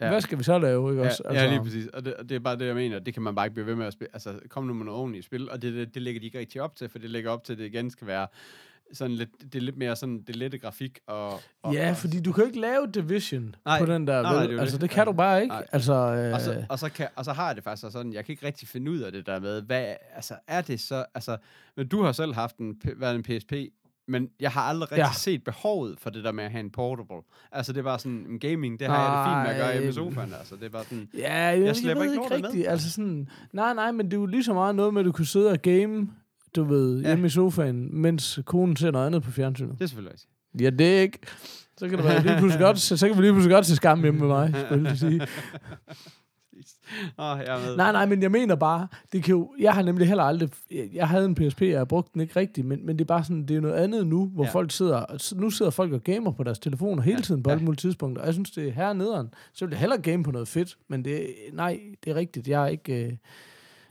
Ja. 0.00 0.08
hvad 0.08 0.20
skal 0.20 0.38
vi 0.38 0.44
så 0.44 0.58
lave, 0.58 0.90
ikke 0.90 1.02
Ja, 1.02 1.08
også? 1.08 1.22
altså, 1.24 1.44
ja, 1.44 1.50
lige 1.50 1.62
præcis. 1.62 1.86
Og 1.86 2.04
det, 2.04 2.14
og 2.14 2.28
det 2.28 2.34
er 2.34 2.38
bare 2.38 2.56
det, 2.58 2.66
jeg 2.66 2.74
mener. 2.74 2.98
Det 2.98 3.14
kan 3.14 3.22
man 3.22 3.34
bare 3.34 3.46
ikke 3.46 3.54
blive 3.54 3.66
ved 3.66 3.74
med 3.74 3.86
at 3.86 3.92
spille. 3.92 4.10
Altså, 4.12 4.38
kom 4.48 4.64
nu 4.64 4.74
med 4.74 4.84
noget 4.84 5.00
ordentligt 5.00 5.24
spil, 5.24 5.50
og 5.50 5.62
det, 5.62 5.74
det, 5.74 5.94
det 5.94 6.02
lægger 6.02 6.20
de 6.20 6.26
ikke 6.26 6.38
rigtig 6.38 6.62
op 6.62 6.76
til, 6.76 6.88
for 6.88 6.98
det 6.98 7.10
lægger 7.10 7.30
op 7.30 7.44
til, 7.44 7.52
at 7.52 7.58
det 7.58 7.64
igen 7.66 7.90
skal 7.90 8.06
være 8.06 8.26
sådan 8.92 9.16
lidt, 9.16 9.30
det 9.52 9.54
er 9.54 9.60
lidt 9.62 9.76
mere 9.76 9.96
sådan 9.96 10.22
det 10.22 10.36
lette 10.36 10.58
grafik. 10.58 10.98
Og, 11.06 11.40
og, 11.62 11.74
Ja, 11.74 11.90
og, 11.90 11.96
fordi 11.96 12.20
du 12.20 12.32
kan 12.32 12.42
jo 12.42 12.46
ikke 12.46 12.60
lave 12.60 12.86
Division 12.94 13.54
Nej, 13.64 13.78
på 13.78 13.86
den 13.86 14.06
der, 14.06 14.22
nej, 14.22 14.32
nej, 14.32 14.42
vel? 14.42 14.52
det 14.54 14.60
altså, 14.60 14.76
det. 14.76 14.82
det 14.82 14.90
kan 14.90 15.06
du 15.06 15.12
bare 15.12 15.42
ikke. 15.42 15.54
Nej. 15.54 15.66
Altså, 15.72 15.92
øh, 15.92 16.34
og, 16.34 16.40
så, 16.40 16.64
og, 16.68 16.78
så 16.78 16.88
kan, 16.88 17.08
og 17.16 17.24
så 17.24 17.32
har 17.32 17.46
jeg 17.46 17.56
det 17.56 17.64
faktisk 17.64 17.92
sådan, 17.92 18.12
jeg 18.12 18.24
kan 18.24 18.32
ikke 18.32 18.46
rigtig 18.46 18.68
finde 18.68 18.90
ud 18.90 18.98
af 18.98 19.12
det 19.12 19.26
der 19.26 19.40
med, 19.40 19.62
hvad, 19.62 19.94
altså 20.14 20.34
er 20.46 20.60
det 20.60 20.80
så, 20.80 21.04
altså, 21.14 21.36
men 21.76 21.88
du 21.88 22.02
har 22.02 22.12
selv 22.12 22.34
haft 22.34 22.56
en, 22.58 22.80
været 22.96 23.14
en 23.14 23.22
PSP, 23.22 23.52
men 24.08 24.28
jeg 24.40 24.50
har 24.50 24.60
aldrig 24.60 24.92
rigtig 24.92 25.02
Ja. 25.04 25.12
set 25.12 25.44
behovet 25.44 25.94
for 26.00 26.10
det 26.10 26.24
der 26.24 26.32
med 26.32 26.44
at 26.44 26.50
have 26.50 26.60
en 26.60 26.70
portable. 26.70 27.16
Altså 27.52 27.72
det 27.72 27.78
er 27.78 27.84
bare 27.84 27.98
sådan, 27.98 28.26
en 28.30 28.38
gaming, 28.38 28.80
det 28.80 28.86
har 28.88 28.96
jeg 28.96 29.12
det 29.18 29.24
fint 29.26 29.42
med 29.42 29.50
at 29.50 29.56
gøre 29.60 29.72
hjemme 29.72 29.88
i 29.88 30.10
Nej. 30.10 30.10
sofaen, 30.14 30.34
altså 30.38 30.56
det 30.56 30.64
er 30.64 30.68
bare 30.68 30.84
sådan, 30.84 31.08
Ja, 31.18 31.34
jeg, 31.44 31.60
jeg, 31.62 31.76
slæber 31.76 32.00
ved 32.00 32.12
ikke 32.12 32.34
ikke 32.36 32.48
med. 32.58 32.66
Altså 32.66 32.90
sådan, 32.90 33.28
nej, 33.52 33.74
nej, 33.74 33.92
men 33.92 34.06
det 34.06 34.12
er 34.12 34.20
jo 34.20 34.26
lige 34.26 34.44
så 34.44 34.54
meget 34.54 34.74
noget 34.74 34.94
med, 34.94 35.00
at 35.00 35.06
du 35.06 35.12
kan 35.12 35.24
sidde 35.24 35.50
og 35.50 35.62
game, 35.62 36.08
du 36.56 36.64
ved, 36.64 37.00
Ja. 37.00 37.08
hjemme 37.08 37.26
i 37.26 37.30
sofaen, 37.30 38.00
mens 38.00 38.40
konen 38.46 38.76
ser 38.76 38.90
noget 38.90 39.06
andet 39.06 39.22
på 39.22 39.30
fjernsynet. 39.30 39.72
det 39.78 39.82
er 39.82 39.86
selvfølgelig 39.86 40.12
rigtigt. 40.12 40.30
Ja, 40.60 40.70
det 40.70 40.96
er 40.96 41.00
ikke. 41.00 41.18
Så 41.76 41.88
kan 41.88 41.98
det 41.98 42.04
være 42.06 42.22
lige 42.22 42.36
pludselig 42.38 42.64
godt, 42.64 42.78
så, 42.78 42.96
så 42.96 43.06
kan 43.08 43.16
vi 43.16 43.22
lige 43.22 43.32
pludselig 43.32 43.54
godt 43.54 43.66
se 43.66 43.76
skam 43.76 44.02
hjemme 44.02 44.20
med 44.20 44.28
mig, 44.28 44.54
skulle 44.66 44.88
jeg 44.88 44.98
sige. 44.98 45.20
Åh, 47.18 47.38
jeg. 47.46 47.58
Nej, 47.76 47.92
nej, 47.92 48.06
men 48.06 48.22
jeg 48.22 48.30
mener 48.30 48.54
bare, 48.54 48.88
det 49.12 49.22
kan 49.24 49.34
jo, 49.34 49.54
jeg 49.60 49.72
har 49.74 49.82
nemlig 49.82 50.06
heller 50.08 50.24
aldrig, 50.24 50.48
jeg, 50.70 50.88
jeg 50.92 51.08
havde 51.08 51.24
en 51.24 51.34
PSP, 51.34 51.60
og 51.60 51.68
jeg 51.68 51.78
har 51.78 51.84
brugt 51.84 52.12
den 52.14 52.20
ikke 52.20 52.40
rigtigt, 52.40 52.66
men, 52.66 52.86
men 52.86 52.96
det 52.98 53.04
er 53.04 53.06
bare 53.06 53.24
sådan, 53.24 53.44
det 53.46 53.56
er 53.56 53.60
noget 53.60 53.74
andet 53.74 54.06
nu, 54.06 54.26
hvor 54.34 54.44
ja. 54.44 54.50
Folk 54.50 54.70
sidder, 54.70 55.34
nu 55.40 55.50
sidder 55.50 55.70
folk 55.70 55.92
og 55.92 56.04
gamer 56.04 56.30
på 56.32 56.42
deres 56.42 56.58
telefoner 56.58 57.02
hele 57.02 57.22
tiden 57.22 57.42
på 57.42 57.50
Ja. 57.50 57.54
alle 57.54 57.64
mulige 57.64 57.76
tidspunkter, 57.78 58.20
og 58.22 58.26
jeg 58.26 58.34
synes, 58.34 58.50
det 58.50 58.68
er 58.68 58.72
her 58.72 58.92
nederen. 58.92 59.28
Så 59.52 59.64
vil 59.66 59.72
jeg 59.72 59.80
hellere 59.80 60.00
game 60.00 60.24
på 60.24 60.30
noget 60.30 60.48
fedt, 60.48 60.76
men 60.88 61.04
det, 61.04 61.26
nej, 61.52 61.80
det 62.04 62.10
er 62.10 62.14
rigtigt, 62.14 62.48
jeg 62.48 62.62
er 62.62 62.66
ikke, 62.66 63.04
øh, 63.06 63.12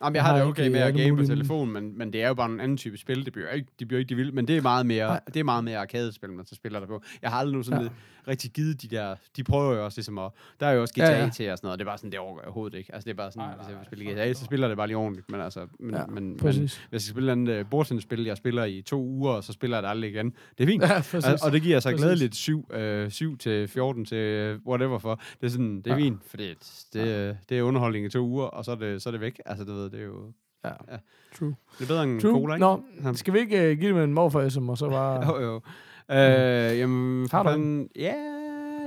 Jamen, 0.04 0.16
jeg 0.16 0.24
har 0.24 0.36
det 0.38 0.43
okay 0.45 0.64
ikke 0.64 0.72
med 0.74 0.80
at 0.80 0.88
alle 0.88 1.04
game 1.04 1.18
på 1.18 1.24
telefonen, 1.26 1.74
men, 1.74 1.98
men 1.98 2.14
det 2.14 2.24
er 2.24 2.28
jo 2.28 2.34
bare 2.34 2.52
en 2.52 2.60
anden 2.60 2.78
type 2.78 2.98
spil. 2.98 3.26
Det 3.26 3.34
bliver 3.34 3.50
ikke, 3.50 3.68
de 3.80 3.86
bliver 3.86 4.00
ikke 4.00 4.10
de 4.10 4.16
vilde, 4.16 4.32
men 4.32 4.48
det 4.48 4.58
er 4.58 4.62
meget 4.62 4.86
mere, 4.86 5.08
Nej. 5.08 5.20
det 5.34 5.38
er 5.39 5.43
meget 5.43 5.64
mere 5.64 5.78
arcade-spil, 5.78 6.30
man 6.34 6.45
så 6.45 6.56
spiller 6.56 6.80
der 6.80 6.88
på. 6.88 7.02
Jeg 7.22 7.30
har 7.32 7.38
aldrig 7.39 7.56
nu 7.58 7.64
sådan 7.64 7.82
Ja. 7.82 7.88
Rigtig 8.28 8.51
givet 8.51 8.82
de 8.82 8.88
der, 8.88 9.15
de 9.38 9.43
prøver 9.43 9.75
jo 9.75 9.86
også 9.86 9.97
ligesom 9.97 10.17
at, 10.17 10.32
der 10.59 10.67
er 10.67 10.71
jo 10.71 10.82
også 10.82 10.93
GTA 10.93 11.03
Ja, 11.11 11.23
ja, 11.23 11.30
til 11.30 11.51
og 11.51 11.57
sådan 11.57 11.67
noget, 11.67 11.80
det 11.80 11.86
er 11.86 11.89
bare 11.89 11.97
sådan, 11.97 12.11
det 12.11 12.19
overgår 12.19 12.39
jeg 12.39 12.47
overhovedet 12.47 12.78
ikke. 12.78 12.93
Altså 12.95 13.05
det 13.05 13.11
er 13.11 13.15
bare 13.15 13.32
sådan, 13.32 13.47
Nej, 13.47 13.55
nej, 13.55 13.57
hvis 13.57 13.69
jeg 13.71 13.78
vil 13.80 13.86
spille 13.86 14.13
GTA, 14.13 14.34
så 14.34 14.45
spiller 14.45 14.67
det 14.67 14.78
bare 14.78 14.88
lige 14.88 14.97
ordentligt, 14.97 15.32
men 15.32 15.41
altså, 15.41 15.67
men, 15.80 15.95
Ja, 15.95 16.05
men, 16.05 16.15
men 16.15 16.39
hvis 16.41 16.57
jeg 16.91 17.01
skal 17.01 17.11
spille 17.11 17.28
et 17.28 17.32
andet 17.32 17.59
uh, 17.63 17.69
bordtennisspil, 17.69 18.23
jeg 18.25 18.38
spiller 18.38 18.63
i 18.65 18.82
to 18.82 19.01
uger, 19.03 19.32
og 19.32 19.43
så 19.43 19.53
spiller 19.53 19.78
jeg 19.78 19.84
det 19.84 19.89
aldrig 19.89 20.11
igen. 20.11 20.34
Det 20.57 20.63
er 20.63 20.67
fint. 20.67 20.84
ja, 20.84 21.01
præcis. 21.11 21.43
Og, 21.43 21.51
det 21.51 21.61
giver 21.61 21.80
sig 21.80 21.91
Præcis. 21.91 22.03
glædeligt 22.03 22.36
7, 22.36 22.67
øh, 22.71 23.11
7 23.11 23.38
til 23.38 23.67
14 23.67 24.05
til 24.05 24.17
øh, 24.17 24.59
whatever 24.67 24.99
for. 24.99 25.21
Det 25.41 25.45
er 25.47 25.51
sådan, 25.51 25.78
det 25.82 25.88
er 25.88 25.95
Ja. 25.97 26.01
fint, 26.01 26.21
fordi 26.30 26.53
det, 26.93 27.07
øh, 27.07 27.36
det 27.49 27.57
er 27.57 27.61
underholdning 27.61 28.05
i 28.05 28.09
to 28.09 28.19
uger, 28.19 28.45
og 28.45 28.65
så 28.65 28.71
er 28.71 28.75
det, 28.75 29.01
så 29.01 29.09
er 29.09 29.11
det 29.11 29.21
væk. 29.21 29.41
Altså, 29.45 29.65
du 29.65 29.73
ved, 29.73 29.89
det 29.89 29.99
er 29.99 30.05
jo 30.05 30.32
ja. 30.65 30.69
ja. 30.91 30.97
True. 31.39 31.55
det 31.78 31.84
er 31.84 31.88
bedre 31.88 32.03
end 32.03 32.21
True. 32.21 32.32
cola, 32.32 32.53
ikke? 32.53 33.03
Nå, 33.03 33.13
skal 33.13 33.34
vi 33.34 33.39
ikke 33.39 33.71
uh, 33.71 33.78
give 33.80 33.89
dem 33.93 33.97
en 33.97 34.13
morfar 34.13 34.39
og 34.69 34.78
så 34.78 34.89
bare... 34.89 35.25
Jo, 35.28 35.41
jo. 35.51 35.61
Øh, 36.12 36.80
jamen, 36.80 37.28
Har 37.32 37.43
du 37.43 37.49
fanden, 37.49 37.89
Ja, 37.95 38.14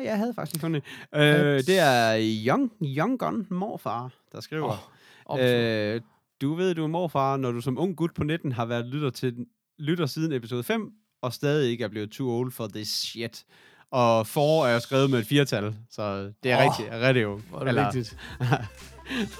jeg 0.05 0.17
havde 0.17 0.35
faktisk 0.35 0.61
fundet 0.61 0.83
det. 1.13 1.21
øh, 1.21 1.59
Det 1.59 1.79
er 1.79 2.17
Young, 2.47 2.73
Young 2.83 3.19
Gun 3.19 3.47
morfar, 3.51 4.11
der 4.33 4.41
skriver. 4.41 4.91
Åh, 5.31 5.41
øh, 5.41 6.01
du 6.41 6.55
ved, 6.55 6.75
du 6.75 6.85
er 6.85 6.89
morfar, 6.89 7.37
når 7.37 7.53
du 7.53 7.61
som 7.61 7.79
ung 7.79 7.97
gut 7.97 8.15
på 8.15 8.25
19 8.25 8.53
har 8.53 8.65
været 8.65 8.87
lytter, 8.87 9.11
til, 9.11 9.35
lytter 9.79 10.07
siden 10.07 10.33
episode 10.33 10.63
5, 10.63 10.91
og 11.23 11.33
stadig 11.33 11.71
ikke 11.71 11.85
er 11.85 11.89
blevet 11.89 12.11
too 12.11 12.31
old 12.31 12.53
for 12.53 12.67
this 12.75 12.89
shit. 12.89 13.45
Og 13.93 14.27
for 14.27 14.67
er 14.67 14.73
jo 14.73 14.81
skrevet 14.81 15.11
med 15.11 15.19
et 15.19 15.27
firtal, 15.27 15.75
så 15.91 16.33
det 16.43 16.53
er 16.53 16.57
oh, 16.57 16.63
rigtigt, 16.63 16.89
rigtig 16.93 17.27
ung. 17.27 17.45
Hvor 17.51 17.61
er 17.61 17.65
det 17.65 17.95
vigtigt. 17.95 18.17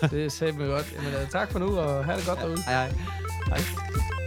det 0.11 0.33
sagde 0.33 0.59
mig 0.59 0.67
godt. 0.67 0.93
Jamen, 0.97 1.23
uh, 1.23 1.29
tak 1.29 1.53
for 1.53 1.59
nu, 1.59 1.79
og 1.79 2.05
have 2.05 2.19
det 2.19 2.27
godt 2.27 2.39
derude. 2.39 2.63
Hej, 2.63 2.89
hej. 2.89 2.99
Hej. 3.49 4.20